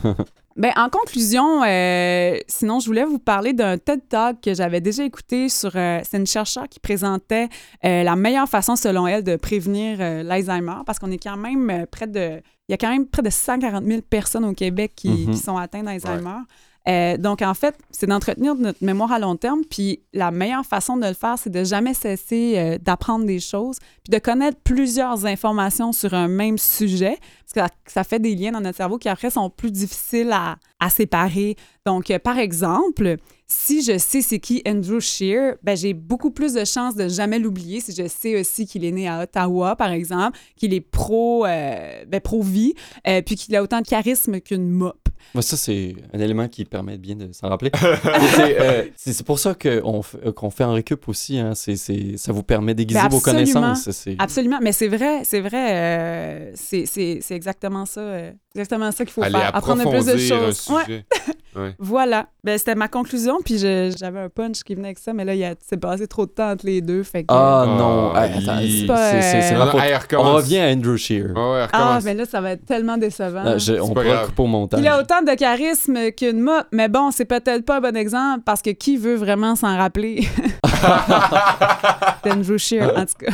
Ben, 0.57 0.73
en 0.77 0.91
conclusion, 0.91 1.63
euh, 1.63 2.37
sinon, 2.47 2.81
je 2.81 2.87
voulais 2.87 3.05
vous 3.05 3.21
parler 3.21 3.55
d'un 3.55 3.79
TED 3.79 4.01
Talk 4.11 4.43
que 4.43 4.53
j'avais 4.53 4.81
déjà 4.83 5.05
écouté 5.05 5.49
sur. 5.49 5.71
euh, 5.75 6.01
c'est 6.03 6.19
une 6.19 6.27
chercheure 6.27 6.69
qui 6.69 6.81
présentait 6.81 7.49
euh, 7.85 8.03
la 8.03 8.15
meilleure 8.15 8.49
façon, 8.49 8.77
selon 8.77 9.07
elle, 9.07 9.23
de 9.25 9.37
prévenir 9.37 9.99
euh, 10.01 10.23
l'Alzheimer, 10.23 10.83
parce 10.85 10.99
qu'on 10.99 11.11
est 11.13 11.23
quand 11.23 11.37
même 11.39 11.87
près 11.91 12.09
de. 12.09 12.43
Il 12.69 12.73
y 12.73 12.75
a 12.75 12.77
quand 12.77 12.91
même 12.91 13.07
près 13.07 13.23
de 13.23 13.31
140 13.31 13.85
000 13.87 14.01
personnes 14.03 14.45
au 14.45 14.53
Québec 14.53 14.93
qui, 14.97 15.09
Mhm. 15.09 15.31
qui 15.31 15.39
sont 15.39 15.57
atteintes 15.57 15.85
d'Alzheimer. 15.87 16.41
Euh, 16.89 17.17
donc, 17.17 17.43
en 17.43 17.55
fait, 17.55 17.77
c'est 17.91 18.07
d'entretenir 18.07 18.55
notre 18.55 18.83
mémoire 18.83 19.13
à 19.13 19.19
long 19.19 19.37
terme. 19.37 19.61
Puis, 19.69 20.01
la 20.13 20.31
meilleure 20.31 20.65
façon 20.65 20.97
de 20.97 21.07
le 21.07 21.15
faire, 21.15 21.39
c'est 21.39 21.51
de 21.51 21.63
jamais 21.63 21.95
cesser 21.95 22.55
euh, 22.57 22.79
d'apprendre 22.79 23.27
des 23.27 23.41
choses, 23.41 23.79
puis 24.03 24.11
de 24.11 24.19
connaître 24.19 24.59
plusieurs 24.65 25.27
informations 25.27 25.93
sur 25.93 26.15
un 26.15 26.29
même 26.29 26.59
sujet, 26.59 27.19
parce 27.41 27.53
que 27.53 27.61
ça, 27.61 27.69
ça 27.87 28.05
fait 28.05 28.19
des 28.19 28.35
liens 28.35 28.53
dans 28.53 28.61
notre 28.61 28.79
cerveau 28.79 28.99
qui, 28.99 29.09
après, 29.09 29.31
sont 29.31 29.51
plus 29.51 29.71
difficiles 29.71 30.33
à, 30.33 30.57
à 30.81 30.91
séparer. 30.91 31.57
Donc, 31.87 32.11
euh, 32.11 32.19
par 32.19 32.39
exemple, 32.39 33.17
si 33.47 33.83
je 33.83 33.99
sais 33.99 34.23
c'est 34.23 34.39
qui 34.39 34.63
Andrew 34.67 35.01
Shear, 35.01 35.55
ben, 35.63 35.77
j'ai 35.77 35.93
beaucoup 35.95 36.31
plus 36.31 36.53
de 36.55 36.65
chances 36.65 36.95
de 36.95 37.09
jamais 37.09 37.39
l'oublier 37.39 37.81
si 37.81 37.93
je 37.95 38.07
sais 38.09 38.39
aussi 38.41 38.67
qu'il 38.67 38.85
est 38.85 38.93
né 38.93 39.09
à 39.09 39.23
Ottawa, 39.23 39.77
par 39.77 39.91
exemple, 39.91 40.39
qu'il 40.57 40.73
est 40.75 40.81
pro, 40.81 41.45
euh, 41.47 42.05
ben, 42.07 42.21
pro-vie, 42.21 42.75
euh, 43.09 43.23
puis 43.23 43.35
qu'il 43.37 43.55
a 43.57 43.63
autant 43.63 43.81
de 43.81 43.87
charisme 43.87 44.41
qu'une 44.41 44.69
mop. 44.69 44.97
Moi, 45.35 45.43
ça, 45.43 45.57
c'est 45.57 45.95
un 46.15 46.19
élément 46.19 46.49
qui 46.49 46.65
permet 46.65 46.97
bien 46.97 47.15
de 47.15 47.31
s'en 47.33 47.49
rappeler. 47.51 47.71
C'est, 48.35 48.61
euh, 48.61 49.23
pour 49.27 49.39
ça 49.39 49.55
qu'on 49.55 50.03
qu'on 50.35 50.51
fait 50.51 50.65
en 50.65 50.73
récup 50.73 51.07
aussi. 51.09 51.39
Hein. 51.39 51.55
C'est, 51.55 51.77
c'est- 51.77 52.17
ça 52.17 52.33
vous 52.33 52.43
permet 52.43 52.75
d'aiguiser 52.75 53.01
Ben, 53.03 53.09
vos 53.09 53.21
connaissances. 53.21 54.07
Absolument, 54.19 54.59
mais 54.63 54.73
c'est 54.73 54.89
vrai, 54.89 55.23
c'est 55.25 55.41
vrai, 55.41 55.73
euh, 55.73 56.51
c'est- 56.55 56.87
c'est 56.87 57.19
c'est 57.21 57.35
exactement 57.35 57.85
ça, 57.87 58.01
euh, 58.01 58.33
exactement 58.55 58.91
ça 58.93 59.05
qu'il 59.05 59.13
faut 59.13 59.23
Aller 59.23 59.35
faire, 59.39 59.55
apprendre 59.55 59.89
plus 59.91 60.07
de 60.07 60.13
un 60.13 60.17
choses. 60.19 60.67
Ouais, 60.75 60.85
sujet. 60.85 61.05
Ouais. 61.57 61.75
voilà, 61.81 62.27
ben, 62.45 62.57
c'était 62.57 62.77
ma 62.77 62.87
conclusion, 62.87 63.39
puis 63.45 63.59
je- 63.59 63.93
j'avais 63.99 64.21
un 64.21 64.29
punch 64.29 64.63
qui 64.63 64.77
venait 64.77 64.87
avec 64.89 65.01
ça, 65.01 65.13
mais 65.13 65.25
là, 65.25 65.35
il 65.35 65.41
y 65.41 65.45
a- 65.45 65.57
c'est 65.69 65.79
passé 65.81 66.07
trop 66.07 66.25
de 66.25 66.31
temps 66.31 66.53
entre 66.53 66.65
les 66.65 66.81
deux, 66.81 67.03
fait 67.03 67.23
que... 67.25 67.27
Ah 67.29 67.63
Ah, 67.63 67.67
non, 67.67 68.15
Hey, 68.15 68.85
c'est, 68.87 68.93
euh, 68.93 69.81
hey, 69.81 69.99
On 70.17 70.35
revient 70.35 70.59
à 70.61 70.69
Andrew 70.69 70.97
Shear. 70.97 71.31
Ouais, 71.37 71.67
ah, 71.73 71.99
mais 72.05 72.15
là, 72.15 72.25
ça 72.25 72.41
va 72.41 72.53
être 72.53 72.65
tellement 72.65 72.97
décevant. 72.97 73.45
Euh, 73.45 73.59
je- 73.59 73.73
on 73.81 73.89
couper 73.89 74.15
au 74.39 74.47
montage. 74.47 74.79
Il 74.81 74.87
a 74.87 75.01
autant 75.01 75.23
de 75.23 75.35
charisme 75.35 76.13
qu'une 76.13 76.39
mop, 76.41 76.67
mais 76.71 76.89
bon, 76.89 77.11
c'est 77.11 77.25
peut-être 77.25 77.65
pas 77.65 77.79
un 77.79 77.81
bon 77.81 77.97
exemple, 77.97 78.43
parce 78.47 78.63
que 78.63 78.71
qui 78.71 78.97
veut 78.97 79.17
vraiment 79.17 79.57
s'en 79.57 79.77
rappeler? 79.77 80.29
D'Andrew 82.25 82.59
Shear, 82.59 82.93
en 82.97 83.05
tout 83.07 83.27
cas. 83.27 83.33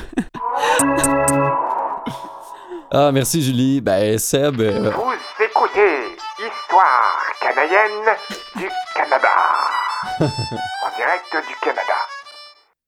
Ah, 2.90 3.10
merci 3.12 3.42
Julie. 3.42 3.80
Ben, 3.82 4.16
Seb, 4.18 4.60
euh, 4.60 4.90
Vous 4.90 5.44
écoutez 5.44 6.16
Histoire 6.38 7.25
canadienne 7.40 8.16
du 8.56 8.68
Canada. 8.94 9.28
en 10.20 10.96
direct 10.96 11.48
du 11.48 11.54
Canada. 11.60 11.82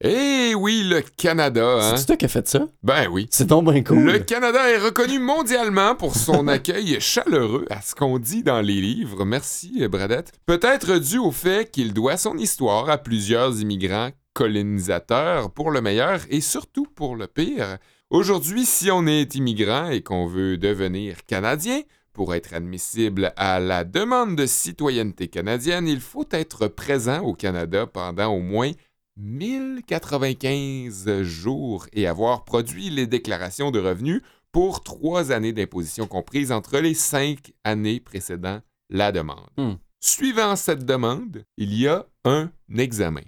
Eh 0.00 0.54
oui, 0.54 0.84
le 0.84 1.00
Canada, 1.00 1.78
hein? 1.80 1.96
c'est 1.96 2.06
toi 2.06 2.16
qui 2.16 2.24
as 2.26 2.28
fait 2.28 2.46
ça? 2.46 2.66
Ben 2.82 3.08
oui. 3.10 3.26
C'est 3.30 3.46
donc 3.46 3.70
bien 3.70 3.82
cool. 3.82 4.04
Le 4.04 4.18
Canada 4.20 4.70
est 4.70 4.78
reconnu 4.78 5.18
mondialement 5.18 5.96
pour 5.96 6.14
son 6.14 6.46
accueil 6.48 7.00
chaleureux 7.00 7.66
à 7.68 7.80
ce 7.82 7.94
qu'on 7.94 8.18
dit 8.18 8.44
dans 8.44 8.60
les 8.60 8.80
livres. 8.80 9.24
Merci, 9.24 9.86
Bradette. 9.88 10.32
Peut-être 10.46 10.98
dû 10.98 11.18
au 11.18 11.32
fait 11.32 11.70
qu'il 11.70 11.92
doit 11.92 12.16
son 12.16 12.36
histoire 12.36 12.88
à 12.88 12.98
plusieurs 12.98 13.60
immigrants 13.60 14.10
colonisateurs 14.34 15.50
pour 15.50 15.72
le 15.72 15.80
meilleur 15.80 16.20
et 16.30 16.40
surtout 16.40 16.86
pour 16.94 17.16
le 17.16 17.26
pire. 17.26 17.78
Aujourd'hui, 18.10 18.64
si 18.64 18.90
on 18.90 19.06
est 19.06 19.34
immigrant 19.34 19.90
et 19.90 20.00
qu'on 20.02 20.26
veut 20.26 20.56
devenir 20.56 21.26
Canadien, 21.26 21.80
pour 22.18 22.34
être 22.34 22.52
admissible 22.52 23.32
à 23.36 23.60
la 23.60 23.84
demande 23.84 24.34
de 24.34 24.44
citoyenneté 24.44 25.28
canadienne, 25.28 25.86
il 25.86 26.00
faut 26.00 26.26
être 26.32 26.66
présent 26.66 27.20
au 27.20 27.32
Canada 27.32 27.86
pendant 27.86 28.34
au 28.34 28.40
moins 28.40 28.72
1095 29.18 31.22
jours 31.22 31.86
et 31.92 32.08
avoir 32.08 32.44
produit 32.44 32.90
les 32.90 33.06
déclarations 33.06 33.70
de 33.70 33.78
revenus 33.78 34.20
pour 34.50 34.82
trois 34.82 35.30
années 35.30 35.52
d'imposition 35.52 36.08
comprises 36.08 36.50
entre 36.50 36.80
les 36.80 36.94
cinq 36.94 37.52
années 37.62 38.00
précédant 38.00 38.62
la 38.90 39.12
demande. 39.12 39.46
Hmm. 39.56 39.74
Suivant 40.00 40.56
cette 40.56 40.84
demande, 40.84 41.44
il 41.56 41.72
y 41.72 41.86
a 41.86 42.04
un 42.24 42.50
examen. 42.76 43.22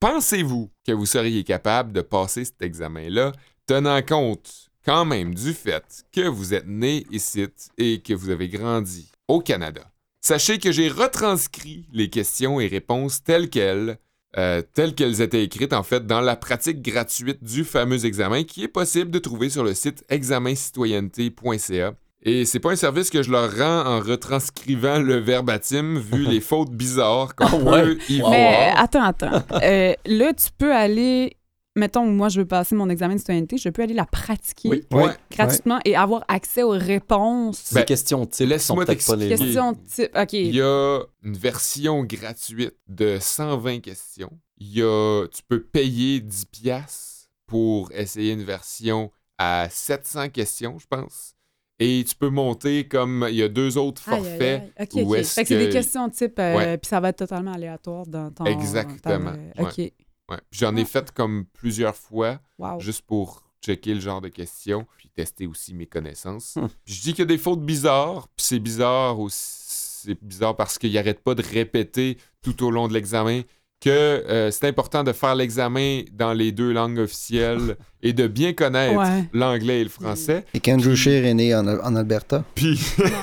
Pensez-vous 0.00 0.72
que 0.84 0.90
vous 0.90 1.06
seriez 1.06 1.44
capable 1.44 1.92
de 1.92 2.00
passer 2.00 2.44
cet 2.44 2.62
examen-là, 2.62 3.30
tenant 3.66 4.02
compte 4.02 4.67
quand 4.88 5.04
même 5.04 5.34
du 5.34 5.52
fait 5.52 6.06
que 6.12 6.26
vous 6.26 6.54
êtes 6.54 6.66
né 6.66 7.04
ici 7.10 7.44
et 7.76 8.00
que 8.00 8.14
vous 8.14 8.30
avez 8.30 8.48
grandi 8.48 9.12
au 9.28 9.40
Canada? 9.40 9.82
Sachez 10.22 10.58
que 10.58 10.72
j'ai 10.72 10.88
retranscrit 10.88 11.86
les 11.92 12.08
questions 12.08 12.58
et 12.58 12.68
réponses 12.68 13.22
telles 13.22 13.50
quelles 13.50 13.98
euh, 14.38 14.62
telles 14.72 14.94
qu'elles 14.94 15.20
étaient 15.20 15.44
écrites 15.44 15.74
en 15.74 15.82
fait 15.82 16.06
dans 16.06 16.22
la 16.22 16.36
pratique 16.36 16.80
gratuite 16.80 17.44
du 17.44 17.64
fameux 17.64 18.06
examen 18.06 18.44
qui 18.44 18.64
est 18.64 18.68
possible 18.68 19.10
de 19.10 19.18
trouver 19.18 19.50
sur 19.50 19.62
le 19.62 19.74
site 19.74 20.06
examencitoyenneté.ca. 20.08 21.92
Et 22.22 22.46
c'est 22.46 22.58
pas 22.58 22.72
un 22.72 22.76
service 22.76 23.10
que 23.10 23.22
je 23.22 23.30
leur 23.30 23.54
rends 23.56 23.86
en 23.86 24.00
retranscrivant 24.00 25.00
le 25.00 25.16
verbatim 25.16 25.98
vu 25.98 26.24
les 26.28 26.40
fautes 26.40 26.72
bizarres 26.72 27.34
qu'on 27.36 27.70
ouais? 27.70 27.82
peut 27.82 27.98
y 28.08 28.20
voir. 28.20 28.30
Mais 28.32 28.72
attends, 28.74 29.04
attends. 29.04 29.42
Euh, 29.62 29.92
là, 30.06 30.32
tu 30.32 30.48
peux 30.56 30.74
aller. 30.74 31.36
Mettons, 31.78 32.04
moi, 32.06 32.28
je 32.28 32.40
veux 32.40 32.46
passer 32.46 32.74
mon 32.74 32.88
examen 32.90 33.14
de 33.14 33.18
citoyenneté, 33.20 33.56
je 33.56 33.68
peux 33.68 33.82
aller 33.82 33.94
la 33.94 34.04
pratiquer 34.04 34.68
Oui. 34.68 34.84
Ouais. 34.92 35.12
gratuitement 35.30 35.78
et 35.84 35.94
avoir 35.96 36.24
accès 36.28 36.62
aux 36.62 36.70
réponses. 36.70 37.72
Ben, 37.72 37.84
questions 37.84 38.26
types 38.26 38.44
sont 38.46 38.48
laisse-moi 38.50 38.84
peut-être 38.84 39.06
pas 39.06 39.16
les... 39.16 39.28
t'expliquer. 39.28 39.52
Question 39.54 39.74
type. 39.86 40.10
OK. 40.16 40.32
Il 40.32 40.54
y 40.56 40.60
a 40.62 41.00
une 41.22 41.36
version 41.36 42.04
gratuite 42.04 42.74
de 42.88 43.18
120 43.20 43.80
questions. 43.80 44.32
Il 44.58 44.76
y 44.76 44.82
a, 44.82 45.26
tu 45.32 45.42
peux 45.48 45.62
payer 45.62 46.20
10 46.20 46.46
piastres 46.46 47.28
pour 47.46 47.90
essayer 47.92 48.32
une 48.32 48.44
version 48.44 49.10
à 49.38 49.68
700 49.70 50.30
questions, 50.30 50.78
je 50.78 50.86
pense. 50.88 51.34
Et 51.80 52.04
tu 52.06 52.16
peux 52.16 52.28
monter 52.28 52.88
comme 52.88 53.24
il 53.30 53.36
y 53.36 53.42
a 53.44 53.48
deux 53.48 53.78
autres 53.78 54.02
forfaits. 54.02 54.64
est-ce 54.76 55.34
Fait 55.34 55.42
que 55.42 55.48
c'est 55.48 55.58
des 55.58 55.68
que- 55.68 55.72
questions 55.72 56.08
type, 56.10 56.36
euh, 56.40 56.56
Ouais. 56.56 56.76
puis 56.78 56.88
ça 56.88 56.98
va 56.98 57.10
être 57.10 57.18
totalement 57.18 57.52
aléatoire 57.52 58.04
dans 58.06 58.32
ton. 58.32 58.44
Exactement, 58.46 59.32
ta- 59.54 59.62
OK. 59.62 59.92
Ouais. 60.30 60.38
J'en 60.50 60.76
ai 60.76 60.82
Ah. 60.82 60.84
fait 60.86 61.10
comme 61.12 61.44
plusieurs 61.46 61.96
fois, 61.96 62.40
Wow. 62.58 62.80
juste 62.80 63.02
pour 63.02 63.42
checker 63.64 63.94
le 63.94 64.00
genre 64.00 64.20
de 64.20 64.28
questions, 64.28 64.86
puis 64.96 65.08
tester 65.08 65.46
aussi 65.46 65.74
mes 65.74 65.86
connaissances. 65.86 66.56
Puis 66.84 66.94
je 66.94 67.02
dis 67.02 67.10
qu'il 67.12 67.20
y 67.20 67.22
a 67.22 67.26
des 67.26 67.38
fautes 67.38 67.62
bizarres, 67.64 68.28
puis 68.28 68.44
c'est 68.46 68.58
bizarre 68.60 69.18
aussi. 69.18 69.56
C'est 70.00 70.22
bizarre 70.24 70.54
parce 70.56 70.78
qu'il 70.78 70.92
n'arrête 70.92 71.20
pas 71.24 71.34
de 71.34 71.42
répéter 71.42 72.18
tout 72.40 72.62
au 72.64 72.70
long 72.70 72.86
de 72.86 72.94
l'examen 72.94 73.42
que 73.80 73.90
euh, 73.90 74.50
c'est 74.50 74.66
important 74.66 75.04
de 75.04 75.12
faire 75.12 75.34
l'examen 75.36 76.02
dans 76.12 76.32
les 76.32 76.50
deux 76.50 76.72
langues 76.72 76.98
officielles 76.98 77.76
et 78.02 78.12
de 78.12 78.26
bien 78.26 78.52
connaître 78.52 78.96
Ouais. 78.98 79.24
l'anglais 79.32 79.80
et 79.80 79.84
le 79.84 79.90
français. 79.90 80.44
Et 80.54 80.60
qu'Andrew 80.60 80.94
Scheer 80.96 81.24
est 81.24 81.34
né 81.34 81.54
en, 81.54 81.66
en 81.66 81.94
Alberta. 81.96 82.42
Puis 82.56 82.80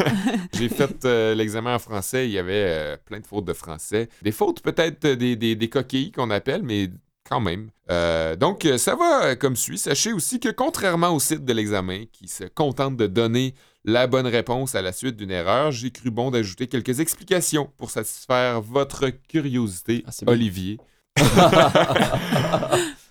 j'ai 0.54 0.70
fait 0.70 1.04
euh, 1.06 1.36
l'examen 1.36 1.76
en 1.76 1.80
français, 1.80 2.28
il 2.28 2.32
y 2.32 2.40
avait 2.40 2.54
euh, 2.68 2.98
plein 3.06 3.20
de 3.20 3.28
fautes 3.28 3.46
de 3.46 3.54
français. 3.54 4.08
Des 4.22 4.32
fautes 4.32 4.62
peut-être 4.62 5.06
des, 5.08 5.36
des, 5.36 5.56
des 5.56 5.70
coquilles 5.70 6.12
qu'on 6.12 6.30
appelle, 6.30 6.64
mais 6.64 6.90
quand 7.30 7.42
même. 7.42 7.70
Euh, 7.92 8.36
donc 8.36 8.68
ça 8.78 8.96
va 8.96 9.36
comme 9.36 9.56
suit. 9.56 9.78
Sachez 9.78 10.14
aussi 10.14 10.40
que 10.40 10.50
contrairement 10.50 11.10
au 11.14 11.20
site 11.20 11.44
de 11.44 11.54
l'examen 11.54 12.04
qui 12.12 12.28
se 12.28 12.44
contente 12.46 12.96
de 12.98 13.08
donner 13.08 13.56
la 13.86 14.08
bonne 14.08 14.28
réponse 14.28 14.76
à 14.76 14.82
la 14.82 14.92
suite 14.92 15.16
d'une 15.16 15.32
erreur, 15.32 15.72
j'ai 15.72 15.92
cru 15.92 16.10
bon 16.12 16.32
d'ajouter 16.32 16.68
quelques 16.68 17.00
explications 17.00 17.72
pour 17.78 17.92
satisfaire 17.92 18.62
votre 18.62 19.10
curiosité, 19.10 20.04
Ah. 20.08 20.12
Olivier. 20.28 20.80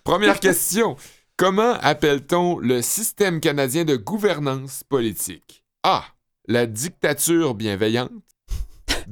Première 0.05 0.41
question. 0.41 0.97
Comment 1.37 1.73
appelle-t-on 1.81 2.59
le 2.59 2.83
système 2.83 3.41
canadien 3.41 3.85
de 3.85 3.97
gouvernance 3.97 4.85
politique? 4.85 5.65
A. 5.83 6.05
La 6.47 6.67
dictature 6.67 7.55
bienveillante. 7.55 8.11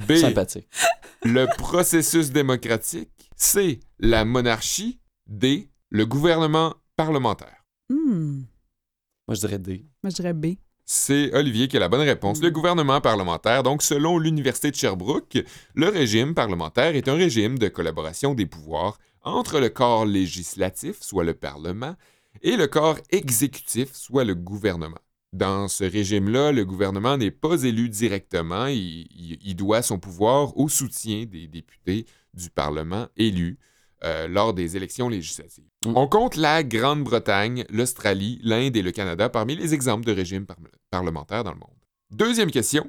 B. 0.07 0.15
Sympathique. 0.17 0.69
Le 1.25 1.47
processus 1.57 2.31
démocratique. 2.31 3.31
C. 3.37 3.81
La 3.99 4.25
monarchie. 4.25 5.01
D. 5.27 5.69
Le 5.91 6.07
gouvernement 6.07 6.75
parlementaire. 6.97 7.65
Hmm. 7.89 8.43
Moi, 9.29 9.35
je 9.35 9.41
dirais 9.41 9.59
D. 9.59 9.87
Moi, 10.03 10.11
je 10.11 10.17
dirais 10.17 10.33
B. 10.35 10.47
C'est 10.95 11.35
Olivier 11.35 11.69
qui 11.69 11.79
a 11.79 11.81
la 11.81 11.89
bonne 11.89 12.03
réponse. 12.03 12.43
Le 12.43 12.51
gouvernement 12.51 13.01
parlementaire, 13.01 13.63
donc 13.63 13.83
selon 13.83 14.19
l'Université 14.19 14.71
de 14.71 14.77
Sherbrooke, 14.77 15.43
le 15.75 15.89
régime 15.89 16.35
parlementaire 16.35 16.95
est 16.95 17.09
un 17.09 17.15
régime 17.15 17.59
de 17.59 17.69
collaboration 17.69 18.35
des 18.35 18.45
pouvoirs 18.45 18.99
entre 19.23 19.59
le 19.59 19.71
corps 19.71 20.05
législatif, 20.05 21.01
soit 21.01 21.25
le 21.25 21.33
Parlement, 21.33 21.97
et 22.43 22.59
le 22.59 22.67
corps 22.67 22.99
exécutif, 23.09 23.95
soit 23.95 24.25
le 24.25 24.35
gouvernement. 24.35 25.01
Dans 25.33 25.67
ce 25.67 25.85
régime-là, 25.85 26.53
le 26.53 26.67
gouvernement 26.67 27.17
n'est 27.17 27.31
pas 27.31 27.63
élu 27.63 27.89
directement, 27.89 28.67
il, 28.67 29.57
doit 29.57 29.81
son 29.81 29.99
pouvoir 29.99 30.55
au 30.59 30.69
soutien 30.69 31.25
des 31.25 31.47
députés 31.47 32.05
du 32.35 32.51
Parlement 32.51 33.09
élus 33.17 33.59
euh, 34.05 34.29
lors 34.29 34.53
des 34.53 34.77
élections 34.77 35.09
législatives. 35.09 35.72
Mm. 35.85 35.97
On 35.97 36.07
compte 36.07 36.37
la 36.37 36.63
Grande-Bretagne, 36.63 37.65
l'Australie, 37.71 38.39
l'Inde 38.43 38.77
et 38.77 38.83
le 38.83 38.93
Canada 38.93 39.29
parmi 39.29 39.57
les 39.57 39.75
exemples 39.75 40.05
de 40.05 40.13
régimes 40.13 40.47
par- 40.47 40.57
parlementaires 40.91 41.45
dans 41.45 41.53
le 41.53 41.59
monde. 41.59 41.71
Deuxième 42.11 42.51
question. 42.51 42.89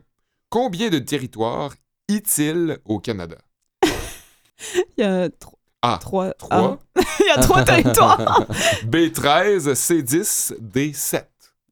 Combien 0.50 0.90
de 0.90 1.00
territoires 1.00 1.74
y-t-il 2.08 2.78
au 2.86 3.00
Canada? 3.00 3.38
Il 4.98 5.02
y 5.02 5.04
a 5.04 5.30
tro- 5.30 5.58
A. 5.82 5.98
trois. 6.00 6.32
3, 6.34 6.50
ah. 6.96 7.02
Il 7.20 7.26
y 7.26 7.30
a 7.32 7.42
trois 7.42 7.64
territoires. 7.64 8.46
B13, 8.86 9.74
C10, 9.74 10.54
D7. 10.62 11.26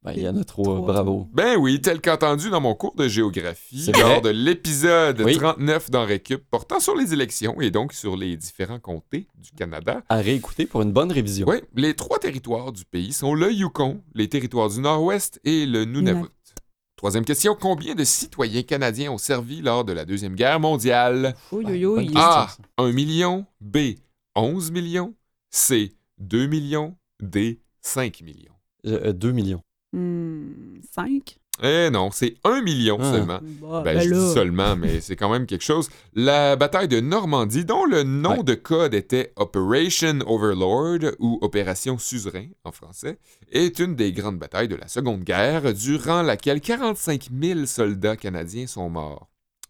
Ben, 0.03 0.13
il 0.15 0.23
y 0.23 0.27
en 0.27 0.35
a 0.35 0.43
trois, 0.43 0.63
Trois. 0.77 0.93
bravo. 0.93 1.27
Ben 1.31 1.57
oui, 1.59 1.79
tel 1.79 2.01
qu'entendu 2.01 2.49
dans 2.49 2.59
mon 2.59 2.73
cours 2.73 2.95
de 2.95 3.07
géographie, 3.07 3.91
lors 3.99 4.21
de 4.21 4.29
l'épisode 4.29 5.21
Oui. 5.21 5.37
39 5.37 5.91
dans 5.91 6.05
Récup 6.05 6.43
portant 6.49 6.79
sur 6.79 6.95
les 6.95 7.13
élections 7.13 7.61
et 7.61 7.69
donc 7.69 7.93
sur 7.93 8.17
les 8.17 8.35
différents 8.35 8.79
comtés 8.79 9.27
du 9.37 9.51
Canada. 9.51 10.01
À 10.09 10.17
réécouter 10.17 10.65
pour 10.65 10.81
une 10.81 10.91
bonne 10.91 11.11
révision. 11.11 11.45
Oui, 11.47 11.57
les 11.75 11.93
trois 11.95 12.17
territoires 12.17 12.71
du 12.71 12.83
pays 12.83 13.13
sont 13.13 13.35
le 13.35 13.51
Yukon, 13.53 14.01
les 14.15 14.27
territoires 14.27 14.69
du 14.69 14.79
Nord-Ouest 14.79 15.39
et 15.43 15.67
le 15.67 15.85
Nunavut. 15.85 16.29
Troisième 16.95 17.25
question, 17.25 17.55
combien 17.59 17.93
de 17.93 18.03
citoyens 18.03 18.63
canadiens 18.63 19.11
ont 19.11 19.17
servi 19.19 19.61
lors 19.61 19.85
de 19.85 19.93
la 19.93 20.05
Deuxième 20.05 20.35
Guerre 20.35 20.59
mondiale? 20.59 21.35
Oui, 21.51 21.63
oui, 21.67 21.85
oui. 21.85 22.11
A. 22.15 22.47
ça. 22.49 22.57
1 22.83 22.91
million. 22.91 23.45
B. 23.59 23.77
11 24.35 24.71
millions. 24.71 25.13
C. 25.51 25.93
2 26.19 26.47
millions. 26.47 26.95
D. 27.21 27.61
5 27.81 28.21
millions. 28.21 28.53
Euh, 28.87 29.09
euh, 29.09 29.13
2 29.13 29.31
millions. 29.31 29.61
Hmm, 29.93 30.51
cinq? 30.93 31.37
Eh 31.63 31.89
non, 31.91 32.09
c'est 32.11 32.35
1 32.43 32.61
million 32.63 32.97
Ah. 32.99 33.11
seulement. 33.11 33.39
Bah, 33.61 33.81
Ben, 33.83 33.93
ben 33.95 33.99
je 34.01 34.09
là. 34.09 34.17
dis 34.17 34.33
seulement, 34.33 34.75
mais 34.75 34.99
c'est 35.01 35.15
quand 35.15 35.29
même 35.29 35.45
quelque 35.45 35.63
chose. 35.63 35.89
La 36.15 36.55
bataille 36.55 36.87
de 36.87 36.99
Normandie, 37.01 37.65
dont 37.65 37.85
le 37.85 38.01
nom 38.03 38.37
Ouais. 38.37 38.43
de 38.43 38.55
code 38.55 38.93
était 38.95 39.31
Operation 39.35 40.19
Overlord 40.25 41.11
ou 41.19 41.37
Opération 41.41 41.97
Suzerain 41.99 42.47
en 42.63 42.71
français, 42.71 43.19
est 43.51 43.77
une 43.79 43.95
des 43.95 44.11
grandes 44.11 44.39
batailles 44.39 44.69
de 44.69 44.75
la 44.75 44.87
Seconde 44.87 45.23
Guerre, 45.23 45.73
durant 45.73 46.23
laquelle 46.23 46.61
45 46.61 47.27
000 47.39 47.65
soldats 47.67 48.15
canadiens 48.15 48.65
sont 48.65 48.89
morts. 48.89 49.27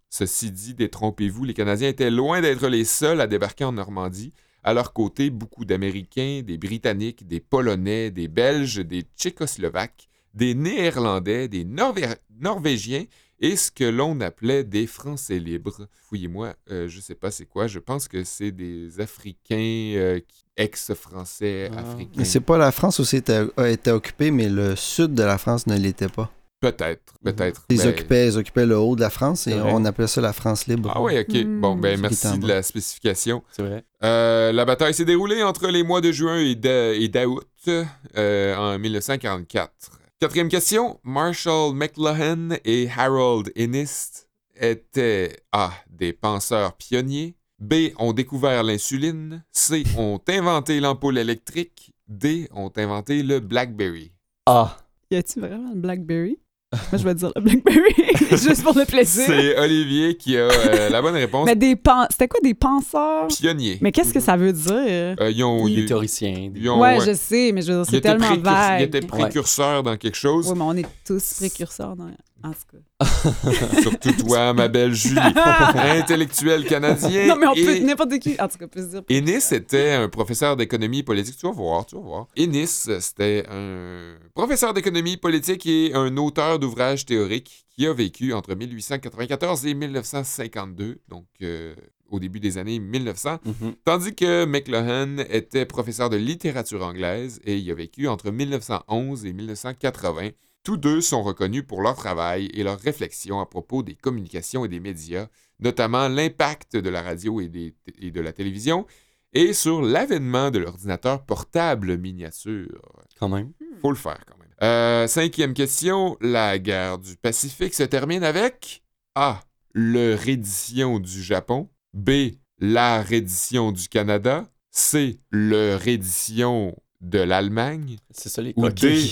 Ceci 0.10 0.52
dit, 0.52 0.74
détrompez-vous, 0.76 1.44
les 1.46 1.54
Canadiens 1.54 1.90
étaient 1.90 2.12
loin 2.12 2.42
d'être 2.42 2.68
les 2.68 2.86
seuls 2.86 3.22
à 3.22 3.28
débarquer 3.28 3.64
en 3.66 3.72
Normandie. 3.74 4.34
À 4.64 4.74
leur 4.74 4.94
côté, 4.94 5.30
beaucoup 5.30 5.66
d'Américains, 5.66 6.42
des 6.46 6.58
Britanniques, 6.58 7.28
des 7.28 7.40
Polonais, 7.40 8.12
des 8.12 8.28
Belges, 8.28 8.78
des 8.86 9.04
Tchécoslovaques, 9.18 10.08
des 10.34 10.54
Néerlandais, 10.56 11.48
des 11.48 11.64
Norvé- 11.66 12.16
Norvégiens 12.40 13.06
et 13.40 13.56
ce 13.56 13.72
que 13.72 13.84
l'on 13.84 14.20
appelait 14.22 14.64
des 14.64 14.86
Français 14.88 15.40
libres. 15.40 15.88
Fouillez-moi, 16.08 16.54
euh, 16.72 16.88
je 16.88 17.00
sais 17.02 17.16
pas 17.16 17.32
c'est 17.32 17.46
quoi, 17.46 17.68
je 17.68 17.80
pense 17.80 18.08
que 18.08 18.24
c'est 18.24 18.52
des 18.52 19.00
Africains, 19.00 19.94
euh, 19.96 20.20
ex-Français 20.58 21.70
Ah. 21.76 21.80
africains. 21.80 22.12
Mais 22.18 22.26
c'est 22.26 22.40
pas 22.42 22.58
la 22.58 22.72
France 22.72 23.00
où 23.00 23.04
c'était 23.06 23.42
a 23.58 23.70
été 23.70 23.92
occupée, 23.92 24.32
mais 24.32 24.50
le 24.50 24.76
sud 24.76 25.14
de 25.14 25.24
la 25.24 25.38
France 25.38 25.68
ne 25.68 25.78
l'était 25.78 26.08
pas. 26.10 26.32
Peut-être, 26.60 27.16
peut-être. 27.24 27.66
Ils, 27.70 27.78
Ben, 27.80 27.88
occupaient, 27.90 28.28
ils 28.28 28.38
occupaient 28.38 28.68
le 28.68 28.78
haut 28.78 28.96
de 28.96 29.02
la 29.02 29.10
France 29.10 29.48
et 29.48 29.56
on 29.56 29.84
appelait 29.84 30.06
ça 30.06 30.22
la 30.22 30.32
France 30.34 30.68
libre. 30.68 30.92
Ah 30.94 31.02
oui, 31.02 31.18
ok. 31.18 31.34
Hmm. 31.44 31.60
Bon, 31.60 31.76
ben 31.76 32.00
merci 32.00 32.38
de 32.38 32.48
la 32.48 32.62
spécification. 32.62 33.44
C'est 33.52 33.64
vrai. 33.64 33.84
Euh, 34.04 34.52
la 34.52 34.64
bataille 34.64 34.94
s'est 34.94 35.06
déroulée 35.06 35.42
entre 35.42 35.68
les 35.70 35.82
mois 35.82 36.02
de 36.02 36.12
juin 36.12 36.38
et 36.38 36.54
d'a- 36.54 36.94
et 36.94 37.08
d'août 37.08 37.48
euh, 37.68 38.56
en 38.56 38.78
1944. 38.78 39.72
Quatrième 40.22 40.50
question. 40.50 41.00
Marshall 41.04 41.74
McLuhan 41.74 42.50
et 42.64 42.88
Harold 42.96 43.52
Innis 43.56 44.28
étaient 44.56 45.36
A. 45.52 45.72
des 45.90 46.14
penseurs 46.14 46.74
pionniers. 46.74 47.34
B. 47.58 47.90
ont 47.98 48.14
découvert 48.14 48.62
l'insuline. 48.62 49.44
C. 49.52 49.84
ont 49.98 50.22
inventé 50.30 50.80
l'ampoule 50.80 51.18
électrique. 51.18 51.96
D. 52.08 52.48
ont 52.54 52.72
inventé 52.78 53.24
le 53.24 53.40
BlackBerry. 53.40 54.12
Ah, 54.46 54.78
Y 55.10 55.16
a-tu 55.16 55.40
vraiment 55.40 55.72
le 55.72 55.80
Blackberry? 55.82 56.38
Moi, 56.74 57.00
je 57.00 57.04
vais 57.04 57.14
dire 57.14 57.32
le 57.36 57.42
Blackberry, 57.42 57.94
juste 58.32 58.64
pour 58.64 58.74
le 58.78 58.86
plaisir. 58.86 59.26
C'est 59.28 59.60
Olivier 59.60 60.16
qui 60.16 60.38
a 60.38 60.42
euh, 60.44 60.90
la 60.90 61.02
bonne 61.02 61.16
réponse. 61.16 61.46
Mais 61.46 61.56
des 61.58 61.76
pen... 61.76 62.08
C'était 62.10 62.30
quoi 62.30 62.40
des 62.42 62.54
penseurs? 62.54 63.28
Pionnier. 63.28 63.78
Mais 63.82 63.92
qu'est-ce 63.92 64.14
que 64.14 64.22
ça 64.22 64.38
veut 64.38 64.54
dire? 64.54 64.72
Euh, 64.74 65.32
ils 65.36 65.44
ont, 65.44 65.66
des 65.66 65.72
ils- 65.74 65.86
théoriciens. 65.86 66.50
des- 66.50 66.70
ouais, 66.70 66.98
ouais. 66.98 67.06
je 67.06 67.14
sais, 67.14 67.52
mais 67.54 67.62
je 67.62 67.74
veux 67.74 67.82
dire, 67.84 67.90
c'est 67.92 68.00
tellement 68.00 68.26
précurs- 68.28 68.44
vague. 68.44 68.80
Ils 68.82 68.84
étaient 68.86 69.02
précurseurs 69.02 69.84
dans 69.84 69.98
quelque 69.98 70.16
chose. 70.18 70.48
Oui, 70.50 70.54
mais 70.58 70.64
on 70.64 70.74
est 70.78 70.86
tous 71.06 71.34
précurseurs 71.40 71.96
dans... 71.98 72.08
en 72.44 72.52
tout 72.52 72.78
cas. 73.00 73.82
Surtout 73.82 74.12
toi, 74.14 74.54
ma 74.54 74.68
belle 74.68 74.94
Julie. 74.94 75.20
Intellectuel 75.76 76.66
canadien. 76.66 77.28
non, 77.28 77.36
mais 77.38 77.48
on 77.48 77.54
peut... 77.54 77.76
Et- 77.78 77.80
N'importe 77.82 78.20
qui, 78.20 78.40
en 78.40 78.48
tout 78.48 78.58
cas, 78.58 78.68
peut 78.68 78.82
se 78.82 78.88
dire... 78.88 79.02
Ennis 79.10 79.52
était 79.52 79.92
un 79.94 80.10
professeur 80.10 80.56
d'économie 80.56 81.04
politique. 81.04 81.38
Tu 81.38 81.46
vas 81.46 81.52
voir, 81.52 81.86
tu 81.86 81.96
vas 81.96 82.02
voir. 82.02 82.28
Ennis, 82.38 82.90
c'était 83.00 83.46
un 83.50 84.16
professeur 84.34 84.74
d'économie 84.74 85.18
politique 85.18 85.66
et 85.66 85.92
un 85.94 86.16
auteur 86.18 86.60
d'ouvrages 86.60 87.06
théoriques 87.06 87.66
qui 87.76 87.88
a 87.88 87.94
vécu 87.94 88.34
entre 88.34 88.54
1894 88.56 89.66
et 89.66 89.74
1952, 89.74 91.00
donc 91.08 91.26
euh, 91.42 91.74
au 92.10 92.20
début 92.20 92.40
des 92.42 92.58
années 92.58 92.80
1900, 92.80 93.40
Mhm. 93.46 93.74
tandis 93.86 94.14
que 94.14 94.46
McLuhan 94.46 95.18
était 95.30 95.66
professeur 95.66 96.10
de 96.10 96.18
littérature 96.18 96.86
anglaise 96.86 97.40
et 97.46 97.58
y 97.58 97.72
a 97.72 97.74
vécu 97.74 98.08
entre 98.10 98.30
1911 98.32 99.26
et 99.26 99.32
1980. 99.34 100.30
Tous 100.64 100.78
deux 100.78 101.02
sont 101.02 101.24
reconnus 101.24 101.64
pour 101.68 101.82
leur 101.82 101.96
travail 101.96 102.50
et 102.54 102.64
leurs 102.64 102.80
réflexions 102.80 103.40
à 103.40 103.46
propos 103.48 103.82
des 103.82 103.96
communications 103.96 104.64
et 104.64 104.68
des 104.68 104.80
médias, 104.80 105.28
notamment 105.60 106.08
l'impact 106.08 106.76
de 106.78 106.90
la 106.90 107.02
radio 107.02 107.42
et, 107.42 107.48
des- 107.48 107.74
et 108.00 108.12
de 108.12 108.22
la 108.22 108.32
télévision, 108.32 108.86
et 109.34 109.54
sur 109.54 109.82
l'avènement 109.82 110.52
de 110.52 110.60
l'ordinateur 110.60 111.26
portable 111.26 111.98
miniature. 111.98 112.82
Quand 113.20 113.30
même. 113.30 113.54
Faut 113.82 113.90
le 113.92 113.96
faire 113.98 114.24
quand 114.28 114.38
même. 114.38 114.50
Euh, 114.62 115.08
cinquième 115.08 115.54
question. 115.56 116.16
La 116.22 116.60
guerre 116.60 117.00
du 117.00 117.16
Pacifique 117.16 117.74
se 117.74 117.84
termine 117.84 118.24
avec 118.24 118.84
A. 119.16 119.40
Le 119.74 120.14
reddition 120.16 121.00
du 121.00 121.24
Japon. 121.24 121.70
B. 121.94 122.34
La 122.60 123.02
reddition 123.02 123.72
du 123.72 123.88
Canada. 123.88 124.46
C. 124.70 125.20
Le 125.32 125.76
reddition 125.76 126.78
de 127.00 127.20
l'Allemagne. 127.20 127.98
C'est 128.12 128.30
ça 128.30 128.42
les 128.44 128.54
Ou. 128.58 128.70
D. 128.70 129.12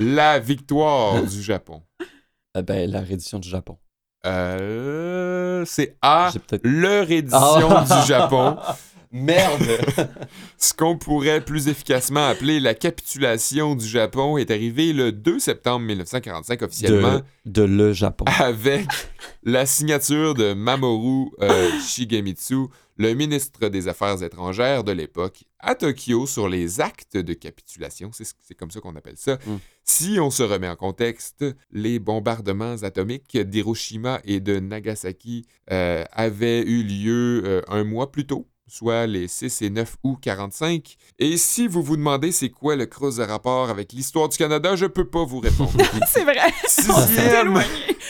La 0.00 0.38
victoire 0.40 1.22
du 1.22 1.42
Japon. 1.42 1.82
Eh 2.58 2.62
ben, 2.62 2.90
la 2.90 3.00
reddition 3.00 3.38
du 3.38 3.48
Japon. 3.48 3.78
Euh, 4.26 5.64
c'est 5.66 5.96
A. 6.02 6.32
Le 6.64 7.00
reddition 7.02 7.38
Ah. 7.70 7.84
du 8.02 8.08
Japon. 8.08 8.56
Merde! 9.12 9.62
Ce 10.58 10.74
qu'on 10.74 10.98
pourrait 10.98 11.40
plus 11.44 11.68
efficacement 11.68 12.26
appeler 12.26 12.58
la 12.58 12.74
capitulation 12.74 13.76
du 13.76 13.86
Japon 13.86 14.36
est 14.36 14.50
arrivé 14.50 14.92
le 14.92 15.12
2 15.12 15.38
septembre 15.38 15.86
1945 15.86 16.62
officiellement 16.62 17.20
de, 17.44 17.52
de 17.52 17.62
le 17.62 17.92
Japon. 17.92 18.24
avec 18.40 18.86
la 19.44 19.64
signature 19.64 20.34
de 20.34 20.52
Mamoru 20.54 21.30
euh, 21.42 21.70
Shigemitsu, 21.86 22.66
le 23.00 23.14
ministre 23.14 23.70
des 23.70 23.88
Affaires 23.88 24.22
étrangères 24.22 24.84
de 24.84 24.92
l'époque, 24.92 25.44
à 25.58 25.74
Tokyo 25.74 26.26
sur 26.26 26.50
les 26.50 26.82
actes 26.82 27.16
de 27.16 27.32
capitulation. 27.32 28.10
C'est 28.12 28.54
comme 28.54 28.70
ça 28.70 28.80
qu'on 28.80 28.94
appelle 28.94 29.16
ça. 29.16 29.36
Mm. 29.36 29.56
Si 29.84 30.18
on 30.20 30.30
se 30.30 30.42
remet 30.42 30.68
en 30.68 30.76
contexte, 30.76 31.46
les 31.72 31.98
bombardements 31.98 32.76
atomiques 32.82 33.38
d'Hiroshima 33.38 34.20
et 34.24 34.40
de 34.40 34.60
Nagasaki 34.60 35.46
euh, 35.70 36.04
avaient 36.12 36.60
eu 36.60 36.82
lieu 36.82 37.42
euh, 37.46 37.62
un 37.68 37.84
mois 37.84 38.12
plus 38.12 38.26
tôt 38.26 38.46
soit 38.70 39.06
les 39.06 39.26
6 39.28 39.62
et 39.62 39.70
9 39.70 39.96
août 40.04 40.18
45. 40.22 40.96
Et 41.18 41.36
si 41.36 41.66
vous 41.66 41.82
vous 41.82 41.96
demandez 41.96 42.30
c'est 42.32 42.50
quoi 42.50 42.76
le 42.76 42.86
cross 42.86 43.16
de 43.16 43.24
rapport 43.24 43.68
avec 43.68 43.92
l'histoire 43.92 44.28
du 44.28 44.38
Canada, 44.38 44.76
je 44.76 44.86
peux 44.86 45.04
pas 45.08 45.24
vous 45.24 45.40
répondre. 45.40 45.72
C'est 46.08 46.22
vrai. 46.24 46.52
Sixième. 46.66 47.60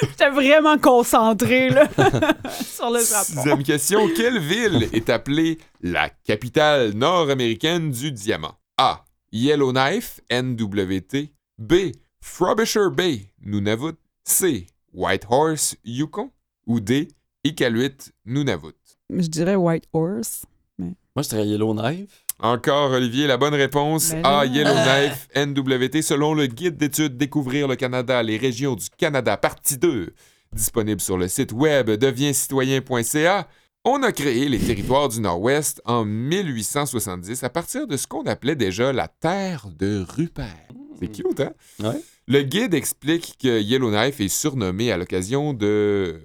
J'étais 0.00 0.30
vraiment 0.30 0.78
concentrée 0.78 1.70
là, 1.70 1.88
sur 2.62 2.90
le 2.90 3.00
Japon. 3.00 3.24
Sixième 3.24 3.62
question. 3.62 4.08
Quelle 4.14 4.38
ville 4.38 4.88
est 4.92 5.08
appelée 5.08 5.58
la 5.80 6.10
capitale 6.10 6.92
nord-américaine 6.92 7.90
du 7.90 8.12
diamant? 8.12 8.54
A. 8.76 9.04
Yellowknife, 9.32 10.20
NWT. 10.30 11.32
B. 11.58 11.74
Frobisher 12.20 12.90
Bay, 12.92 13.32
Nunavut. 13.42 13.96
C. 14.24 14.66
Whitehorse, 14.92 15.76
Yukon. 15.84 16.30
Ou 16.66 16.80
D. 16.80 17.08
Iqaluit, 17.44 18.12
Nunavut. 18.26 18.74
Je 19.18 19.26
dirais 19.26 19.56
White 19.56 19.84
Horse. 19.92 20.44
Moi, 20.78 21.22
je 21.22 21.28
dirais 21.28 21.46
Yellowknife. 21.46 22.24
Encore, 22.38 22.92
Olivier, 22.92 23.26
la 23.26 23.36
bonne 23.36 23.54
réponse. 23.54 24.12
Ben 24.12 24.22
A. 24.24 24.44
là. 24.44 24.46
Yellowknife, 24.46 25.28
NWT, 25.36 26.02
selon 26.02 26.34
le 26.34 26.46
guide 26.46 26.76
d'études 26.76 27.16
Découvrir 27.16 27.68
le 27.68 27.76
Canada, 27.76 28.22
les 28.22 28.38
régions 28.38 28.76
du 28.76 28.86
Canada, 28.96 29.36
partie 29.36 29.76
2, 29.76 30.14
disponible 30.52 31.00
sur 31.00 31.18
le 31.18 31.28
site 31.28 31.52
web 31.52 31.90
devienscitoyen.ca. 31.90 33.48
On 33.84 34.02
a 34.02 34.12
créé 34.12 34.48
les 34.48 34.58
territoires 34.58 35.08
du 35.08 35.20
Nord-Ouest 35.20 35.80
en 35.84 36.04
1870 36.04 37.42
à 37.44 37.48
partir 37.50 37.86
de 37.86 37.96
ce 37.96 38.06
qu'on 38.06 38.24
appelait 38.24 38.56
déjà 38.56 38.92
la 38.92 39.08
terre 39.08 39.68
de 39.78 40.04
Rupert. 40.06 40.68
C'est 40.98 41.08
cute, 41.08 41.40
hein? 41.40 41.52
Ouais. 41.82 42.00
Le 42.28 42.42
guide 42.42 42.74
explique 42.74 43.36
que 43.42 43.60
Yellowknife 43.60 44.20
est 44.20 44.28
surnommé 44.28 44.92
à 44.92 44.96
l'occasion 44.96 45.52
de. 45.54 46.20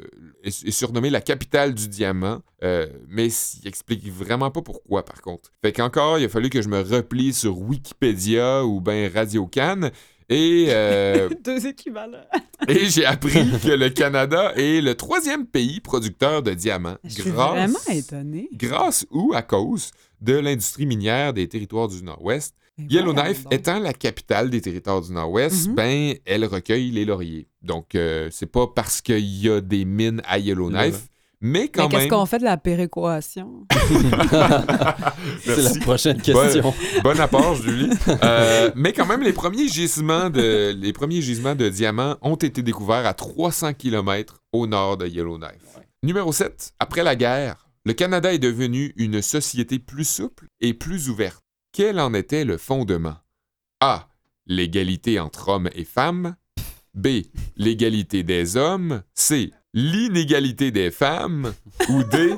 Est 0.46 0.68
est 0.68 0.72
surnommé 0.72 1.10
la 1.10 1.22
capitale 1.22 1.74
du 1.74 1.88
diamant, 1.88 2.42
euh, 2.64 2.88
mais 3.08 3.28
il 3.28 3.68
explique 3.68 4.08
vraiment 4.08 4.52
pas 4.52 4.62
pourquoi, 4.62 5.04
par 5.04 5.22
contre. 5.22 5.52
Fait 5.62 5.74
qu'encore, 5.74 6.20
il 6.20 6.26
a 6.26 6.30
fallu 6.30 6.50
que 6.50 6.62
je 6.62 6.70
me 6.70 6.82
replie 6.82 7.34
sur 7.34 7.60
Wikipédia 7.60 8.64
ou 8.64 8.80
ben 8.80 9.12
Radio 9.14 9.48
Can. 9.48 9.90
Et, 10.30 10.68
euh, 10.70 11.30
Deux 11.44 11.68
équivalents. 11.68 12.26
et 12.68 12.86
j'ai 12.86 13.06
appris 13.06 13.48
que 13.64 13.70
le 13.70 13.90
Canada 13.90 14.54
est 14.56 14.82
le 14.82 14.96
troisième 14.96 15.46
pays 15.46 15.80
producteur 15.80 16.42
de 16.42 16.54
diamants. 16.54 16.98
Je 17.04 17.22
suis 17.22 17.30
vraiment 17.30 17.80
étonnée. 17.90 18.50
grâce 18.54 19.06
ou 19.12 19.34
à 19.36 19.42
cause 19.42 19.92
de 20.22 20.34
l'industrie 20.34 20.86
minière 20.86 21.34
des 21.34 21.48
territoires 21.48 21.88
du 21.88 22.02
Nord-Ouest. 22.02 22.56
Ben 22.78 22.88
Yellowknife 22.90 23.46
étant 23.52 23.80
la 23.80 23.94
capitale 23.94 24.50
des 24.50 24.60
territoires 24.62 25.02
du 25.02 25.12
Nord-Ouest, 25.14 25.70
Mhm. 25.70 25.76
ben, 25.76 26.16
elle 26.26 26.46
recueille 26.46 26.92
les 26.92 27.06
lauriers. 27.06 27.48
Donc, 27.62 27.96
euh, 27.96 28.28
c'est 28.32 28.46
pas 28.52 28.68
parce 28.68 29.02
qu'il 29.02 29.20
y 29.26 29.50
a 29.50 29.62
des 29.62 29.86
mines 29.86 30.22
à 30.26 30.40
Yellowknife, 30.40 31.08
mais 31.40 31.70
quand 31.70 31.84
Mais 31.84 31.90
qu'est-ce 31.90 32.02
même. 32.02 32.10
qu'on 32.10 32.26
fait 32.26 32.40
de 32.40 32.44
la 32.44 32.58
péréquation? 32.58 33.66
C'est 35.44 35.62
la 35.62 35.80
prochaine 35.82 36.22
question. 36.22 36.74
Bon 37.04 37.20
apport, 37.20 37.56
Julie. 37.56 37.90
Euh, 38.24 38.72
mais 38.76 38.94
quand 38.94 39.06
même, 39.06 39.22
les 39.22 39.34
premiers 39.34 39.68
gisements 39.68 40.30
de 40.30 40.76
les 40.78 40.94
premiers 40.94 41.22
gisements 41.22 41.56
de 41.56 41.70
diamants 41.70 42.18
ont 42.22 42.36
été 42.36 42.62
découverts 42.62 43.06
à 43.06 43.14
300 43.14 43.74
km 43.74 44.42
au 44.52 44.68
nord 44.68 44.98
de 44.98 45.08
Yellowknife. 45.08 45.80
Numéro 46.04 46.32
7. 46.32 46.74
Après 46.80 47.04
la 47.04 47.16
guerre, 47.16 47.68
le 47.86 47.94
Canada 47.94 48.34
est 48.34 48.40
devenu 48.40 48.94
une 48.98 49.22
société 49.22 49.80
plus 49.80 50.08
souple 50.08 50.48
et 50.62 50.74
plus 50.74 51.10
ouverte. 51.10 51.42
Quel 51.78 52.00
en 52.00 52.14
était 52.14 52.46
le 52.46 52.58
fondement? 52.58 53.16
A. 53.82 54.08
L'égalité 54.48 55.20
entre 55.20 55.50
hommes 55.50 55.70
et 55.76 55.84
femmes. 55.84 56.38
B. 56.94 57.08
L'égalité 57.58 58.24
des 58.24 58.56
hommes. 58.56 59.04
C. 59.14 59.52
L'inégalité 59.74 60.72
des 60.72 60.90
femmes. 60.90 61.54
Ou 61.90 62.04
D. 62.06 62.34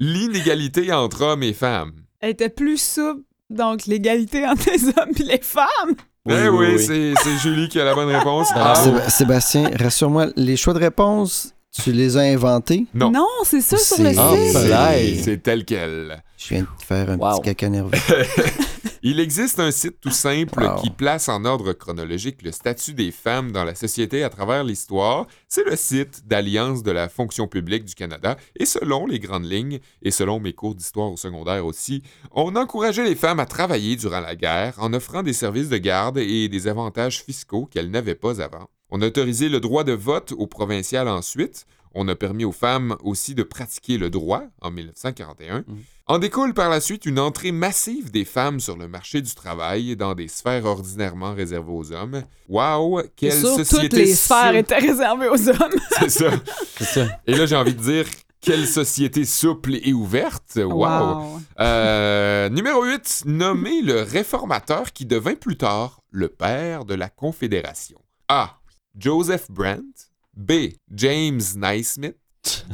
L'inégalité 0.00 0.92
entre 0.92 1.22
hommes 1.22 1.44
et 1.44 1.52
femmes. 1.52 1.92
Elle 2.18 2.30
était 2.30 2.48
plus 2.48 2.80
souple, 2.82 3.22
donc 3.50 3.86
l'égalité 3.86 4.44
entre 4.48 4.68
les 4.72 4.88
hommes 4.88 5.12
et 5.20 5.22
les 5.22 5.40
femmes. 5.40 5.94
eh 6.28 6.48
oui, 6.48 6.78
c'est 6.84 7.14
c'est 7.22 7.38
Julie 7.38 7.68
qui 7.68 7.78
a 7.80 7.84
la 7.84 7.94
bonne 7.94 8.08
réponse. 8.12 8.48
Ah, 8.54 8.74
Séb- 8.76 9.08
Sébastien, 9.10 9.70
rassure-moi, 9.78 10.26
les 10.34 10.56
choix 10.56 10.74
de 10.74 10.80
réponse, 10.80 11.54
tu 11.70 11.92
les 11.92 12.16
as 12.16 12.22
inventés? 12.22 12.86
Non. 12.94 13.12
c'est 13.44 13.60
ça 13.60 13.76
sur 13.78 14.02
le 14.02 14.12
C'est- 14.12 14.18
Ah, 14.18 14.34
site. 14.36 14.52
Soleil. 14.52 15.22
c'est 15.22 15.38
tel 15.38 15.64
quel. 15.64 16.22
Je 16.40 16.54
viens 16.54 16.62
de 16.62 16.68
faire 16.82 17.10
un 17.10 17.18
Wow. 17.18 17.36
petit 17.40 17.42
caca 17.50 17.68
nerveux. 17.68 17.90
Il 19.02 19.18
existe 19.20 19.58
un 19.60 19.70
site 19.70 19.98
tout 20.00 20.10
simple 20.10 20.62
Wow. 20.62 20.80
qui 20.82 20.90
place 20.90 21.28
en 21.28 21.44
ordre 21.44 21.72
chronologique 21.72 22.42
le 22.42 22.50
statut 22.52 22.92
des 22.94 23.10
femmes 23.12 23.50
dans 23.52 23.64
la 23.64 23.74
société 23.74 24.22
à 24.24 24.28
travers 24.30 24.62
l'histoire. 24.64 25.26
C'est 25.48 25.64
le 25.64 25.76
site 25.76 26.26
d'Alliance 26.26 26.82
de 26.82 26.90
la 26.90 27.08
fonction 27.08 27.46
publique 27.46 27.84
du 27.84 27.94
Canada. 27.94 28.36
Et 28.56 28.66
selon 28.66 29.06
les 29.06 29.18
grandes 29.18 29.44
lignes, 29.50 29.80
et 30.02 30.10
selon 30.10 30.38
mes 30.40 30.52
cours 30.52 30.74
d'histoire 30.74 31.10
au 31.12 31.16
secondaire 31.16 31.64
aussi, 31.66 32.02
on 32.32 32.56
encourageait 32.56 33.04
les 33.04 33.14
femmes 33.16 33.40
à 33.40 33.46
travailler 33.46 33.96
durant 33.96 34.20
la 34.20 34.34
guerre 34.36 34.74
en 34.78 34.92
offrant 34.94 35.22
des 35.22 35.32
services 35.34 35.68
de 35.68 35.78
garde 35.78 36.18
et 36.18 36.48
des 36.48 36.68
avantages 36.68 37.22
fiscaux 37.22 37.66
qu'elles 37.66 37.90
n'avaient 37.90 38.14
pas 38.14 38.40
avant. 38.42 38.68
On 38.90 39.00
a 39.02 39.06
autorisé 39.06 39.48
le 39.48 39.60
droit 39.60 39.84
de 39.84 39.92
vote 39.92 40.32
au 40.36 40.46
provincial 40.46 41.06
ensuite. 41.08 41.64
On 41.94 42.06
a 42.06 42.14
permis 42.14 42.44
aux 42.44 42.52
femmes 42.52 42.96
aussi 43.02 43.34
de 43.34 43.42
pratiquer 43.42 43.98
le 43.98 44.10
droit 44.10 44.42
en 44.60 44.70
1941. 44.70 45.64
En 46.10 46.18
découle 46.18 46.54
par 46.54 46.68
la 46.68 46.80
suite 46.80 47.06
une 47.06 47.20
entrée 47.20 47.52
massive 47.52 48.10
des 48.10 48.24
femmes 48.24 48.58
sur 48.58 48.76
le 48.76 48.88
marché 48.88 49.22
du 49.22 49.32
travail 49.32 49.94
dans 49.94 50.16
des 50.16 50.26
sphères 50.26 50.64
ordinairement 50.64 51.34
réservées 51.34 51.70
aux 51.70 51.92
hommes. 51.92 52.24
Wow, 52.48 53.02
quelle 53.14 53.38
Sur 53.38 53.50
société 53.50 53.88
toutes 53.88 53.92
les 53.92 54.14
sphères 54.16 54.56
étaient 54.56 54.78
réservées 54.78 55.28
aux 55.28 55.48
hommes. 55.48 55.76
C'est 56.00 56.10
ça. 56.10 56.32
C'est 56.78 56.84
ça. 56.84 57.06
Et 57.28 57.36
là, 57.36 57.46
j'ai 57.46 57.54
envie 57.54 57.76
de 57.76 57.80
dire 57.80 58.06
quelle 58.40 58.66
société 58.66 59.24
souple 59.24 59.76
et 59.76 59.92
ouverte. 59.92 60.56
Wow. 60.56 61.38
Euh, 61.60 62.48
numéro 62.48 62.82
8, 62.82 63.22
nommé 63.26 63.80
le 63.80 64.02
réformateur 64.02 64.92
qui 64.92 65.06
devint 65.06 65.36
plus 65.36 65.58
tard 65.58 66.00
le 66.10 66.28
père 66.28 66.86
de 66.86 66.94
la 66.94 67.08
Confédération. 67.08 68.00
A. 68.26 68.58
Joseph 68.98 69.48
Brandt. 69.48 70.10
B. 70.36 70.70
James 70.90 71.40
Naismith. 71.54 72.16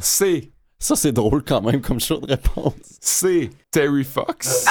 C. 0.01 0.53
Ça, 0.79 0.95
c'est 0.95 1.11
drôle 1.11 1.43
quand 1.43 1.61
même 1.61 1.81
comme 1.81 1.99
choix 1.99 2.19
de 2.19 2.27
réponse. 2.27 2.73
C. 3.01 3.49
Terry 3.71 4.03
Fox. 4.03 4.65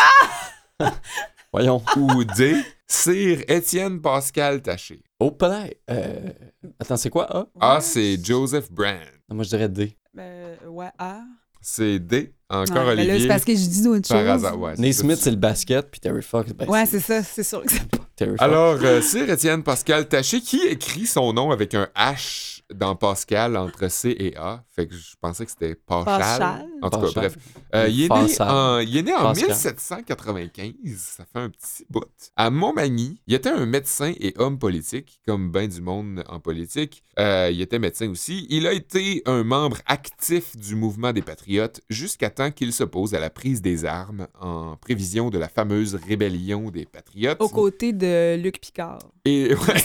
Voyons. 1.53 1.83
ou 1.97 2.25
D. 2.25 2.63
Sir 2.87 3.43
Étienne 3.49 4.01
Pascal 4.01 4.63
Taché. 4.63 5.03
Au 5.19 5.33
palais. 5.33 5.81
Euh... 5.91 6.31
Attends, 6.79 6.97
c'est 6.97 7.11
quoi 7.11 7.27
A? 7.37 7.47
A. 7.77 7.81
C'est 7.81 8.25
Joseph 8.25 8.71
Brandt. 8.71 9.01
Moi, 9.29 9.43
je 9.43 9.49
dirais 9.49 9.69
D. 9.69 9.97
Ben, 10.15 10.57
ouais, 10.69 10.91
ah. 10.99 11.23
C'est 11.61 11.99
D. 11.99 12.33
Encore 12.49 12.87
Ouais, 12.87 12.95
ben 12.95 12.97
là, 12.97 13.03
Olivier. 13.03 13.21
c'est 13.23 13.27
parce 13.29 13.45
que 13.45 13.53
je 13.57 13.67
dis 13.67 13.83
d'autres 13.83 14.09
par 14.09 14.21
choses. 14.21 14.29
hasard. 14.29 14.61
Ouais, 14.61 14.77
ça. 14.77 15.17
c'est 15.17 15.31
le 15.33 15.37
basket, 15.37 15.91
puis 15.91 15.99
Terry 15.99 16.23
Fox, 16.23 16.53
ben, 16.53 16.69
Ouais, 16.69 16.87
c'est 16.87 17.01
ça, 17.01 17.25
c'est 17.25 17.43
sûr 17.43 17.63
que 17.63 17.73
c'est 17.73 17.89
pas. 17.89 17.99
Terry 18.15 18.31
Fox. 18.31 18.43
Alors, 18.43 18.79
euh, 18.85 19.01
Sir 19.01 19.29
Étienne 19.29 19.65
Pascal 19.65 20.07
Taché, 20.07 20.41
qui 20.41 20.63
écrit 20.63 21.07
son 21.07 21.33
nom 21.33 21.51
avec 21.51 21.75
un 21.75 21.89
H? 21.97 22.56
Dans 22.75 22.97
Pascal 22.97 23.57
entre 23.57 23.89
C 23.89 24.15
et 24.19 24.37
A. 24.37 24.65
Fait 24.71 24.87
que 24.87 24.95
je 24.95 25.15
pensais 25.21 25.45
que 25.45 25.51
c'était 25.51 25.75
Pachal. 25.75 26.19
Pachal. 26.19 26.67
En 26.83 26.91
tout 26.91 27.01
cas, 27.01 27.11
bref. 27.15 27.37
Euh, 27.75 27.89
il, 27.89 28.05
est 28.05 28.09
né 28.09 28.41
en, 28.41 28.79
il 28.79 28.97
est 28.97 29.03
né 29.03 29.15
en 29.15 29.23
Pascal. 29.23 29.49
1795, 29.49 30.73
ça 30.97 31.25
fait 31.25 31.39
un 31.39 31.51
petit 31.51 31.85
bout. 31.89 32.05
À 32.37 32.51
Montmagny, 32.51 33.21
il 33.27 33.35
était 33.35 33.51
un 33.51 33.67
médecin 33.67 34.13
et 34.21 34.35
homme 34.37 34.59
politique, 34.59 35.21
comme 35.27 35.51
ben 35.51 35.69
du 35.69 35.81
monde 35.81 36.25
en 36.29 36.41
politique. 36.41 37.03
Euh, 37.19 37.51
il 37.53 37.61
était 37.61 37.79
médecin 37.79 38.11
aussi. 38.11 38.47
Il 38.51 38.67
a 38.67 38.73
été 38.73 39.23
un 39.27 39.43
membre 39.43 39.79
actif 39.87 40.57
du 40.57 40.75
mouvement 40.75 41.13
des 41.13 41.23
Patriotes 41.23 41.81
jusqu'à 41.89 42.31
temps 42.31 42.51
qu'il 42.51 42.73
s'oppose 42.73 43.15
à 43.15 43.21
la 43.21 43.31
prise 43.31 43.63
des 43.63 43.85
armes 43.85 44.27
en 44.39 44.77
prévision 44.77 45.31
de 45.31 45.39
la 45.39 45.49
fameuse 45.49 45.95
rébellion 45.95 46.71
des 46.71 46.85
Patriotes. 46.85 47.41
Aux 47.41 47.49
côtés 47.49 47.93
de 47.93 48.37
Luc 48.37 48.61
Picard. 48.61 48.99
Et 49.25 49.55
ouais, 49.55 49.85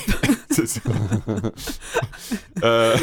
c'est 0.50 0.68
ça. 0.68 0.82
Euh, 2.72 2.98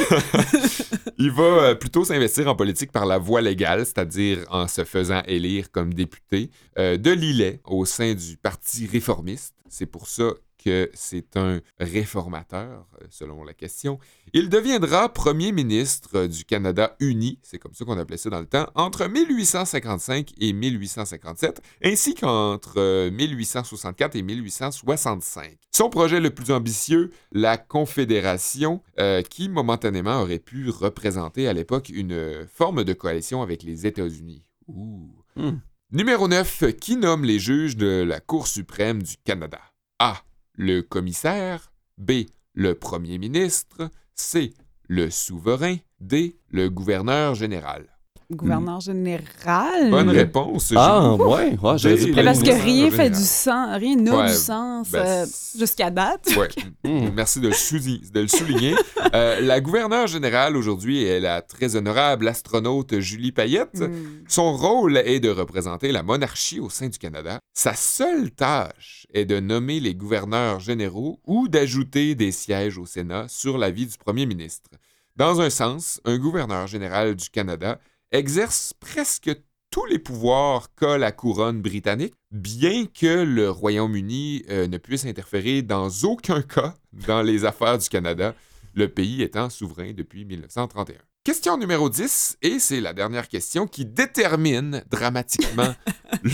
il 1.19 1.31
va 1.31 1.43
euh, 1.43 1.75
plutôt 1.75 2.05
s'investir 2.05 2.49
en 2.49 2.57
politique 2.57 2.93
par 2.93 3.07
la 3.07 3.19
voie 3.19 3.41
légale, 3.41 3.85
c'est-à-dire 3.85 4.45
en 4.51 4.66
se 4.66 4.85
faisant 4.85 5.23
élire 5.27 5.71
comme 5.71 5.95
député 5.95 6.51
euh, 6.79 6.97
de 6.97 7.11
Lillet 7.11 7.61
au 7.64 7.85
sein 7.85 8.14
du 8.14 8.37
Parti 8.37 8.87
réformiste. 8.87 9.55
C'est 9.69 9.87
pour 9.87 10.09
ça 10.09 10.31
que 10.62 10.90
c'est 10.94 11.36
un 11.36 11.61
réformateur, 11.78 12.86
euh, 13.00 13.06
selon 13.11 13.44
la 13.44 13.54
question. 13.54 13.98
Il 14.32 14.48
deviendra 14.48 15.12
premier 15.12 15.52
ministre 15.52 16.11
euh, 16.14 16.28
du 16.28 16.44
Canada 16.44 16.96
uni, 17.00 17.38
c'est 17.42 17.59
comme 17.59 17.74
ça 17.74 17.84
qu'on 17.84 17.98
appelait 17.98 18.16
ça 18.16 18.30
dans 18.30 18.40
le 18.40 18.46
temps, 18.46 18.68
entre 18.74 19.06
1855 19.06 20.32
et 20.38 20.52
1857, 20.52 21.62
ainsi 21.84 22.14
qu'entre 22.14 22.74
euh, 22.76 23.11
1864 23.11 24.16
et 24.16 24.22
1865. 24.22 25.59
Son 25.78 25.90
projet 25.90 26.18
le 26.18 26.30
plus 26.30 26.50
ambitieux, 26.50 27.12
la 27.30 27.56
Confédération, 27.56 28.82
euh, 28.98 29.22
qui 29.22 29.48
momentanément 29.48 30.22
aurait 30.22 30.40
pu 30.40 30.70
représenter 30.70 31.46
à 31.46 31.52
l'époque 31.52 31.88
une 31.88 32.12
euh, 32.12 32.46
forme 32.52 32.84
de 32.84 32.92
coalition 32.92 33.42
avec 33.42 33.62
les 33.62 33.86
États-Unis. 33.86 34.44
Ouh. 34.66 35.09
Hmm. 35.36 35.59
Numéro 35.92 36.26
9. 36.26 36.72
Qui 36.80 36.96
nomme 36.96 37.24
les 37.24 37.38
juges 37.38 37.76
de 37.76 38.02
la 38.02 38.20
Cour 38.20 38.48
suprême 38.48 39.02
du 39.02 39.16
Canada? 39.24 39.61
A. 40.00 40.22
Le 40.61 40.82
commissaire. 40.82 41.72
B. 41.98 42.26
Le 42.52 42.74
premier 42.74 43.18
ministre. 43.18 43.88
C. 44.16 44.54
Le 44.88 45.09
souverain. 45.09 45.76
D. 46.00 46.40
Le 46.48 46.68
gouverneur 46.68 47.36
général. 47.36 47.96
Gouverneur 48.39 48.79
général. 48.81 49.91
Bonne 49.91 50.11
réponse. 50.11 50.74
Ah, 50.76 51.14
Julie. 51.16 51.22
ouais, 51.24 51.59
ouais, 51.62 51.79
j'aurais 51.79 51.95
dit 51.97 52.12
parce 52.12 52.39
que 52.41 52.45
Gouverneur 52.45 52.64
rien 52.64 52.91
fait 52.91 52.97
général. 53.05 53.11
du 53.12 53.24
sens, 53.24 53.76
rien 53.79 53.97
n'a 53.97 54.16
Ouais, 54.18 54.26
du 54.29 54.35
sens 54.35 54.91
ben, 54.91 54.99
euh, 55.07 55.26
jusqu'à 55.59 55.91
date. 55.91 56.29
Ouais. 56.37 56.49
Hmm. 56.85 57.09
Merci 57.14 57.41
de 57.41 57.49
le, 57.49 57.55
souligner- 57.55 58.01
de 58.12 58.20
le 58.20 58.29
souligner. 58.29 58.74
Euh, 59.14 59.41
la 59.41 59.61
gouverneure 59.62 60.07
générale 60.07 60.55
aujourd'hui 60.55 61.03
est 61.03 61.18
la 61.18 61.41
très 61.41 61.76
honorable 61.76 62.29
astronaute 62.29 62.99
Julie 63.01 63.33
Payette. 63.33 63.81
Hmm. 63.81 64.22
Son 64.29 64.53
rôle 64.55 64.99
est 64.99 65.18
de 65.20 65.31
représenter 65.31 65.93
la 65.93 66.03
monarchie 66.03 66.61
au 66.61 66.68
sein 66.68 66.89
du 66.89 66.99
Canada. 66.99 67.39
Sa 67.55 67.72
seule 67.72 68.31
tâche 68.31 69.07
est 69.14 69.24
de 69.24 69.41
nommer 69.41 69.81
les 69.81 69.95
gouverneurs 69.95 70.61
généraux 70.61 71.20
ou 71.26 71.49
d'ajouter 71.49 72.14
des 72.14 72.33
sièges 72.33 72.76
au 72.76 72.85
Sénat 72.85 73.26
sur 73.29 73.57
l'avis 73.57 73.87
du 73.87 73.97
premier 73.97 74.26
ministre. 74.26 74.68
Dans 75.16 75.41
un 75.41 75.49
sens, 75.51 76.01
un 76.05 76.18
gouverneur 76.18 76.66
général 76.66 77.14
du 77.16 77.31
Canada 77.31 77.81
exerce 78.12 78.72
presque 78.78 79.30
tous 79.70 79.84
les 79.86 79.98
pouvoirs 79.98 80.68
qu'a 80.74 80.96
la 80.96 81.12
couronne 81.12 81.61
britannique, 81.61 82.14
bien 82.30 82.86
que 82.86 83.22
le 83.22 83.50
Royaume-Uni 83.50 84.44
euh, 84.48 84.66
ne 84.66 84.78
puisse 84.78 85.04
interférer 85.04 85.61
dans 85.62 85.88
aucun 86.04 86.40
cas 86.42 86.74
dans 87.06 87.20
les 87.22 87.44
affaires 87.44 87.76
du 87.78 87.88
Canada, 87.88 88.34
le 88.74 88.88
pays 88.88 89.22
étant 89.22 89.50
souverain 89.50 89.92
depuis 89.92 90.24
1931. 90.24 90.96
Question 91.24 91.59
numéro 91.59 91.90
10, 91.90 92.38
et 92.40 92.59
c'est 92.59 92.80
la 92.80 92.94
dernière 92.94 93.28
question 93.28 93.66
qui 93.66 93.84
détermine 93.84 94.82
dramatiquement 94.90 95.74
le, 96.22 96.30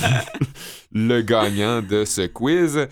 le 0.92 1.22
gagnant 1.22 1.82
de 1.82 2.04
ce 2.04 2.26
quiz, 2.26 2.86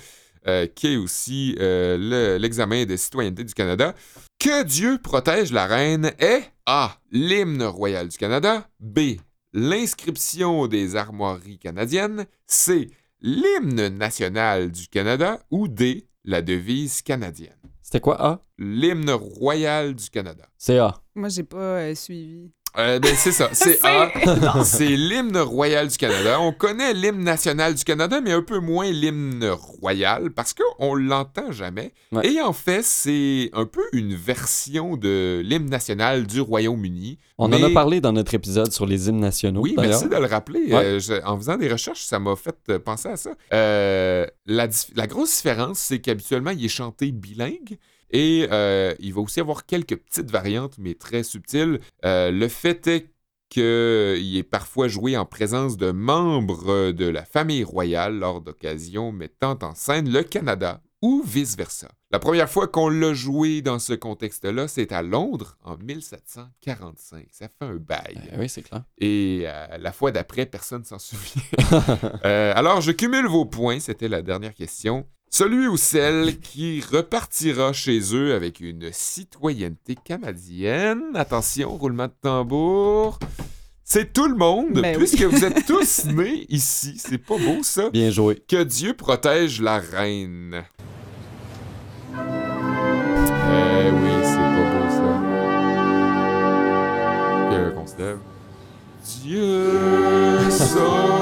euh, 0.48 0.66
qui 0.66 0.94
est 0.94 0.96
aussi 0.96 1.54
euh, 1.60 1.96
le- 1.96 2.38
l'examen 2.38 2.84
de 2.84 2.96
citoyenneté 2.96 3.44
du 3.44 3.54
Canada. 3.54 3.94
Que 4.40 4.64
Dieu 4.64 4.98
protège 5.00 5.52
la 5.52 5.66
reine 5.66 6.10
est 6.18 6.50
A. 6.66 6.96
L'hymne 7.10 7.64
royal 7.64 8.08
du 8.08 8.16
Canada. 8.16 8.68
B. 8.78 9.16
L'inscription 9.52 10.68
des 10.68 10.96
armoiries 10.96 11.58
canadiennes. 11.58 12.26
C. 12.46 12.90
L'hymne 13.20 13.88
national 13.88 14.70
du 14.70 14.86
Canada. 14.86 15.40
Ou 15.50 15.66
D. 15.68 16.08
La 16.24 16.40
devise 16.40 17.02
canadienne. 17.02 17.56
C'était 17.82 18.00
quoi 18.00 18.24
A? 18.24 18.44
L'hymne 18.58 19.10
royal 19.10 19.94
du 19.94 20.08
Canada. 20.08 20.44
C'est 20.56 20.78
A. 20.78 20.94
Moi, 21.16 21.28
j'ai 21.28 21.42
pas 21.42 21.58
euh, 21.58 21.94
suivi. 21.94 22.52
Euh, 22.78 22.98
ben, 22.98 23.14
c'est 23.14 23.32
ça, 23.32 23.50
c'est 23.52 23.78
A. 23.84 24.10
C'est 24.64 24.86
l'hymne 24.96 25.36
royal 25.38 25.88
du 25.88 25.96
Canada. 25.98 26.40
On 26.40 26.52
connaît 26.52 26.94
l'hymne 26.94 27.22
national 27.22 27.74
du 27.74 27.84
Canada, 27.84 28.20
mais 28.22 28.32
un 28.32 28.40
peu 28.42 28.58
moins 28.60 28.90
l'hymne 28.90 29.44
royal 29.50 30.30
parce 30.30 30.54
qu'on 30.54 30.94
l'entend 30.94 31.52
jamais. 31.52 31.92
Ouais. 32.12 32.26
Et 32.32 32.40
en 32.40 32.52
fait, 32.52 32.82
c'est 32.82 33.50
un 33.52 33.66
peu 33.66 33.82
une 33.92 34.14
version 34.14 34.96
de 34.96 35.42
l'hymne 35.44 35.68
national 35.68 36.26
du 36.26 36.40
Royaume-Uni. 36.40 37.18
On 37.38 37.48
Mais- 37.48 37.62
en 37.62 37.66
a 37.66 37.70
parlé 37.70 38.00
dans 38.00 38.12
notre 38.12 38.34
épisode 38.34 38.72
sur 38.72 38.86
les 38.86 39.08
hymnes 39.08 39.20
nationaux. 39.20 39.60
Oui, 39.62 39.74
merci 39.78 40.08
de 40.08 40.16
le 40.16 40.26
rappeler. 40.26 40.60
Ouais. 40.72 40.84
Euh, 40.84 40.98
je- 40.98 41.22
en 41.24 41.36
faisant 41.36 41.56
des 41.56 41.68
recherches, 41.70 42.02
ça 42.04 42.18
m'a 42.18 42.36
fait 42.36 42.56
euh, 42.70 42.78
penser 42.78 43.08
à 43.08 43.16
ça. 43.16 43.30
Euh, 43.52 44.26
la, 44.46 44.68
la 44.94 45.06
grosse 45.06 45.34
différence, 45.36 45.78
c'est 45.78 46.00
qu'habituellement, 46.00 46.50
il 46.50 46.64
est 46.64 46.68
chanté 46.68 47.10
bilingue. 47.12 47.76
Et 48.12 48.46
euh, 48.52 48.94
il 49.00 49.14
va 49.14 49.22
aussi 49.22 49.40
avoir 49.40 49.66
quelques 49.66 49.96
petites 49.96 50.30
variantes, 50.30 50.76
mais 50.78 50.94
très 50.94 51.22
subtiles. 51.22 51.80
Euh, 52.04 52.30
le 52.30 52.48
fait 52.48 52.86
est 52.86 53.08
qu'il 53.48 54.36
est 54.36 54.48
parfois 54.48 54.88
joué 54.88 55.16
en 55.16 55.26
présence 55.26 55.76
de 55.76 55.90
membres 55.90 56.92
de 56.92 57.06
la 57.06 57.24
famille 57.24 57.64
royale 57.64 58.18
lors 58.18 58.40
d'occasions 58.40 59.12
mettant 59.12 59.58
en 59.60 59.74
scène 59.74 60.10
le 60.10 60.22
Canada 60.22 60.80
ou 61.02 61.22
vice-versa. 61.26 61.88
La 62.12 62.18
première 62.18 62.48
fois 62.48 62.68
qu'on 62.68 62.88
l'a 62.88 63.12
joué 63.12 63.60
dans 63.60 63.78
ce 63.78 63.92
contexte-là, 63.92 64.68
c'est 64.68 64.92
à 64.92 65.02
Londres 65.02 65.56
en 65.64 65.76
1745. 65.76 67.26
Ça 67.32 67.48
fait 67.48 67.64
un 67.64 67.74
bail. 67.74 68.30
Euh, 68.32 68.36
oui, 68.38 68.48
c'est 68.48 68.62
clair. 68.62 68.84
Et 68.98 69.42
euh, 69.46 69.78
la 69.78 69.92
fois 69.92 70.12
d'après, 70.12 70.46
personne 70.46 70.84
s'en 70.84 70.98
souvient. 70.98 71.42
Euh, 72.24 72.52
alors, 72.54 72.80
je 72.80 72.92
cumule 72.92 73.26
vos 73.26 73.44
points. 73.44 73.80
C'était 73.80 74.08
la 74.08 74.22
dernière 74.22 74.54
question. 74.54 75.06
Celui 75.34 75.66
ou 75.66 75.78
celle 75.78 76.38
qui 76.40 76.82
repartira 76.82 77.72
chez 77.72 78.00
eux 78.14 78.34
avec 78.34 78.60
une 78.60 78.90
citoyenneté 78.92 79.94
canadienne. 80.04 81.04
Attention, 81.14 81.74
roulement 81.78 82.08
de 82.08 82.12
tambour. 82.20 83.18
C'est 83.82 84.12
tout 84.12 84.28
le 84.28 84.36
monde, 84.36 84.74
Ben 84.74 84.94
oui. 84.98 85.04
puisque 85.06 85.22
vous 85.22 85.42
êtes 85.42 85.64
tous 85.66 86.04
nés 86.04 86.44
ici. 86.50 86.96
C'est 86.98 87.16
pas 87.16 87.38
beau, 87.38 87.62
ça? 87.62 87.88
Bien 87.88 88.10
joué. 88.10 88.42
Que 88.46 88.62
Dieu 88.62 88.92
protège 88.92 89.62
la 89.62 89.78
reine. 89.78 90.64
Eh 92.14 93.90
oui, 93.90 94.12
c'est 94.22 94.36
pas 94.36 94.68
beau 94.70 94.90
ça. 94.90 95.12
Que 97.50 97.70
qu'on 97.74 97.86
se 97.86 97.96
lève? 97.96 98.18
Dieu 99.22 100.50
sauve 100.50 101.21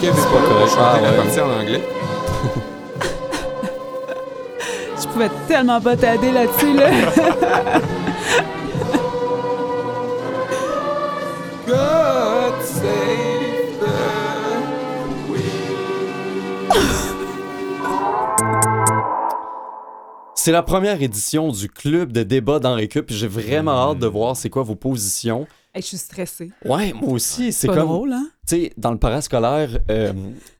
Pour 0.00 0.68
chanter 0.68 0.78
Ah, 0.78 1.00
la 1.02 1.10
ouais. 1.10 1.16
partie 1.16 1.40
en 1.40 1.50
anglais. 1.50 1.82
Je 5.00 5.06
pouvais 5.08 5.30
tellement 5.48 5.80
pas 5.80 5.96
t'aider 5.96 6.30
là-dessus, 6.32 6.74
là. 6.74 6.90
God 11.66 12.54
save 12.64 13.80
the 13.80 13.88
C'est 20.34 20.52
la 20.52 20.62
première 20.62 21.02
édition 21.02 21.50
du 21.50 21.68
club 21.68 22.12
de 22.12 22.22
débat 22.22 22.58
dans 22.60 22.74
Récup. 22.74 23.06
puis 23.06 23.16
J'ai 23.16 23.26
vraiment 23.28 23.90
hâte 23.90 23.98
de 23.98 24.06
voir 24.06 24.36
c'est 24.36 24.50
quoi 24.50 24.62
vos 24.62 24.76
positions. 24.76 25.46
Hey, 25.74 25.82
je 25.82 25.88
suis 25.88 25.96
stressée. 25.98 26.50
Ouais, 26.64 26.92
moi 26.94 27.12
aussi. 27.12 27.52
C'est 27.52 27.68
comme. 27.68 27.80
drôle, 27.80 28.12
hein? 28.12 28.28
Tu 28.48 28.56
sais, 28.56 28.72
dans 28.78 28.90
le 28.90 28.98
parascolaire, 28.98 29.78
euh, 29.90 30.12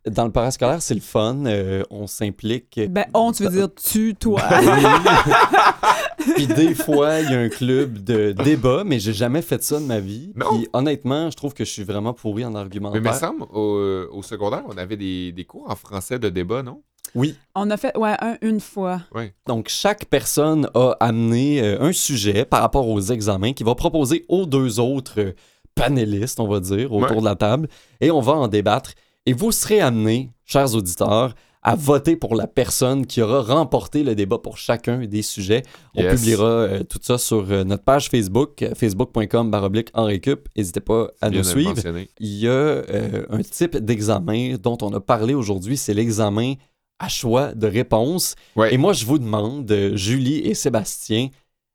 dans 0.07 0.27
le 0.27 0.31
parascolaire, 0.33 0.83
c'est 0.83 0.95
le 0.95 1.01
fun. 1.01 1.47
euh, 1.47 1.83
on 1.91 2.07
s'implique. 2.07 2.79
Ben, 2.91 3.07
on, 3.15 3.33
tu 3.33 3.45
veux 3.45 3.51
dire 3.51 3.69
tu, 3.75 4.15
toi. 4.15 4.43
Puis 6.37 6.47
des 6.47 6.75
fois, 6.75 7.21
il 7.21 7.31
y 7.31 7.35
a 7.35 7.39
un 7.41 7.49
club 7.49 8.05
de 8.05 8.33
débat, 8.33 8.83
mais 8.85 8.99
j'ai 8.99 9.13
jamais 9.15 9.43
fait 9.43 9.63
ça 9.63 9.81
de 9.81 9.85
ma 9.87 10.01
vie. 10.01 10.33
Non. 10.37 10.47
Puis 10.51 10.69
honnêtement, 10.73 11.31
je 11.31 11.37
trouve 11.37 11.55
que 11.55 11.65
je 11.65 11.71
suis 11.71 11.85
vraiment 11.85 12.13
pourri 12.13 12.45
en 12.45 12.51
Mais 12.51 12.59
argumentaire. 12.59 13.01
il 13.03 13.09
me 13.09 13.13
semble, 13.17 13.43
au, 13.53 14.07
au 14.13 14.23
secondaire, 14.23 14.65
on 14.69 14.77
avait 14.77 14.97
des, 14.97 15.33
des 15.33 15.45
cours 15.45 15.71
en 15.71 15.77
français 15.77 16.19
de 16.19 16.29
débat, 16.29 16.63
non? 16.63 16.83
Oui. 17.15 17.35
On 17.55 17.71
a 17.71 17.77
fait, 17.77 17.97
ouais, 17.97 18.15
un, 18.21 18.37
une 18.43 18.61
fois. 18.61 19.03
Donc, 19.47 19.69
chaque 19.69 20.07
personne 20.07 20.69
a 20.75 20.93
amené 21.01 21.61
euh, 21.63 21.81
un 21.81 21.93
sujet 21.93 22.45
par 22.45 22.61
rapport 22.61 22.89
aux 22.89 23.01
examens 23.01 23.53
qu'il 23.53 23.67
va 23.67 23.75
proposer 23.75 24.25
aux 24.29 24.47
deux 24.47 24.79
autres 24.81 25.15
euh, 25.21 25.33
panélistes, 25.75 26.41
on 26.41 26.49
va 26.49 26.61
dire, 26.61 26.93
autour 26.93 27.11
Ouais. 27.17 27.21
de 27.21 27.25
la 27.25 27.37
table, 27.37 27.69
et 28.01 28.11
on 28.11 28.21
va 28.21 28.33
en 28.33 28.49
débattre. 28.49 28.93
Et 29.27 29.33
vous 29.33 29.53
serez 29.53 29.81
amenés, 29.81 30.31
chers 30.45 30.75
auditeurs, 30.75 31.35
à 31.63 31.75
voter 31.75 32.17
pour 32.17 32.35
la 32.37 32.47
personne 32.47 33.05
qui 33.05 33.21
aura 33.21 33.43
remporté 33.43 34.03
le 34.05 34.15
débat 34.15 34.39
pour 34.39 34.57
chacun 34.57 35.05
des 35.07 35.23
sujets. 35.23 35.65
On 35.97 36.03
Yes. 36.03 36.15
publiera 36.21 36.45
euh, 36.47 36.83
tout 36.85 37.01
ça 37.03 37.19
sur 37.19 37.51
euh, 37.51 37.65
notre 37.65 37.83
page 37.83 38.09
Facebook, 38.09 38.65
facebook.com 38.77 39.51
baroblique 39.51 39.89
en 39.93 40.05
récup. 40.05 40.49
N'hésitez 40.57 40.81
pas 40.81 41.09
à 41.21 41.31
nous 41.31 41.43
suivre. 41.43 41.75
Il 42.21 42.29
y 42.39 42.47
a 42.49 42.51
euh, 42.53 43.27
un 43.29 43.43
type 43.43 43.77
d'examen 43.77 44.55
dont 44.63 44.79
on 44.83 44.93
a 44.95 45.01
parlé 45.01 45.35
aujourd'hui, 45.35 45.77
c'est 45.77 45.95
l'examen 45.95 46.55
à 46.99 47.09
choix 47.09 47.55
de 47.55 47.67
réponse. 47.67 48.35
Ouais. 48.57 48.75
Et 48.75 48.79
moi, 48.79 48.93
je 48.93 49.05
vous 49.07 49.19
demande, 49.19 49.71
euh, 49.71 49.97
Julie 49.97 50.39
et 50.39 50.55
Sébastien, 50.55 51.29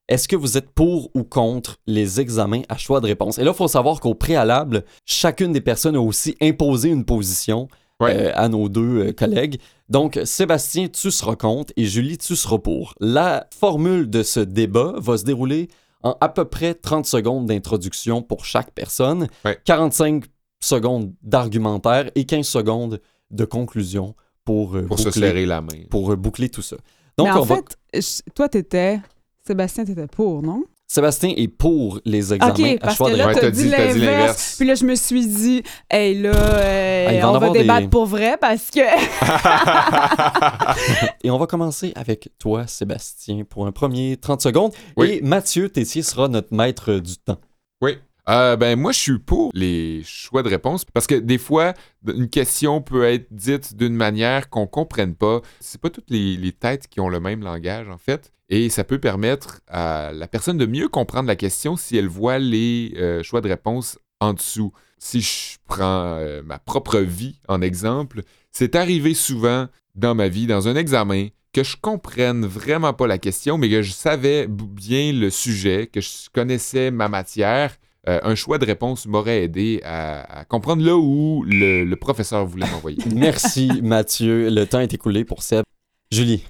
est-ce 0.09 0.27
que 0.27 0.35
vous 0.35 0.57
êtes 0.57 0.69
pour 0.69 1.09
ou 1.15 1.23
contre 1.23 1.77
les 1.87 2.19
examens 2.19 2.61
à 2.69 2.77
choix 2.77 2.99
de 2.99 3.07
réponse? 3.07 3.37
Et 3.37 3.43
là, 3.43 3.51
il 3.51 3.57
faut 3.57 3.67
savoir 3.69 3.99
qu'au 4.01 4.13
préalable, 4.15 4.83
chacune 5.05 5.53
des 5.53 5.61
personnes 5.61 5.95
a 5.95 6.01
aussi 6.01 6.35
imposé 6.41 6.89
une 6.89 7.05
position 7.05 7.67
Ouais. 8.01 8.15
euh, 8.17 8.31
à 8.33 8.49
nos 8.49 8.67
deux 8.69 9.07
euh, 9.09 9.13
collègues. 9.13 9.59
Donc, 9.87 10.19
Sébastien, 10.25 10.87
tu 10.89 11.09
seras 11.11 11.35
contre 11.35 11.71
et 11.77 11.85
Julie, 11.85 12.17
tu 12.17 12.35
seras 12.35 12.57
pour. 12.57 12.95
La 12.99 13.47
formule 13.57 14.09
de 14.09 14.23
ce 14.23 14.39
débat 14.41 14.95
va 14.97 15.17
se 15.17 15.23
dérouler 15.23 15.69
en 16.01 16.17
à 16.19 16.27
peu 16.27 16.43
près 16.43 16.73
30 16.73 17.05
secondes 17.05 17.45
d'introduction 17.45 18.21
pour 18.23 18.43
chaque 18.45 18.71
personne, 18.71 19.27
Ouais. 19.45 19.57
45 19.63 20.25
secondes 20.59 21.13
d'argumentaire 21.21 22.09
et 22.15 22.25
15 22.25 22.45
secondes 22.45 22.99
de 23.31 23.45
conclusion 23.45 24.15
pour, 24.45 24.75
euh, 24.75 24.83
Pour 24.83 24.99
se 24.99 25.05
boucler, 25.05 25.21
serrer 25.27 25.45
la 25.45 25.61
main. 25.61 25.83
pour 25.89 26.11
euh, 26.11 26.15
boucler 26.15 26.49
tout 26.49 26.61
ça. 26.61 26.75
Donc, 27.17 27.27
Mais 27.27 27.33
en 27.33 27.39
on 27.41 27.43
va... 27.43 27.55
fait, 27.57 27.77
je- 28.01 28.31
toi, 28.33 28.49
t'étais. 28.49 28.99
Sébastien, 29.45 29.83
t'étais 29.85 30.07
pour, 30.07 30.41
non? 30.41 30.63
Sébastien 30.87 31.33
est 31.35 31.47
pour 31.47 31.99
les 32.05 32.33
examens 32.33 32.53
OK, 32.53 32.59
à 32.61 32.77
parce 32.77 32.95
choix 32.97 33.07
que 33.07 33.13
de 33.13 33.17
là, 33.17 33.27
Ouais, 33.27 33.33
t'as 33.33 33.49
dit 33.49 33.67
l'inverse. 33.67 34.55
Puis 34.57 34.67
là, 34.67 34.75
je 34.75 34.85
me 34.85 34.95
suis 34.95 35.25
dit, 35.25 35.63
hey, 35.89 36.21
là, 36.21 36.31
euh, 36.35 37.07
Ah, 37.09 37.21
va 37.21 37.31
on 37.31 37.39
va 37.39 37.49
des- 37.49 37.59
débattre 37.59 37.89
pour 37.89 38.05
vrai 38.05 38.37
parce 38.39 38.69
que. 38.69 38.79
Et 41.23 41.31
on 41.31 41.37
va 41.37 41.47
commencer 41.47 41.93
avec 41.95 42.29
toi, 42.37 42.67
Sébastien, 42.67 43.43
pour 43.43 43.65
un 43.65 43.71
premier 43.71 44.17
30 44.17 44.41
secondes. 44.41 44.71
Oui. 44.97 45.13
Et 45.13 45.21
Mathieu 45.21 45.69
Tessier 45.69 46.03
sera 46.03 46.27
notre 46.27 46.53
maître 46.53 46.93
du 46.99 47.17
temps. 47.17 47.39
Oui. 47.81 47.97
Euh, 48.29 48.55
ben 48.55 48.79
moi 48.79 48.93
je 48.93 48.99
suis 48.99 49.19
pour 49.19 49.51
les 49.53 50.01
choix 50.05 50.43
de 50.43 50.49
réponse 50.49 50.85
parce 50.85 51.07
que 51.07 51.15
des 51.15 51.37
fois 51.37 51.73
une 52.07 52.29
question 52.29 52.81
peut 52.81 53.03
être 53.03 53.27
dite 53.31 53.75
d'une 53.75 53.95
manière 53.95 54.49
qu'on 54.49 54.65
comprenne 54.65 55.13
pas. 55.13 55.41
C'est 55.59 55.81
pas 55.81 55.89
toutes 55.89 56.09
les, 56.09 56.53
têtes 56.53 56.87
qui 56.87 57.01
ont 57.01 57.09
le 57.09 57.19
même 57.19 57.43
langage 57.43 57.89
en 57.89 57.97
fait 57.97 58.31
et 58.47 58.69
ça 58.69 58.85
peut 58.85 58.99
permettre 58.99 59.59
à 59.67 60.11
la 60.13 60.27
personne 60.27 60.57
de 60.57 60.65
mieux 60.65 60.87
comprendre 60.87 61.27
la 61.27 61.35
question 61.35 61.75
si 61.75 61.97
elle 61.97 62.07
voit 62.07 62.39
les 62.39 62.93
euh, 62.97 63.23
choix 63.23 63.41
de 63.41 63.49
réponse 63.49 63.99
en 64.21 64.33
dessous. 64.33 64.71
Si 64.99 65.19
je 65.19 65.57
prends 65.67 66.15
euh, 66.17 66.41
ma 66.43 66.59
propre 66.59 66.99
vie 66.99 67.41
en 67.49 67.61
exemple, 67.61 68.21
c'est 68.51 68.75
arrivé 68.75 69.13
souvent 69.15 69.67
dans 69.95 70.15
ma 70.15 70.29
vie 70.29 70.47
dans 70.47 70.69
un 70.69 70.75
examen 70.77 71.27
que 71.51 71.63
je 71.63 71.75
comprenne 71.75 72.45
vraiment 72.45 72.93
pas 72.93 73.05
la 73.05 73.17
question 73.17 73.57
mais 73.57 73.69
que 73.69 73.81
je 73.81 73.91
savais 73.91 74.47
bien 74.47 75.11
le 75.11 75.29
sujet, 75.29 75.87
que 75.91 75.99
je 75.99 76.29
connaissais 76.31 76.89
ma 76.89 77.09
matière 77.09 77.75
euh, 78.09 78.19
un 78.23 78.35
choix 78.35 78.57
de 78.57 78.65
réponse 78.65 79.05
m'aurait 79.05 79.43
aidé 79.43 79.81
à, 79.83 80.39
à 80.39 80.45
comprendre 80.45 80.83
là 80.83 80.97
où 80.97 81.43
le, 81.47 81.85
le 81.85 81.95
professeur 81.95 82.45
voulait 82.45 82.69
m'envoyer. 82.69 82.97
Merci, 83.15 83.69
Mathieu. 83.81 84.49
Le 84.49 84.65
temps 84.65 84.81
est 84.81 84.93
écoulé 84.93 85.23
pour 85.23 85.41
Seb. 85.41 85.63
Julie. 86.11 86.43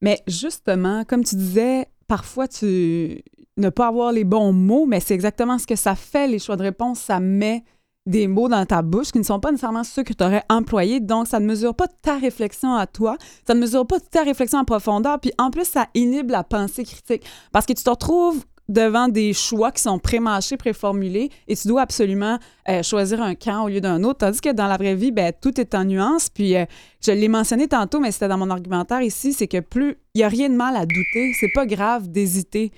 Mais 0.00 0.22
justement, 0.26 1.04
comme 1.04 1.22
tu 1.22 1.36
disais, 1.36 1.86
parfois, 2.08 2.48
tu 2.48 3.22
ne 3.56 3.68
pas 3.68 3.88
avoir 3.88 4.12
les 4.12 4.24
bons 4.24 4.52
mots, 4.52 4.86
mais 4.86 5.00
c'est 5.00 5.14
exactement 5.14 5.58
ce 5.58 5.66
que 5.66 5.76
ça 5.76 5.94
fait, 5.94 6.26
les 6.26 6.38
choix 6.38 6.56
de 6.56 6.62
réponse. 6.62 7.00
Ça 7.00 7.20
met 7.20 7.64
des 8.06 8.26
mots 8.26 8.48
dans 8.48 8.64
ta 8.66 8.82
bouche 8.82 9.12
qui 9.12 9.18
ne 9.18 9.24
sont 9.24 9.40
pas 9.40 9.50
nécessairement 9.50 9.84
ceux 9.84 10.02
que 10.02 10.12
tu 10.12 10.24
aurais 10.24 10.44
employés. 10.50 11.00
Donc, 11.00 11.26
ça 11.26 11.40
ne 11.40 11.46
mesure 11.46 11.74
pas 11.74 11.86
ta 12.02 12.18
réflexion 12.18 12.74
à 12.74 12.86
toi. 12.86 13.16
Ça 13.46 13.54
ne 13.54 13.60
mesure 13.60 13.86
pas 13.86 14.00
ta 14.00 14.22
réflexion 14.22 14.58
en 14.58 14.64
profondeur. 14.64 15.20
Puis, 15.20 15.32
en 15.38 15.50
plus, 15.50 15.66
ça 15.66 15.86
inhibe 15.94 16.30
la 16.30 16.44
pensée 16.44 16.84
critique. 16.84 17.24
Parce 17.52 17.66
que 17.66 17.72
tu 17.72 17.82
te 17.82 17.90
retrouves 17.90 18.44
devant 18.68 19.08
des 19.08 19.32
choix 19.32 19.72
qui 19.72 19.82
sont 19.82 19.98
pré-mâchés, 19.98 20.56
préformulés, 20.56 21.30
et 21.48 21.56
tu 21.56 21.68
dois 21.68 21.82
absolument 21.82 22.38
euh, 22.68 22.82
choisir 22.82 23.20
un 23.22 23.34
camp 23.34 23.64
au 23.64 23.68
lieu 23.68 23.80
d'un 23.80 24.02
autre. 24.04 24.18
Tandis 24.20 24.40
que 24.40 24.52
dans 24.52 24.66
la 24.66 24.76
vraie 24.76 24.94
vie, 24.94 25.12
ben, 25.12 25.32
tout 25.40 25.60
est 25.60 25.74
en 25.74 25.84
nuance. 25.84 26.30
Puis, 26.30 26.56
euh, 26.56 26.64
je 27.04 27.12
l'ai 27.12 27.28
mentionné 27.28 27.68
tantôt, 27.68 28.00
mais 28.00 28.10
c'était 28.10 28.28
dans 28.28 28.38
mon 28.38 28.50
argumentaire 28.50 29.02
ici, 29.02 29.32
c'est 29.32 29.48
que 29.48 29.60
plus, 29.60 29.96
il 30.14 30.18
n'y 30.18 30.24
a 30.24 30.28
rien 30.28 30.48
de 30.48 30.54
mal 30.54 30.76
à 30.76 30.86
douter. 30.86 31.32
C'est 31.38 31.52
pas 31.54 31.66
grave 31.66 32.08
d'hésiter. 32.08 32.72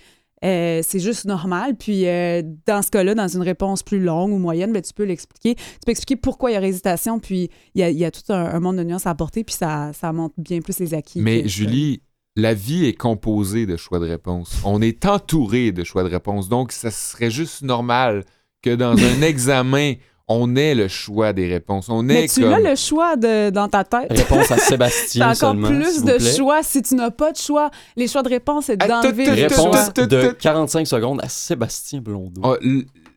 Euh, 0.45 0.81
c'est 0.83 1.01
juste 1.01 1.25
normal. 1.25 1.77
Puis, 1.77 2.07
euh, 2.07 2.43
dans 2.67 2.83
ce 2.83 2.91
cas-là, 2.91 3.15
dans 3.15 3.29
une 3.29 3.43
réponse 3.43 3.83
plus 3.83 4.01
longue 4.01 4.33
ou 4.33 4.39
moyenne, 4.39 4.73
ben, 4.73 4.83
tu 4.83 4.93
peux 4.93 5.05
l'expliquer. 5.05 5.55
Tu 5.55 5.63
peux 5.85 5.93
expliquer 5.93 6.17
pourquoi 6.17 6.51
il 6.51 6.55
y 6.55 6.57
a 6.57 6.67
hésitation, 6.67 7.19
puis 7.19 7.49
il 7.75 7.81
y 7.81 7.85
a, 7.85 7.91
il 7.91 7.97
y 7.97 8.05
a 8.05 8.11
tout 8.11 8.33
un, 8.33 8.45
un 8.45 8.61
monde 8.61 8.77
de 8.77 8.85
nuances 8.85 9.07
à 9.07 9.11
apporter, 9.11 9.45
puis 9.45 9.55
ça, 9.55 9.93
ça 9.93 10.13
montre 10.13 10.35
bien 10.37 10.61
plus 10.61 10.79
les 10.79 10.95
acquis. 10.95 11.21
Mais 11.21 11.49
Julie, 11.49 12.03
la 12.37 12.55
vie 12.55 12.85
est 12.85 12.93
composée 12.93 13.67
de 13.67 13.77
choix 13.77 13.99
de 13.99 14.07
réponse. 14.07 14.57
On 14.65 14.83
est 14.83 15.07
entouré 15.07 15.73
de 15.73 15.85
choix 15.85 16.05
de 16.05 16.11
réponse. 16.11 16.49
Donc, 16.49 16.71
ça 16.71 16.91
serait 16.91 17.31
juste 17.31 17.63
normal 17.63 18.25
que 18.63 18.75
dans 18.75 18.97
un 18.97 19.23
examen, 19.23 19.95
on 20.29 20.55
ait 20.55 20.75
le 20.75 20.89
choix 20.89 21.33
des 21.33 21.49
réponses. 21.49 21.89
On 21.89 22.03
Mais 22.03 22.25
est 22.25 22.35
tu 22.35 22.43
comme... 22.43 22.53
as 22.53 22.61
le 22.61 22.75
choix 22.77 23.17
de, 23.17 23.49
dans 23.51 23.69
ta 23.69 23.85
tête. 23.85 24.11
Réponse 24.11 24.51
à 24.51 24.57
T'as 24.57 24.63
Sébastien 24.63 25.27
encore 25.27 25.37
seulement. 25.53 25.69
plus 25.69 26.03
de 26.03 26.17
plaît. 26.17 26.37
choix 26.37 26.63
si 26.63 26.83
tu 26.83 26.95
n'as 26.95 27.11
pas 27.11 27.33
de 27.33 27.39
choix. 27.39 27.71
Les 27.97 28.07
choix 28.07 28.23
de 28.23 28.29
réponse, 28.29 28.67
c'est 28.67 28.77
d'enlever 28.77 29.27
le. 29.27 29.33
Réponse 29.49 29.95
de 29.95 30.29
tout. 30.31 30.37
45 30.39 30.87
secondes 30.87 31.21
à 31.23 31.29
Sébastien 31.29 32.01
Blondeau. 32.01 32.43
Ah, 32.45 32.57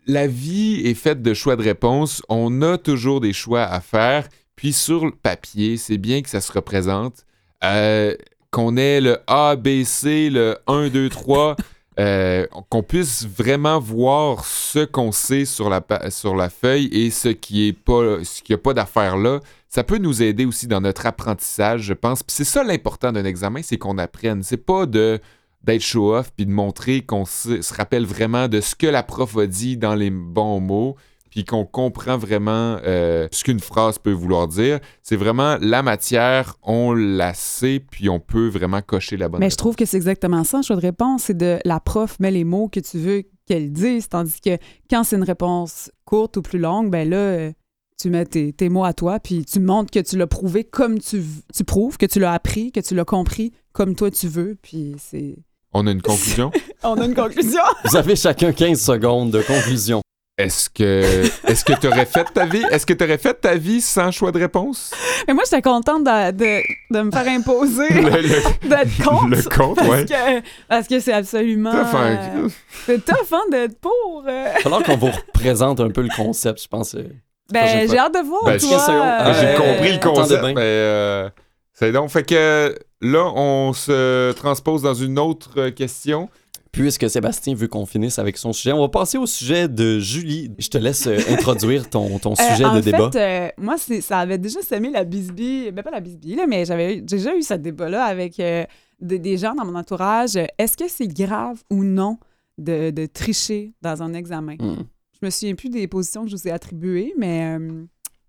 la 0.08 0.28
vie 0.28 0.82
est 0.86 0.94
faite 0.94 1.22
de 1.22 1.34
choix 1.34 1.56
de 1.56 1.64
réponse. 1.64 2.22
On 2.30 2.62
a 2.62 2.78
toujours 2.78 3.20
des 3.20 3.34
choix 3.34 3.64
à 3.64 3.82
faire. 3.82 4.30
Puis 4.56 4.72
sur 4.74 5.06
le 5.06 5.12
papier, 5.12 5.78
c'est 5.78 5.98
bien 5.98 6.22
que 6.22 6.30
ça 6.30 6.42
se 6.42 6.52
représente. 6.52 7.26
Euh, 7.64 8.16
qu'on 8.52 8.78
ait 8.78 9.02
le 9.02 9.20
A, 9.28 9.56
B, 9.56 9.84
C, 9.84 10.30
le 10.30 10.58
1, 10.68 10.90
2, 10.90 11.10
3, 11.10 11.56
euh, 12.00 12.46
qu'on 12.70 12.82
puisse 12.82 13.28
vraiment 13.28 13.80
voir 13.80 14.46
ce 14.46 14.86
qu'on 14.86 15.12
sait 15.12 15.46
sur 15.46 15.70
la, 15.70 16.50
feuille 16.50 16.88
et 16.92 17.12
ce 17.12 17.30
qui 17.30 17.68
est 17.68 17.74
pas 17.74 18.24
ce 18.24 18.42
qu'il 18.42 18.56
n'y 18.56 18.60
a 18.60 18.64
pas 18.64 18.74
d'affaire 18.74 19.18
là. 19.18 19.40
Ça 19.68 19.84
peut 19.84 19.98
nous 19.98 20.24
aider 20.24 20.46
aussi 20.46 20.66
dans 20.66 20.82
notre 20.82 21.06
apprentissage, 21.06 21.82
je 21.82 21.94
pense. 21.94 22.24
Puis 22.24 22.34
c'est 22.36 22.44
ça 22.46 22.64
l'important 22.64 23.12
d'un 23.12 23.26
examen, 23.26 23.62
c'est 23.62 23.78
qu'on 23.78 23.98
apprenne. 23.98 24.44
C'est 24.44 24.58
pas 24.58 24.86
de 24.86 25.20
d'être 25.64 25.82
show-off 25.82 26.32
puis 26.36 26.46
de 26.46 26.52
montrer 26.52 27.02
qu'on 27.02 27.26
se, 27.26 27.62
se 27.62 27.74
rappelle 27.74 28.06
vraiment 28.06 28.48
de 28.48 28.62
ce 28.62 28.76
que 28.76 28.88
la 28.88 29.04
prof 29.04 29.36
a 29.38 29.46
dit 29.46 29.76
dans 29.76 29.94
les 29.94 30.10
bons 30.10 30.62
mots 30.62 30.96
puis 31.30 31.46
qu'on 31.46 31.66
comprend 31.66 32.18
vraiment 32.18 32.78
euh, 32.86 33.28
ce 33.32 33.44
qu'une 33.44 33.60
phrase 33.60 34.00
peut 34.00 34.12
vouloir 34.12 34.48
dire. 34.48 34.80
C'est 35.04 35.16
vraiment 35.16 35.58
la 35.62 35.84
matière, 35.84 36.56
on 36.64 36.94
la 36.94 37.34
sait, 37.34 37.80
puis 37.80 38.10
on 38.10 38.20
peut 38.20 38.48
vraiment 38.48 38.82
cocher 38.82 39.18
la 39.18 39.30
bonne 39.30 39.40
Mais 39.40 39.50
je 39.50 39.56
trouve 39.56 39.76
que 39.76 39.86
c'est 39.86 39.98
exactement 39.98 40.44
ça, 40.44 40.62
choix 40.62 40.76
de 40.76 40.82
réponse. 40.82 41.24
C'est 41.24 41.38
de 41.38 41.60
la 41.66 41.80
prof 41.80 42.20
met 42.20 42.32
les 42.32 42.44
mots 42.44 42.68
que 42.68 42.80
tu 42.80 42.98
veux 42.98 43.24
qu'elle 43.46 43.72
dise, 43.72 44.10
tandis 44.10 44.42
que 44.42 44.58
quand 44.90 45.04
c'est 45.04 45.16
une 45.16 45.24
réponse 45.24 45.92
courte 46.06 46.38
ou 46.38 46.42
plus 46.42 46.60
longue, 46.60 46.92
ben 46.92 47.10
là, 47.10 47.18
euh, 47.18 47.52
tu 48.00 48.10
mets 48.10 48.26
tes, 48.26 48.54
tes 48.54 48.70
mots 48.70 48.86
à 48.86 48.94
toi, 48.94 49.20
puis 49.20 49.44
tu 49.44 49.60
montres 49.60 49.92
que 49.92 50.00
tu 50.00 50.18
l'as 50.18 50.28
prouvé 50.28 50.64
comme 50.64 51.00
tu, 51.00 51.24
tu 51.54 51.64
prouves, 51.64 51.98
que 51.98 52.06
tu 52.06 52.20
l'as 52.20 52.34
appris, 52.34 52.72
que 52.72 52.80
tu 52.80 52.96
l'as 52.96 53.06
compris 53.06 53.52
comme 53.74 53.96
toi 53.96 54.10
tu 54.10 54.28
veux, 54.28 54.58
puis 54.62 54.96
c'est... 54.98 55.36
On 55.74 55.86
a 55.86 55.92
une 55.92 56.02
conclusion? 56.02 56.52
On 56.84 57.00
a 57.00 57.06
une 57.06 57.14
conclusion! 57.14 57.62
Vous 57.86 57.96
avez 57.96 58.16
chacun 58.16 58.52
15 58.52 58.80
secondes 58.80 59.32
de 59.32 59.42
conclusion. 59.42 60.02
Est-ce 60.40 60.70
que 60.70 61.26
est-ce 61.50 61.66
que 61.66 61.74
tu 61.74 61.88
aurais 61.88 62.06
fait 62.06 62.24
ta 62.34 62.46
vie 62.46 62.64
Est-ce 62.72 62.86
que 62.86 62.94
tu 62.94 63.04
aurais 63.04 63.18
fait 63.18 63.34
ta 63.34 63.56
vie 63.56 63.82
sans 63.82 64.10
choix 64.12 64.32
de 64.32 64.40
réponse? 64.40 64.92
Mais 65.28 65.34
moi, 65.34 65.44
j'étais 65.44 65.62
contente 65.62 66.06
de, 66.06 66.32
de, 66.32 66.62
de 66.92 67.02
me 67.02 67.12
faire 67.12 67.28
imposer 67.28 67.90
Le, 67.90 68.10
le- 68.22 68.70
d'être 68.70 69.04
contre. 69.04 69.28
le 69.28 69.44
compte, 69.58 69.76
parce 69.76 69.88
ouais. 69.90 70.06
que, 70.06 70.42
parce 70.70 70.88
que 70.88 71.00
c'est 71.02 71.12
absolument... 71.12 71.72
Tough, 71.72 71.94
hein? 71.94 72.20
euh, 72.38 72.50
c'est 72.86 73.04
tough, 73.04 73.34
hein, 73.34 73.42
d'être 73.52 73.78
pour. 73.80 74.24
euh. 74.28 74.46
Il 74.52 74.54
va 74.54 74.60
falloir 74.62 74.84
qu'on 74.84 74.96
vous 74.98 75.12
représente 75.12 75.82
un 75.82 75.90
peu 75.90 76.02
le 76.02 76.10
concept, 76.16 76.64
je 76.64 76.68
pense. 76.70 76.96
euh. 76.96 77.04
Ben, 77.52 77.88
j'ai 77.90 77.98
hâte 77.98 78.14
de 78.14 78.26
voir, 78.26 78.46
Ben, 78.46 78.58
toi. 78.58 78.70
15 78.70 78.86
secondes. 78.86 79.36
J'ai 79.42 79.48
Euh, 79.48 79.58
compris 79.58 79.92
le 79.92 80.00
concept, 80.00 80.44
mais 80.44 80.54
euh, 80.58 81.30
c'est 81.74 81.92
donc. 81.92 82.10
Fait 82.12 82.24
que 82.24 82.76
là, 83.02 83.26
on 83.36 83.74
se 83.74 84.32
transpose 84.34 84.84
dans 84.84 84.94
une 84.94 85.20
autre 85.20 85.68
question. 85.70 86.30
Puisque 86.72 87.10
Sébastien 87.10 87.56
veut 87.56 87.68
qu'on 87.68 87.86
finisse 87.88 88.20
avec 88.20 88.38
son 88.38 88.54
sujet, 88.54 88.72
on 88.74 88.80
va 88.82 88.90
passer 88.90 89.18
au 89.18 89.26
sujet 89.26 89.68
de 89.68 89.98
Julie. 90.00 90.52
Je 90.60 90.70
te 90.70 90.78
laisse 90.78 91.08
euh, 91.08 91.18
introduire 91.30 91.90
ton, 91.90 92.20
ton 92.20 92.34
Euh, 92.34 92.36
sujet 92.52 92.64
de 92.76 92.82
fait, 92.82 92.92
débat. 92.92 93.10
euh, 93.16 93.50
moi, 93.58 93.76
ça 93.78 94.20
avait 94.20 94.38
déjà 94.38 94.62
semé 94.62 94.92
la 94.92 95.04
bisbille, 95.04 95.72
ben 95.72 95.82
pas 95.82 95.92
la 95.92 96.00
bisbille, 96.00 96.36
là, 96.36 96.46
mais 96.48 96.66
j'avais 96.66 97.02
déjà 97.02 97.36
eu 97.36 97.42
ce 97.42 97.56
débat-là 97.56 98.04
avec 98.06 98.40
euh, 98.40 98.66
des- 99.02 99.18
des 99.20 99.38
gens 99.38 99.56
dans 99.56 99.66
mon 99.66 99.76
entourage. 99.76 100.36
Est-ce 100.58 100.78
que 100.78 100.88
c'est 100.88 101.08
grave 101.08 101.62
ou 101.72 101.84
non 101.84 102.18
de, 102.60 102.92
de 102.92 103.06
tricher 103.08 103.74
dans 103.82 104.04
un 104.04 104.14
examen? 104.14 104.56
Hmm. 104.60 104.84
Je 105.20 105.26
me 105.26 105.32
souviens 105.32 105.56
plus 105.56 105.70
des 105.70 105.88
positions 105.88 106.24
que 106.24 106.30
je 106.30 106.36
vous 106.38 106.48
ai 106.48 106.52
attribuées, 106.52 107.14
mais... 107.18 107.58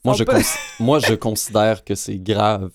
Moi, 0.03 0.15
je 0.15 0.25
moi, 0.83 0.99
je 0.99 1.13
considère 1.13 1.85
que 1.85 1.95
c'est 1.95 2.19
grave 2.19 2.71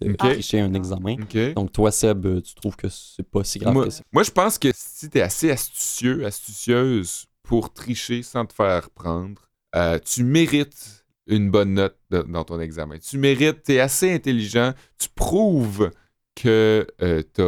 de 0.00 0.10
Ok. 0.12 0.16
tricher 0.18 0.60
un 0.60 0.74
examen. 0.74 1.16
Donc, 1.54 1.72
toi, 1.72 1.90
Seb, 1.90 2.26
euh, 2.26 2.40
tu 2.40 2.54
trouves 2.54 2.76
que 2.76 2.88
c'est 2.88 3.22
pas 3.28 3.44
si 3.44 3.58
grave 3.58 3.74
Moi, 3.74 3.84
que 3.84 3.90
ça? 3.90 4.02
moi, 4.12 4.22
je 4.22 4.30
pense 4.30 4.58
que 4.58 4.68
si 4.74 5.08
tu 5.10 5.18
es 5.18 5.22
assez 5.22 5.50
astucieux, 5.50 6.24
astucieuse 6.26 7.26
pour 7.42 7.72
tricher 7.72 8.22
sans 8.22 8.46
te 8.46 8.52
faire 8.52 8.90
prendre, 8.90 9.42
euh, 9.76 9.98
tu 9.98 10.24
mérites 10.24 11.04
une 11.26 11.50
bonne 11.50 11.74
note 11.74 11.96
de- 12.10 12.22
dans 12.22 12.44
ton 12.44 12.60
examen. 12.60 12.98
Tu 12.98 13.18
mérites, 13.18 13.62
tu 13.64 13.72
es 13.74 13.80
assez 13.80 14.12
intelligent, 14.12 14.72
tu 14.98 15.08
prouves 15.14 15.90
que 16.34 16.86
tu 17.34 17.42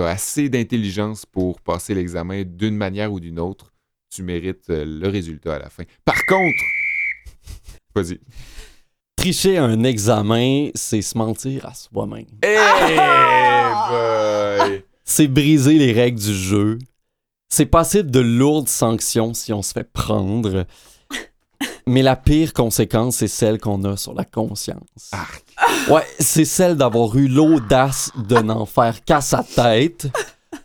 as, 0.00 0.06
assez 0.08 0.48
d'intelligence 0.48 1.26
pour 1.26 1.60
passer 1.60 1.94
l'examen 1.94 2.42
d'une 2.44 2.76
manière 2.76 3.12
ou 3.12 3.20
d'une 3.20 3.38
autre. 3.38 3.72
Tu 4.10 4.22
mérites 4.22 4.68
euh, 4.70 4.84
le 4.84 5.08
résultat 5.08 5.56
à 5.56 5.58
la 5.58 5.70
fin. 5.70 5.84
Par 6.04 6.24
contre, 6.26 6.62
vas-y. 7.94 8.20
Tricher 9.22 9.56
un 9.56 9.84
examen, 9.84 10.70
c'est 10.74 11.00
se 11.00 11.16
mentir 11.16 11.64
à 11.64 11.74
soi-même. 11.74 12.26
Hey 12.42 12.96
boy! 13.88 14.82
C'est 15.04 15.28
briser 15.28 15.74
les 15.74 15.92
règles 15.92 16.18
du 16.18 16.34
jeu. 16.34 16.78
C'est 17.48 17.66
passible 17.66 18.10
de 18.10 18.18
lourdes 18.18 18.68
sanctions 18.68 19.32
si 19.32 19.52
on 19.52 19.62
se 19.62 19.74
fait 19.74 19.88
prendre. 19.92 20.66
Mais 21.86 22.02
la 22.02 22.16
pire 22.16 22.52
conséquence, 22.52 23.18
c'est 23.18 23.28
celle 23.28 23.60
qu'on 23.60 23.84
a 23.84 23.96
sur 23.96 24.12
la 24.12 24.24
conscience. 24.24 25.12
Arc. 25.12 25.44
Ouais, 25.88 26.04
c'est 26.18 26.44
celle 26.44 26.76
d'avoir 26.76 27.16
eu 27.16 27.28
l'audace 27.28 28.10
de 28.16 28.38
n'en 28.38 28.66
faire 28.66 29.04
qu'à 29.04 29.20
sa 29.20 29.44
tête, 29.44 30.08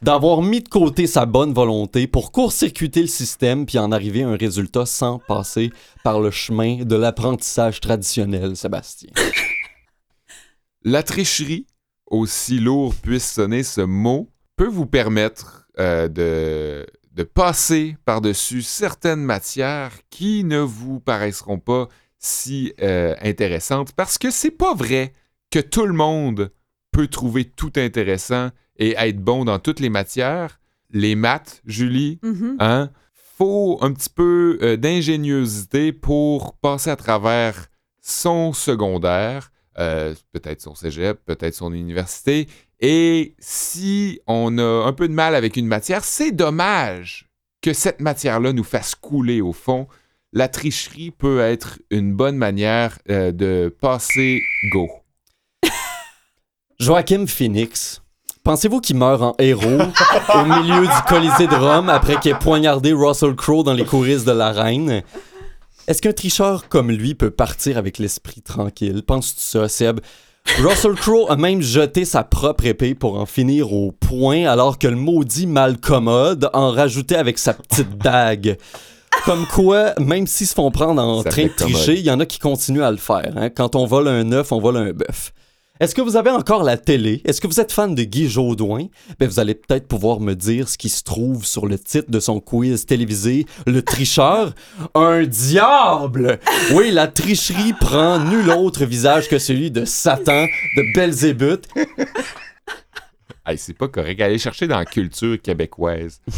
d'avoir 0.01 0.41
mis 0.41 0.61
de 0.61 0.69
côté 0.69 1.07
sa 1.07 1.25
bonne 1.25 1.53
volonté 1.53 2.07
pour 2.07 2.31
court-circuiter 2.31 3.01
le 3.01 3.07
système 3.07 3.65
puis 3.65 3.79
en 3.79 3.91
arriver 3.91 4.23
à 4.23 4.29
un 4.29 4.35
résultat 4.35 4.85
sans 4.85 5.19
passer 5.19 5.71
par 6.03 6.19
le 6.19 6.31
chemin 6.31 6.83
de 6.83 6.95
l'apprentissage 6.95 7.79
traditionnel, 7.79 8.55
Sébastien. 8.55 9.11
La 10.83 11.03
tricherie, 11.03 11.67
aussi 12.05 12.59
lourd 12.59 12.95
puisse 12.95 13.29
sonner 13.29 13.63
ce 13.63 13.81
mot, 13.81 14.29
peut 14.55 14.67
vous 14.67 14.85
permettre 14.85 15.67
euh, 15.79 16.07
de, 16.07 16.85
de 17.11 17.23
passer 17.23 17.97
par-dessus 18.05 18.61
certaines 18.61 19.23
matières 19.23 19.91
qui 20.09 20.43
ne 20.43 20.59
vous 20.59 20.99
paraîtront 20.99 21.59
pas 21.59 21.87
si 22.19 22.73
euh, 22.81 23.15
intéressantes 23.21 23.91
parce 23.93 24.17
que 24.17 24.31
c'est 24.31 24.51
pas 24.51 24.73
vrai 24.73 25.13
que 25.51 25.59
tout 25.59 25.85
le 25.85 25.93
monde 25.93 26.51
peut 26.91 27.07
trouver 27.07 27.45
tout 27.45 27.73
intéressant 27.75 28.49
et 28.77 28.95
être 28.97 29.19
bon 29.19 29.45
dans 29.45 29.59
toutes 29.59 29.79
les 29.79 29.89
matières. 29.89 30.59
Les 30.91 31.15
maths, 31.15 31.61
Julie, 31.65 32.19
Mhm. 32.23 32.55
hein, 32.59 32.91
faut 33.37 33.77
un 33.81 33.91
petit 33.93 34.09
peu 34.09 34.57
euh, 34.61 34.77
d'ingéniosité 34.77 35.91
pour 35.91 36.53
passer 36.57 36.89
à 36.89 36.95
travers 36.95 37.67
son 38.01 38.53
secondaire, 38.53 39.51
euh, 39.77 40.15
peut-être 40.31 40.61
son 40.61 40.73
cégep, 40.75 41.19
peut-être 41.25 41.53
son 41.53 41.73
université. 41.73 42.47
Et 42.79 43.35
si 43.39 44.19
on 44.27 44.57
a 44.57 44.63
un 44.87 44.93
peu 44.93 45.07
de 45.07 45.13
mal 45.13 45.35
avec 45.35 45.57
une 45.57 45.67
matière, 45.67 46.03
c'est 46.03 46.31
dommage 46.31 47.27
que 47.61 47.73
cette 47.73 47.99
matière-là 48.01 48.53
nous 48.53 48.63
fasse 48.63 48.95
couler 48.95 49.41
au 49.41 49.51
fond. 49.53 49.87
La 50.33 50.47
tricherie 50.47 51.11
peut 51.11 51.39
être 51.41 51.79
une 51.89 52.13
bonne 52.13 52.37
manière 52.37 52.97
euh, 53.09 53.31
de 53.31 53.75
passer 53.81 54.41
go. 54.71 54.87
Joachim 56.79 57.25
Phoenix, 57.27 58.01
pensez-vous 58.47 58.79
qu'il 58.79 58.95
meurt 58.95 59.21
en 59.21 59.35
héros 59.39 59.81
au 60.33 60.45
milieu 60.45 60.87
du 60.87 61.01
Colisée 61.09 61.47
de 61.47 61.55
Rome 61.55 61.89
après 61.89 62.15
qu'il 62.17 62.31
ait 62.31 62.39
poignardé 62.39 62.93
Russell 62.93 63.35
Crowe 63.35 63.61
dans 63.65 63.73
les 63.73 63.83
coulisses 63.83 64.23
de 64.23 64.31
la 64.31 64.53
reine? 64.53 65.01
Est-ce 65.85 66.01
qu'un 66.01 66.13
tricheur 66.13 66.69
comme 66.69 66.89
lui 66.89 67.13
peut 67.13 67.29
partir 67.29 67.77
avec 67.77 67.97
l'esprit 67.97 68.41
tranquille? 68.41 69.03
Penses-tu 69.05 69.41
ça, 69.41 69.67
Seb? 69.67 69.99
Russell 70.59 70.93
Crowe 70.93 71.29
a 71.29 71.35
même 71.35 71.61
jeté 71.61 72.05
sa 72.05 72.23
propre 72.23 72.65
épée 72.65 72.95
pour 72.95 73.19
en 73.19 73.25
finir 73.25 73.73
au 73.73 73.91
point, 73.91 74.45
alors 74.45 74.79
que 74.79 74.87
le 74.87 74.95
maudit 74.95 75.45
malcommode 75.45 76.49
en 76.53 76.71
rajoutait 76.71 77.17
avec 77.17 77.39
sa 77.39 77.53
petite 77.53 77.97
dague. 77.97 78.57
Comme 79.25 79.45
quoi, 79.47 79.93
même 79.99 80.25
s'ils 80.25 80.47
se 80.47 80.53
font 80.53 80.71
prendre 80.71 81.01
en 81.03 81.21
Ça 81.21 81.31
train 81.31 81.43
de 81.47 81.49
tricher, 81.49 81.95
il 81.99 82.05
y 82.05 82.11
en 82.11 82.21
a 82.21 82.25
qui 82.25 82.39
continuent 82.39 82.83
à 82.83 82.91
le 82.91 82.97
faire. 82.97 83.33
hein. 83.35 83.49
Quand 83.49 83.75
on 83.75 83.85
vole 83.85 84.07
un 84.07 84.31
œuf, 84.31 84.53
on 84.53 84.61
vole 84.61 84.77
un 84.77 84.93
bœuf. 84.93 85.33
Est-ce 85.79 85.93
que 85.93 86.01
vous 86.01 86.15
avez 86.15 86.31
encore 86.31 86.63
la 86.63 86.77
télé? 86.77 87.21
Est-ce 87.25 87.39
que 87.39 87.47
vous 87.47 87.59
êtes 87.59 87.71
fan 87.71 87.93
de 87.93 88.03
Guy 88.03 88.27
Jodoin? 88.29 88.85
Ben, 89.19 89.27
vous 89.27 89.39
allez 89.39 89.53
peut-être 89.55 89.87
pouvoir 89.87 90.19
me 90.19 90.33
dire 90.33 90.69
ce 90.69 90.77
qui 90.77 90.89
se 90.89 91.03
trouve 91.03 91.45
sur 91.45 91.67
le 91.67 91.77
titre 91.77 92.09
de 92.09 92.19
son 92.19 92.39
quiz 92.39 92.85
télévisé, 92.85 93.45
Le 93.65 93.81
tricheur. 93.81 94.53
Un 94.95 95.23
diable! 95.25 96.39
Oui, 96.73 96.89
la 96.91 97.07
tricherie 97.07 97.73
prend 97.73 98.19
nul 98.19 98.49
autre 98.49 98.85
visage 98.85 99.29
que 99.29 99.37
celui 99.39 99.69
de 99.71 99.85
Satan, 99.85 100.45
de 100.75 100.93
Belzébuth. 100.95 101.67
Hey, 103.49 103.57
c'est 103.57 103.73
pas 103.77 103.87
correct. 103.87 104.19
Aller 104.21 104.39
chercher 104.39 104.67
dans 104.67 104.77
la 104.77 104.83
culture 104.85 105.41
québécoise. 105.41 106.19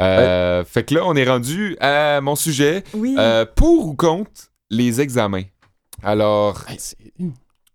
Euh, 0.00 0.64
Fait 0.64 0.84
que 0.84 0.94
là, 0.94 1.00
on 1.06 1.16
est 1.16 1.28
rendu 1.28 1.76
à 1.80 2.20
mon 2.20 2.36
sujet. 2.36 2.84
Oui. 2.94 3.16
Euh, 3.18 3.44
pour 3.56 3.88
ou 3.88 3.94
contre 3.94 4.30
les 4.70 5.00
examens? 5.00 5.42
Alors, 6.04 6.62
Hey, 6.68 6.76
c'est- 6.78 6.96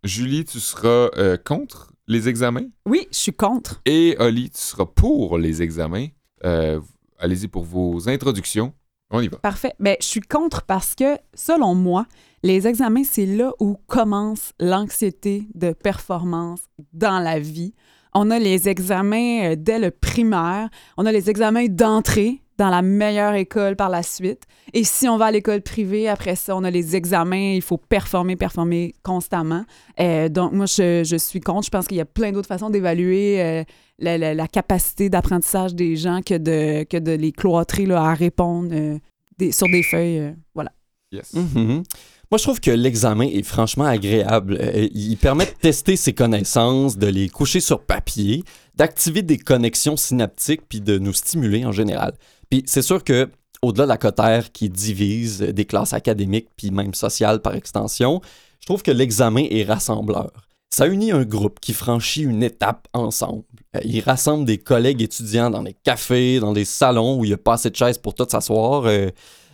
Julie, 0.04 0.44
tu 0.46 0.60
seras 0.60 1.10
euh, 1.18 1.38
contre 1.38 1.94
les 2.08 2.28
examens? 2.28 2.68
Oui, 2.86 3.08
je 3.12 3.18
suis 3.18 3.34
contre. 3.34 3.82
et 3.86 4.16
Oli, 4.20 4.50
tu 4.50 4.60
seras 4.60 4.86
pour 4.86 5.38
les 5.38 5.62
examens. 5.62 6.08
Euh, 6.44 6.80
Allez-y 7.20 7.48
pour 7.48 7.64
vos 7.64 8.10
introductions. 8.10 8.74
On 9.10 9.22
y 9.22 9.30
va. 9.30 9.38
Parfait. 9.38 9.74
Ben, 9.80 9.96
je 10.02 10.06
suis 10.06 10.20
contre 10.20 10.64
parce 10.64 10.94
que, 10.96 11.18
selon 11.34 11.74
moi, 11.76 12.06
les 12.42 12.68
examens, 12.68 13.04
c'est 13.06 13.26
là 13.28 13.54
où 13.62 13.78
commence 13.88 14.52
l'anxiété 14.60 15.48
de 15.54 15.72
performance 15.72 16.62
dans 16.92 17.20
la 17.20 17.40
vie. 17.40 17.74
On 18.14 18.30
a 18.30 18.40
les 18.40 18.68
examens 18.68 19.52
euh, 19.52 19.56
dès 19.58 19.80
le 19.80 19.92
primaire. 19.92 20.70
On 20.98 21.06
a 21.06 21.12
les 21.14 21.30
examens 21.30 21.68
d'entrée 21.70 22.42
dans 22.64 22.70
la 22.70 22.82
meilleure 22.82 23.34
école 23.36 23.76
par 23.76 23.90
la 23.90 24.04
suite. 24.04 24.44
Et 24.74 24.84
si 24.86 25.08
on 25.10 25.18
va 25.18 25.26
à 25.26 25.32
l'école 25.32 25.62
privée, 25.62 26.08
après 26.08 26.36
ça, 26.36 26.56
on 26.56 26.64
a 26.64 26.72
les 26.72 26.96
examens. 26.96 27.54
Il 27.56 27.62
faut 27.62 27.78
performer, 27.78 28.36
performer 28.38 28.94
constamment. 29.04 29.66
Euh, 30.00 30.30
donc, 30.30 30.54
moi, 30.54 30.66
je, 30.66 31.04
je 31.04 31.18
suis 31.18 31.42
contre. 31.42 31.66
Je 31.66 31.70
pense 31.72 31.88
qu'il 31.88 31.98
y 31.98 32.02
a 32.02 32.06
plein 32.06 32.32
d'autres 32.32 32.48
façons 32.48 32.70
d'évaluer 32.70 33.42
euh, 33.42 33.64
la, 34.00 34.18
la- 34.18 34.34
la 34.34 34.48
capacité 34.48 35.10
d'apprentissage 35.10 35.76
des 35.76 35.98
gens 35.98 36.22
que 36.26 36.36
de, 36.38 36.84
que 36.84 36.98
de 36.98 37.12
les 37.12 37.34
cloîtrer 37.34 37.86
là, 37.86 38.02
à 38.02 38.14
répondre 38.14 38.70
euh, 38.72 38.98
des- 39.38 39.52
sur 39.52 39.68
des 39.68 39.84
feuilles. 39.84 40.20
euh, 40.20 40.32
voilà. 40.56 40.72
Yes. 41.12 41.34
Mhm. 41.34 41.84
Moi, 42.32 42.38
je 42.40 42.44
trouve 42.44 42.60
que 42.62 42.72
l'examen 42.72 43.26
est 43.28 43.44
franchement 43.44 43.84
agréable. 43.86 44.58
Euh, 44.60 44.88
il 44.94 45.18
permet 45.18 45.46
de 45.46 45.52
tester 45.52 45.96
ses 45.98 46.14
connaissances, 46.14 46.98
de 46.98 47.06
les 47.08 47.30
coucher 47.30 47.60
sur 47.60 47.82
papier, 47.84 48.44
d'activer 48.76 49.22
des 49.22 49.38
connexions 49.38 49.98
synaptiques, 49.98 50.62
puis 50.68 50.82
de 50.82 50.98
nous 50.98 51.14
stimuler 51.14 51.64
en 51.66 51.72
général. 51.72 52.14
Puis 52.54 52.62
c'est 52.68 52.84
sûr 52.84 53.04
que 53.04 53.32
au-delà 53.64 53.86
de 53.86 53.90
la 53.90 53.98
cotère 53.98 54.52
qui 54.52 54.70
divise 54.70 55.40
des 55.40 55.66
classes 55.66 55.94
académiques, 55.94 56.50
puis 56.56 56.70
même 56.70 56.94
sociales 56.94 57.42
par 57.42 57.56
extension, 57.56 58.22
je 58.60 58.68
trouve 58.68 58.84
que 58.84 58.92
l'examen 58.92 59.48
est 59.50 59.64
rassembleur. 59.64 60.32
Ça 60.70 60.86
unit 60.86 61.12
un 61.12 61.24
groupe 61.26 61.60
qui 61.60 61.74
franchit 61.74 62.22
une 62.22 62.44
étape 62.44 62.88
ensemble. 62.94 63.42
Euh, 63.76 63.80
Il 63.84 64.02
rassemble 64.02 64.46
des 64.46 64.60
collègues 64.60 65.02
étudiants 65.02 65.50
dans 65.50 65.64
des 65.64 65.74
cafés, 65.84 66.40
dans 66.40 66.54
des 66.54 66.66
salons 66.66 67.18
où 67.18 67.26
il 67.26 67.30
n'y 67.30 67.34
a 67.34 67.38
pas 67.38 67.54
assez 67.54 67.72
de 67.72 67.76
chaises 67.76 67.98
pour 67.98 68.14
tous 68.14 68.30
s'asseoir. 68.30 68.86
euh, 68.86 69.10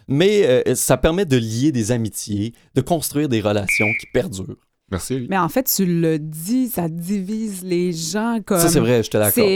mais 0.09 0.45
euh, 0.67 0.75
ça 0.75 0.97
permet 0.97 1.23
de 1.23 1.37
lier 1.37 1.71
des 1.71 1.93
amitiés, 1.93 2.53
de 2.75 2.81
construire 2.81 3.29
des 3.29 3.39
relations 3.39 3.87
qui 4.01 4.07
perdurent. 4.11 4.57
Merci. 4.91 5.25
Mais 5.29 5.37
en 5.37 5.47
fait, 5.47 5.71
tu 5.73 5.85
le 5.85 6.19
dis, 6.19 6.67
ça 6.67 6.89
divise 6.89 7.63
les 7.63 7.93
gens 7.93 8.39
comme. 8.45 8.59
Ça, 8.59 8.67
c'est 8.67 8.81
vrai, 8.81 9.03
je 9.03 9.09
te 9.09 9.15
l'accorde. 9.17 9.47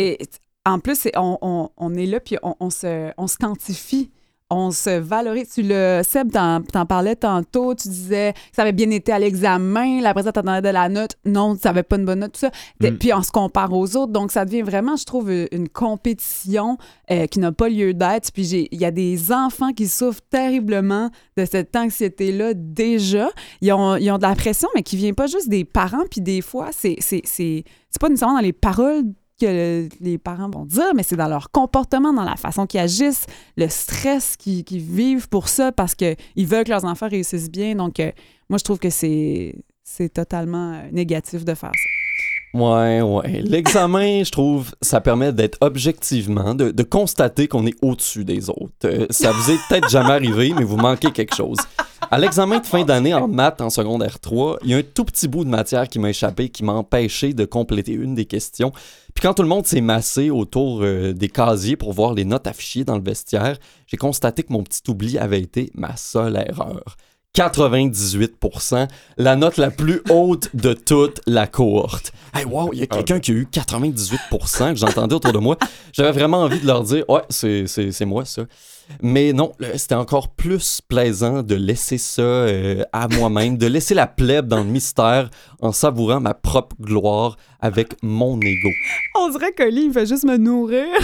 En 0.66 0.80
plus, 0.80 1.08
on, 1.16 1.38
on- 1.42 1.70
on 1.78 1.94
est 1.96 2.06
là, 2.06 2.20
puis 2.20 2.38
on, 2.44 2.56
on 2.60 2.70
se, 2.70 3.12
on 3.18 3.28
se 3.28 3.38
quantifie. 3.38 4.12
On 4.56 4.70
se 4.70 5.00
valorise. 5.00 5.50
Tu 5.56 5.64
le, 5.64 6.02
Seb, 6.08 6.32
t'en, 6.32 6.62
t'en 6.62 6.86
parlais 6.86 7.16
tantôt. 7.16 7.74
Tu 7.74 7.88
disais 7.88 8.34
que 8.34 8.40
ça 8.56 8.62
avait 8.62 8.72
bien 8.72 8.92
été 8.92 9.12
à 9.12 9.18
l'examen. 9.18 10.04
Après 10.06 10.22
ça, 10.24 10.32
t'attendais 10.32 10.62
de 10.62 10.70
la 10.72 10.90
note. 10.90 11.16
Non, 11.26 11.56
tu 11.56 11.66
n'avais 11.66 11.82
pas 11.82 11.96
une 11.96 12.06
bonne 12.06 12.20
note, 12.20 12.34
tout 12.34 12.42
ça. 12.42 12.52
Mm. 12.80 12.98
Puis 13.00 13.14
on 13.16 13.24
se 13.24 13.32
compare 13.32 13.74
aux 13.74 13.96
autres. 13.98 14.12
Donc, 14.12 14.32
ça 14.32 14.46
devient 14.46 14.62
vraiment, 14.62 14.96
je 14.96 15.06
trouve, 15.06 15.32
une 15.32 15.70
compétition 15.70 16.78
euh, 17.10 17.26
qui 17.26 17.40
n'a 17.40 17.52
pas 17.52 17.68
lieu 17.68 17.96
d'être. 17.96 18.32
Puis 18.32 18.44
j'ai- 18.44 18.68
il 18.72 18.80
y 18.80 18.86
a 18.86 18.92
des 18.92 19.32
enfants 19.32 19.72
qui 19.74 19.88
souffrent 19.88 20.22
terriblement 20.30 21.10
de 21.36 21.46
cette 21.46 21.76
anxiété-là 21.76 22.54
déjà. 22.54 23.30
Ils 23.62 23.74
ont, 23.74 23.96
ils 23.96 24.12
ont 24.12 24.18
de 24.18 24.24
la 24.24 24.36
pression, 24.36 24.70
mais 24.76 24.84
qui 24.84 24.98
vient 24.98 25.14
pas 25.14 25.26
juste 25.26 25.50
des 25.50 25.66
parents. 25.66 26.04
Puis 26.12 26.22
des 26.22 26.42
fois, 26.42 26.70
c'est, 26.72 26.98
c'est, 27.00 27.22
c'est, 27.26 27.64
c'est 27.90 28.00
pas 28.00 28.10
nécessairement 28.10 28.36
dans 28.36 28.42
les 28.42 28.54
paroles 28.54 29.04
que 29.40 29.46
le- 29.46 29.90
les 30.00 30.18
parents 30.18 30.50
vont 30.50 30.66
dire, 30.66 30.94
mais 30.96 31.04
c'est 31.04 31.16
dans 31.16 31.28
leur 31.28 31.52
comportement, 31.52 32.14
dans 32.14 32.24
la 32.24 32.36
façon 32.36 32.66
qu'ils 32.68 32.80
agissent, 32.80 33.26
le 33.58 33.68
stress 33.68 34.36
qu'ils 34.38 34.64
vivent 34.82 35.28
pour 35.30 35.48
ça 35.50 35.72
parce 35.72 35.96
qu'ils 35.96 36.16
veulent 36.38 36.64
que 36.64 36.70
leurs 36.70 36.86
enfants 36.86 37.10
réussissent 37.10 37.50
bien. 37.52 37.76
Donc, 37.76 38.00
euh, 38.00 38.12
moi, 38.50 38.58
je 38.58 38.64
trouve 38.64 38.80
que 38.80 38.90
c'est 38.90 39.56
c'est 39.86 40.10
totalement 40.14 40.74
euh, 40.74 40.90
négatif 40.92 41.44
de 41.44 41.54
faire 41.54 41.72
ça. 41.74 41.90
Ouais, 42.54 43.02
ouais. 43.02 43.42
L'examen, 43.42 44.24
je 44.24 44.30
trouve, 44.30 44.76
ça 44.80 45.02
permet 45.02 45.34
d'être 45.34 45.58
objectivement, 45.62 46.54
de, 46.54 46.84
constater 46.84 47.48
qu'on 47.48 47.66
est 47.66 47.76
au-dessus 47.82 48.24
des 48.26 48.50
autres. 48.50 48.74
Euh, 48.86 49.08
ça 49.10 49.32
vous 49.32 49.52
est 49.52 49.58
peut-être 49.68 49.90
jamais 49.90 50.12
arrivé, 50.12 50.54
mais 50.56 50.64
vous 50.64 50.78
manquez 50.78 51.12
quelque 51.12 51.36
chose. 51.36 51.58
À 52.12 52.20
l'examen 52.20 52.60
de 52.60 52.66
fin 52.66 52.84
d'année 52.84 53.14
en 53.14 53.28
maths 53.28 53.62
en 53.62 53.72
secondaire 53.72 54.20
3, 54.20 54.60
il 54.64 54.70
y 54.70 54.74
a 54.76 54.78
un 54.78 54.84
tout 54.84 55.04
petit 55.04 55.28
bout 55.28 55.46
de 55.46 55.50
matière 55.50 55.88
qui 55.88 55.98
m'a 55.98 56.12
échappé, 56.12 56.50
qui 56.50 56.64
m'a 56.64 56.74
empêché 56.74 57.34
de 57.34 57.46
compléter 57.46 57.94
une 57.94 58.14
des 58.14 58.26
questions. 58.26 58.72
Puis 59.16 59.24
quand 59.24 59.34
tout 59.34 59.42
le 59.42 59.50
monde 59.50 59.66
s'est 59.66 59.82
massé 59.82 60.30
autour 60.30 60.82
euh, 60.84 61.14
des 61.14 61.30
casiers 61.30 61.76
pour 61.76 61.92
voir 61.94 62.14
les 62.14 62.26
notes 62.26 62.46
affichées 62.46 62.84
dans 62.84 62.98
le 62.98 63.04
vestiaire, 63.04 63.58
j'ai 63.88 63.98
constaté 63.98 64.44
que 64.44 64.54
mon 64.54 64.62
petit 64.62 64.82
oubli 64.88 65.18
avait 65.18 65.42
été 65.42 65.72
ma 65.74 65.96
seule 65.96 66.36
erreur. 66.36 66.98
98%, 67.36 68.88
la 69.18 69.36
note 69.36 69.58
la 69.58 69.72
plus 69.72 70.02
haute 70.10 70.50
de 70.54 70.74
toute 70.74 71.20
la 71.26 71.48
cohorte. 71.48 72.12
Hey, 72.32 72.46
wow, 72.46 72.70
il 72.74 72.80
y 72.80 72.84
a 72.84 72.88
quelqu'un 72.88 73.20
qui 73.20 73.32
a 73.32 73.34
eu 73.34 73.48
98% 73.52 74.74
que 74.74 74.76
j'entendais 74.76 75.16
autour 75.16 75.34
de 75.34 75.40
moi. 75.40 75.58
J'avais 75.94 76.12
vraiment 76.12 76.42
envie 76.42 76.60
de 76.60 76.68
leur 76.68 76.84
dire, 76.84 77.04
ouais, 77.10 77.24
c'est, 77.30 77.66
c'est, 77.66 77.92
c'est 77.92 78.06
moi 78.06 78.24
ça. 78.26 78.44
Mais 79.02 79.34
non, 79.34 79.54
c'était 79.76 79.96
encore 79.96 80.30
plus 80.30 80.82
plaisant 80.88 81.42
de 81.42 81.56
laisser 81.56 81.98
ça 81.98 82.22
euh, 82.22 82.84
à 82.92 83.08
moi-même, 83.08 83.58
de 83.58 83.66
laisser 83.66 83.96
la 83.96 84.08
plèbe 84.08 84.48
dans 84.48 84.64
le 84.64 84.70
mystère 84.70 85.30
en 85.62 85.72
savourant 85.72 86.20
ma 86.20 86.34
propre 86.34 86.76
gloire 86.80 87.38
avec 87.62 87.96
mon 88.04 88.40
ego. 88.42 88.70
On 89.16 89.30
dirait 89.30 89.54
que 89.54 89.64
lui, 89.64 89.86
il 89.86 89.94
fait 89.94 90.06
juste 90.06 90.26
me 90.26 90.38
nourrir. 90.38 90.86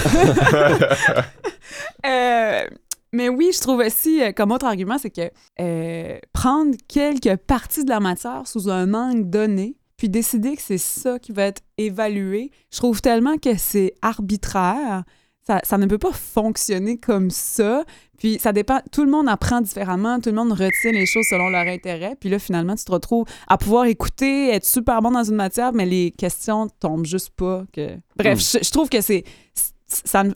Euh, 2.05 2.63
mais 3.11 3.29
oui, 3.29 3.51
je 3.53 3.59
trouve 3.59 3.79
aussi, 3.79 4.21
euh, 4.21 4.31
comme 4.31 4.51
autre 4.51 4.65
argument, 4.65 4.97
c'est 4.97 5.09
que 5.09 5.29
euh, 5.59 6.17
prendre 6.33 6.75
quelques 6.87 7.35
parties 7.37 7.83
de 7.83 7.89
la 7.89 7.99
matière 7.99 8.47
sous 8.47 8.69
un 8.69 8.93
angle 8.93 9.29
donné, 9.29 9.75
puis 9.97 10.09
décider 10.09 10.55
que 10.55 10.61
c'est 10.61 10.77
ça 10.77 11.19
qui 11.19 11.31
va 11.31 11.43
être 11.43 11.61
évalué, 11.77 12.51
je 12.71 12.77
trouve 12.77 13.01
tellement 13.01 13.37
que 13.37 13.57
c'est 13.57 13.93
arbitraire. 14.01 15.03
Ça, 15.45 15.59
ça 15.63 15.77
ne 15.79 15.87
peut 15.87 15.97
pas 15.97 16.11
fonctionner 16.11 16.97
comme 16.97 17.31
ça. 17.31 17.83
Puis 18.19 18.37
ça 18.39 18.53
dépend, 18.53 18.81
tout 18.91 19.03
le 19.03 19.09
monde 19.09 19.27
apprend 19.27 19.61
différemment, 19.61 20.19
tout 20.19 20.29
le 20.29 20.35
monde 20.35 20.51
retient 20.51 20.91
les 20.91 21.05
choses 21.07 21.25
selon 21.29 21.49
leur 21.49 21.65
intérêt. 21.65 22.15
Puis 22.19 22.29
là, 22.29 22.37
finalement, 22.37 22.75
tu 22.75 22.85
te 22.85 22.91
retrouves 22.91 23.25
à 23.47 23.57
pouvoir 23.57 23.85
écouter, 23.85 24.49
être 24.53 24.65
super 24.65 25.01
bon 25.01 25.11
dans 25.11 25.23
une 25.23 25.35
matière, 25.37 25.73
mais 25.73 25.85
les 25.87 26.11
questions 26.11 26.67
tombent 26.79 27.05
juste 27.05 27.31
pas. 27.31 27.63
Que... 27.73 27.97
Bref, 28.15 28.37
Mm. 28.37 28.59
je, 28.59 28.65
je 28.65 28.71
trouve 28.71 28.89
que 28.89 29.01
c'est 29.01 29.23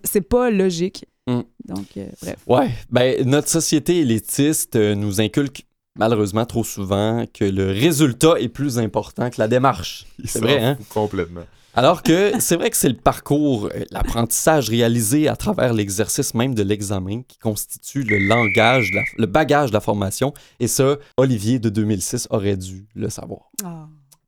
c'est 0.04 0.22
pas 0.28 0.50
logique. 0.50 1.06
Mm. 1.28 1.42
Donc, 1.66 1.86
euh, 1.98 2.08
bref. 2.22 2.36
Ouais, 2.48 2.70
ben 2.90 3.26
notre 3.28 3.48
société 3.50 4.00
élitiste 4.00 4.76
euh, 4.76 4.94
nous 4.96 5.22
inculque 5.22 5.66
malheureusement 5.98 6.46
trop 6.46 6.64
souvent 6.64 7.26
que 7.34 7.46
le 7.46 7.68
résultat 7.72 8.34
est 8.40 8.50
plus 8.50 8.78
important 8.80 9.30
que 9.30 9.36
la 9.40 9.48
démarche. 9.48 10.06
C'est 10.26 10.40
vrai, 10.40 10.62
hein? 10.62 10.78
Complètement. 10.90 11.44
Alors 11.76 12.04
que 12.04 12.34
c'est 12.40 12.56
vrai 12.56 12.70
que 12.70 12.78
c'est 12.78 12.90
le 12.90 12.96
parcours, 12.96 13.66
euh, 13.74 13.84
l'apprentissage 13.90 14.70
réalisé 14.70 15.28
à 15.28 15.36
travers 15.36 15.74
l'exercice 15.74 16.36
même 16.36 16.54
de 16.54 16.62
l'examen 16.62 17.24
qui 17.28 17.40
constitue 17.40 18.04
le 18.04 18.20
langage, 18.20 18.92
la- 18.94 19.02
le 19.18 19.26
bagage 19.26 19.70
de 19.70 19.74
la 19.74 19.80
formation. 19.82 20.34
Et 20.60 20.68
ça, 20.68 20.98
Olivier 21.18 21.58
de 21.58 21.70
2006 21.70 22.28
aurait 22.30 22.58
dû 22.58 22.86
le 22.94 23.10
savoir. 23.10 23.50
Ah. 23.64 23.88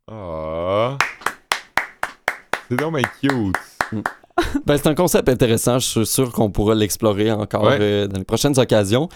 Ah. 0.10 0.98
C'est 2.68 2.78
donc 2.78 2.96
cute. 3.22 3.56
Ben, 4.66 4.78
c'est 4.78 4.88
un 4.88 4.96
concept 4.96 5.30
intéressant. 5.30 5.80
Je 5.80 5.88
suis 5.88 6.06
sûr 6.06 6.32
qu'on 6.32 6.50
pourra 6.50 6.76
l'explorer 6.76 7.32
encore 7.32 7.64
Ouais. 7.64 7.78
euh, 7.80 8.08
dans 8.08 8.18
les 8.20 8.26
prochaines 8.26 8.58
occasions. 8.60 9.10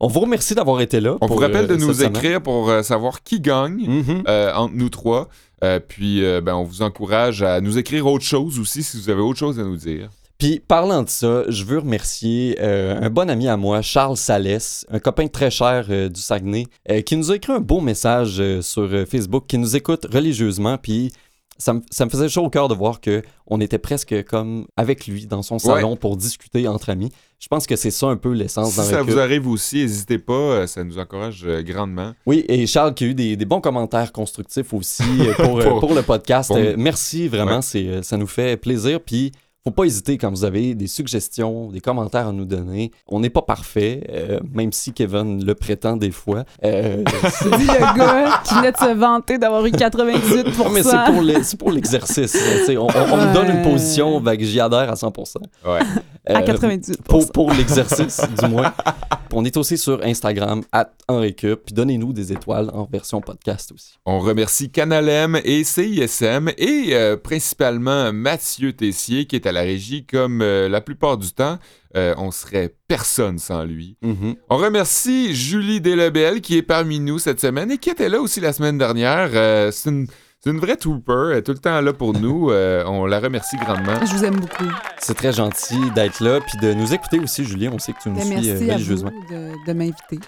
On 0.00 0.08
vous 0.08 0.20
remercie 0.20 0.54
d'avoir 0.54 0.80
été 0.80 1.00
là. 1.00 1.16
On 1.20 1.26
pour, 1.26 1.36
vous 1.36 1.42
rappelle 1.42 1.66
de 1.66 1.74
euh, 1.74 1.78
nous 1.78 1.94
semaine. 1.94 2.10
écrire 2.10 2.42
pour 2.42 2.68
euh, 2.68 2.82
savoir 2.82 3.22
qui 3.22 3.40
gagne 3.40 3.86
Mhm. 3.86 4.24
euh, 4.28 4.52
entre 4.54 4.74
nous 4.74 4.88
trois. 4.88 5.28
Puis, 5.88 6.20
ben, 6.42 6.54
on 6.56 6.64
vous 6.64 6.82
encourage 6.82 7.42
à 7.42 7.62
nous 7.62 7.78
écrire 7.78 8.06
autre 8.06 8.24
chose 8.24 8.58
aussi 8.58 8.82
si 8.82 8.98
vous 9.00 9.08
avez 9.08 9.22
autre 9.22 9.38
chose 9.38 9.58
à 9.58 9.62
nous 9.62 9.76
dire. 9.76 10.10
Puis 10.36 10.60
parlant 10.60 11.02
de 11.02 11.08
ça, 11.08 11.44
je 11.48 11.64
veux 11.64 11.78
remercier 11.78 12.60
un 12.60 13.08
bon 13.08 13.30
ami 13.30 13.48
à 13.48 13.56
moi, 13.56 13.80
Charles 13.80 14.18
Salès, 14.18 14.84
un 14.90 14.98
copain 14.98 15.26
très 15.26 15.50
cher 15.50 15.86
du 16.10 16.20
Saguenay, 16.20 16.66
qui 17.06 17.16
nous 17.16 17.30
a 17.32 17.36
écrit 17.36 17.52
un 17.54 17.60
beau 17.60 17.80
message 17.80 18.42
sur 18.60 18.90
Facebook, 19.08 19.44
qui 19.48 19.56
nous 19.56 19.74
écoute 19.74 20.06
religieusement, 20.12 20.76
puis 20.76 21.12
ça 21.58 21.72
me, 21.74 21.80
ça 21.90 22.04
me 22.04 22.10
faisait 22.10 22.28
chaud 22.28 22.44
au 22.44 22.50
cœur 22.50 22.68
de 22.68 22.74
voir 22.74 23.00
que 23.00 23.22
on 23.46 23.60
était 23.60 23.78
presque 23.78 24.24
comme 24.24 24.66
avec 24.76 25.06
lui 25.06 25.26
dans 25.26 25.42
son 25.42 25.58
salon 25.58 25.96
pour 25.96 26.16
discuter 26.16 26.66
entre 26.68 26.90
amis. 26.90 27.10
Je 27.40 27.48
pense 27.48 27.66
que 27.66 27.76
c'est 27.76 27.90
ça 27.90 28.06
un 28.06 28.16
peu 28.16 28.32
l'essence 28.32 28.70
Si 28.70 28.76
dans 28.78 28.82
ça 28.84 29.02
vous 29.02 29.18
arrive 29.18 29.46
aussi, 29.46 29.76
n'hésitez 29.82 30.18
pas, 30.18 30.32
euh, 30.32 30.66
ça 30.66 30.82
nous 30.82 30.98
encourage 30.98 31.42
euh, 31.44 31.62
grandement. 31.62 32.14
Oui, 32.26 32.44
et 32.48 32.66
Charles 32.66 32.94
qui 32.94 33.04
a 33.04 33.06
eu 33.08 33.14
des, 33.14 33.36
des 33.36 33.44
bons 33.44 33.60
commentaires 33.60 34.12
constructifs 34.12 34.72
aussi 34.72 35.02
euh, 35.20 35.34
pour, 35.34 35.58
Pour- 35.60 35.80
pour 35.80 35.94
le 35.94 36.02
podcast. 36.02 36.48
pour- 36.48 36.58
merci 36.78 37.28
vraiment, 37.28 37.56
Ouais. 37.56 37.62
c'est, 37.62 38.02
ça 38.02 38.16
nous 38.16 38.26
fait 38.26 38.56
plaisir. 38.56 38.98
Puis, 39.00 39.32
faut 39.66 39.70
pas 39.72 39.84
hésiter 39.84 40.18
quand 40.18 40.28
vous 40.28 40.44
avez 40.44 40.74
des 40.74 40.86
suggestions, 40.86 41.70
des 41.70 41.80
commentaires 41.80 42.28
à 42.28 42.32
nous 42.32 42.44
donner. 42.44 42.90
On 43.08 43.18
n'est 43.20 43.30
pas 43.30 43.40
parfait, 43.40 44.06
euh, 44.10 44.38
même 44.52 44.72
si 44.72 44.92
Kevin 44.92 45.42
le 45.42 45.54
prétend 45.54 45.96
des 45.96 46.10
fois. 46.10 46.44
Euh, 46.64 47.02
c'est- 47.30 47.44
Dit 47.56 47.64
le 47.66 47.96
gars 47.96 48.42
qui 48.44 48.54
venait 48.56 48.72
de 48.72 48.76
se 48.76 48.92
vanter 48.94 49.38
d'avoir 49.38 49.64
eu 49.64 49.70
98 49.70 50.58
Non, 50.58 50.68
mais 50.68 50.82
c'est 50.82 51.04
pour, 51.06 51.22
le- 51.22 51.42
c'est 51.42 51.56
pour 51.58 51.70
l'exercice. 51.72 52.36
on, 52.68 52.72
on- 52.74 53.16
me 53.16 53.32
donne 53.32 53.56
une 53.56 53.62
position, 53.62 54.20
ben, 54.20 54.36
j'y 54.38 54.60
adhère 54.60 54.90
à 54.90 54.94
100%. 54.96 55.36
Ouais. 55.64 55.80
Euh, 56.28 56.34
À 56.34 56.42
98 56.42 57.02
pour, 57.02 57.32
pour 57.32 57.50
l'exercice, 57.50 58.20
du 58.42 58.48
moins. 58.48 58.74
On 59.32 59.44
est 59.44 59.56
aussi 59.56 59.78
sur 59.78 60.00
Instagram, 60.04 60.62
at. 60.72 60.90
Puis 61.08 61.56
donnez-nous 61.72 62.12
des 62.12 62.32
étoiles 62.32 62.70
en 62.72 62.84
version 62.84 63.20
podcast 63.20 63.72
aussi. 63.72 63.98
On 64.06 64.20
remercie 64.20 64.70
Canalem 64.70 65.38
et 65.44 65.64
CISM 65.64 66.50
et 66.56 66.90
euh, 66.92 67.16
principalement 67.16 68.12
Mathieu 68.12 68.72
Tessier 68.72 69.24
qui 69.26 69.36
est 69.36 69.46
à 69.46 69.52
la 69.54 69.62
régie 69.62 70.04
comme 70.04 70.42
euh, 70.42 70.68
la 70.68 70.80
plupart 70.82 71.16
du 71.16 71.32
temps. 71.32 71.58
euh, 71.96 72.12
on 72.18 72.30
serait 72.30 72.74
personne 72.88 73.38
sans 73.38 73.64
lui. 73.64 73.96
Mhm. 74.02 74.34
On 74.50 74.56
remercie 74.56 75.34
Julie 75.34 75.80
Delebel 75.80 76.40
qui 76.40 76.56
est 76.58 76.62
parmi 76.62 76.98
nous 77.00 77.18
cette 77.18 77.40
semaine 77.40 77.70
et 77.70 77.78
qui 77.78 77.88
était 77.90 78.08
là 78.08 78.20
aussi 78.20 78.40
la 78.40 78.52
semaine 78.52 78.76
dernière. 78.78 79.30
Euh, 79.34 79.70
c'est 79.70 79.90
une, 79.90 80.06
c'est 80.40 80.50
une 80.50 80.58
vraie 80.58 80.76
trooper, 80.76 81.28
elle 81.32 81.38
est 81.38 81.42
tout 81.42 81.52
le 81.52 81.58
temps 81.58 81.80
là 81.80 81.92
pour 81.92 82.12
nous. 82.12 82.50
Euh, 82.50 82.84
on 82.86 83.06
la 83.06 83.20
remercie 83.20 83.56
grandement. 83.56 83.98
Je 84.04 84.12
vous 84.14 84.24
aime 84.24 84.40
beaucoup. 84.40 84.70
C'est 84.98 85.14
très 85.14 85.32
gentil 85.32 85.78
d'être 85.94 86.20
là, 86.20 86.40
puis 86.40 86.58
de 86.60 86.74
nous 86.74 86.92
écouter 86.92 87.18
aussi, 87.20 87.44
Julien. 87.44 87.70
On 87.72 87.78
sait 87.78 87.92
que 87.92 88.02
tu 88.02 88.08
nous 88.10 88.16
Ben, 88.16 88.22
suis 88.24 88.34
merci 88.34 88.50
à 88.50 88.54
vous 88.54 88.72
religieusement. 88.72 89.12
de, 89.30 89.66
de 89.66 89.72
m'inviter. 89.72 90.18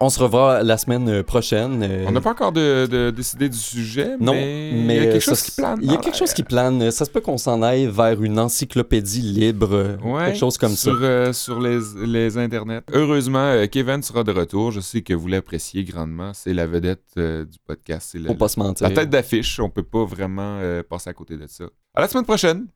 On 0.00 0.10
se 0.10 0.18
revoit 0.20 0.62
la 0.64 0.76
semaine 0.76 1.08
euh, 1.08 1.22
prochaine. 1.22 1.80
euh, 1.82 2.04
On 2.08 2.12
n'a 2.12 2.20
pas 2.20 2.32
encore 2.32 2.50
de, 2.50 2.86
de- 2.86 3.10
décidé 3.10 3.48
du 3.48 3.56
sujet, 3.56 4.16
Non, 4.20 4.32
mais, 4.32 4.72
mais 4.74 4.96
il 4.96 5.02
y 5.02 5.06
a 5.06 5.08
euh, 5.08 5.12
quelque 5.12 5.22
ça 5.24 5.30
chose 5.30 5.38
se- 5.38 5.44
qui 5.44 5.56
plane. 5.56 5.78
Il 5.82 5.90
y 5.90 5.94
a 5.94 5.96
quelque 5.98 6.16
chose 6.16 6.32
qui 6.34 6.42
plane. 6.42 6.90
Ça 6.90 7.04
se 7.04 7.10
peut 7.10 7.20
qu'on 7.20 7.38
s'en 7.38 7.62
aille 7.62 7.86
vers 7.86 8.20
une 8.22 8.40
encyclopédie 8.40 9.22
libre, 9.22 9.68
euh, 9.72 9.96
Ouais, 10.04 10.26
quelque 10.26 10.38
chose 10.38 10.58
comme 10.58 10.74
sur, 10.74 10.98
ça. 10.98 11.04
euh, 11.04 11.32
sur 11.32 11.60
les, 11.60 11.78
les 12.04 12.36
internets. 12.36 12.82
Heureusement, 12.92 13.38
euh, 13.38 13.66
Kevin 13.66 14.02
sera 14.02 14.24
de 14.24 14.32
retour. 14.32 14.72
Je 14.72 14.80
sais 14.80 15.02
que 15.02 15.14
vous 15.14 15.28
l'appréciez 15.28 15.84
grandement. 15.84 16.32
C'est 16.34 16.54
la 16.54 16.66
vedette 16.66 17.04
euh, 17.16 17.44
du 17.44 17.58
podcast. 17.64 18.08
C'est 18.12 18.18
la, 18.18 18.28
Faut 18.28 18.34
pas 18.34 18.48
se 18.48 18.58
mentir. 18.58 18.88
la 18.88 18.94
tête 18.94 19.10
d'affiche. 19.10 19.60
On 19.60 19.70
peut 19.70 19.84
pas 19.84 20.04
vraiment 20.04 20.58
euh, 20.60 20.82
passer 20.82 21.08
à 21.10 21.14
côté 21.14 21.36
de 21.36 21.46
ça. 21.46 21.64
À 21.94 22.00
la 22.00 22.08
semaine 22.08 22.24
prochaine. 22.24 22.66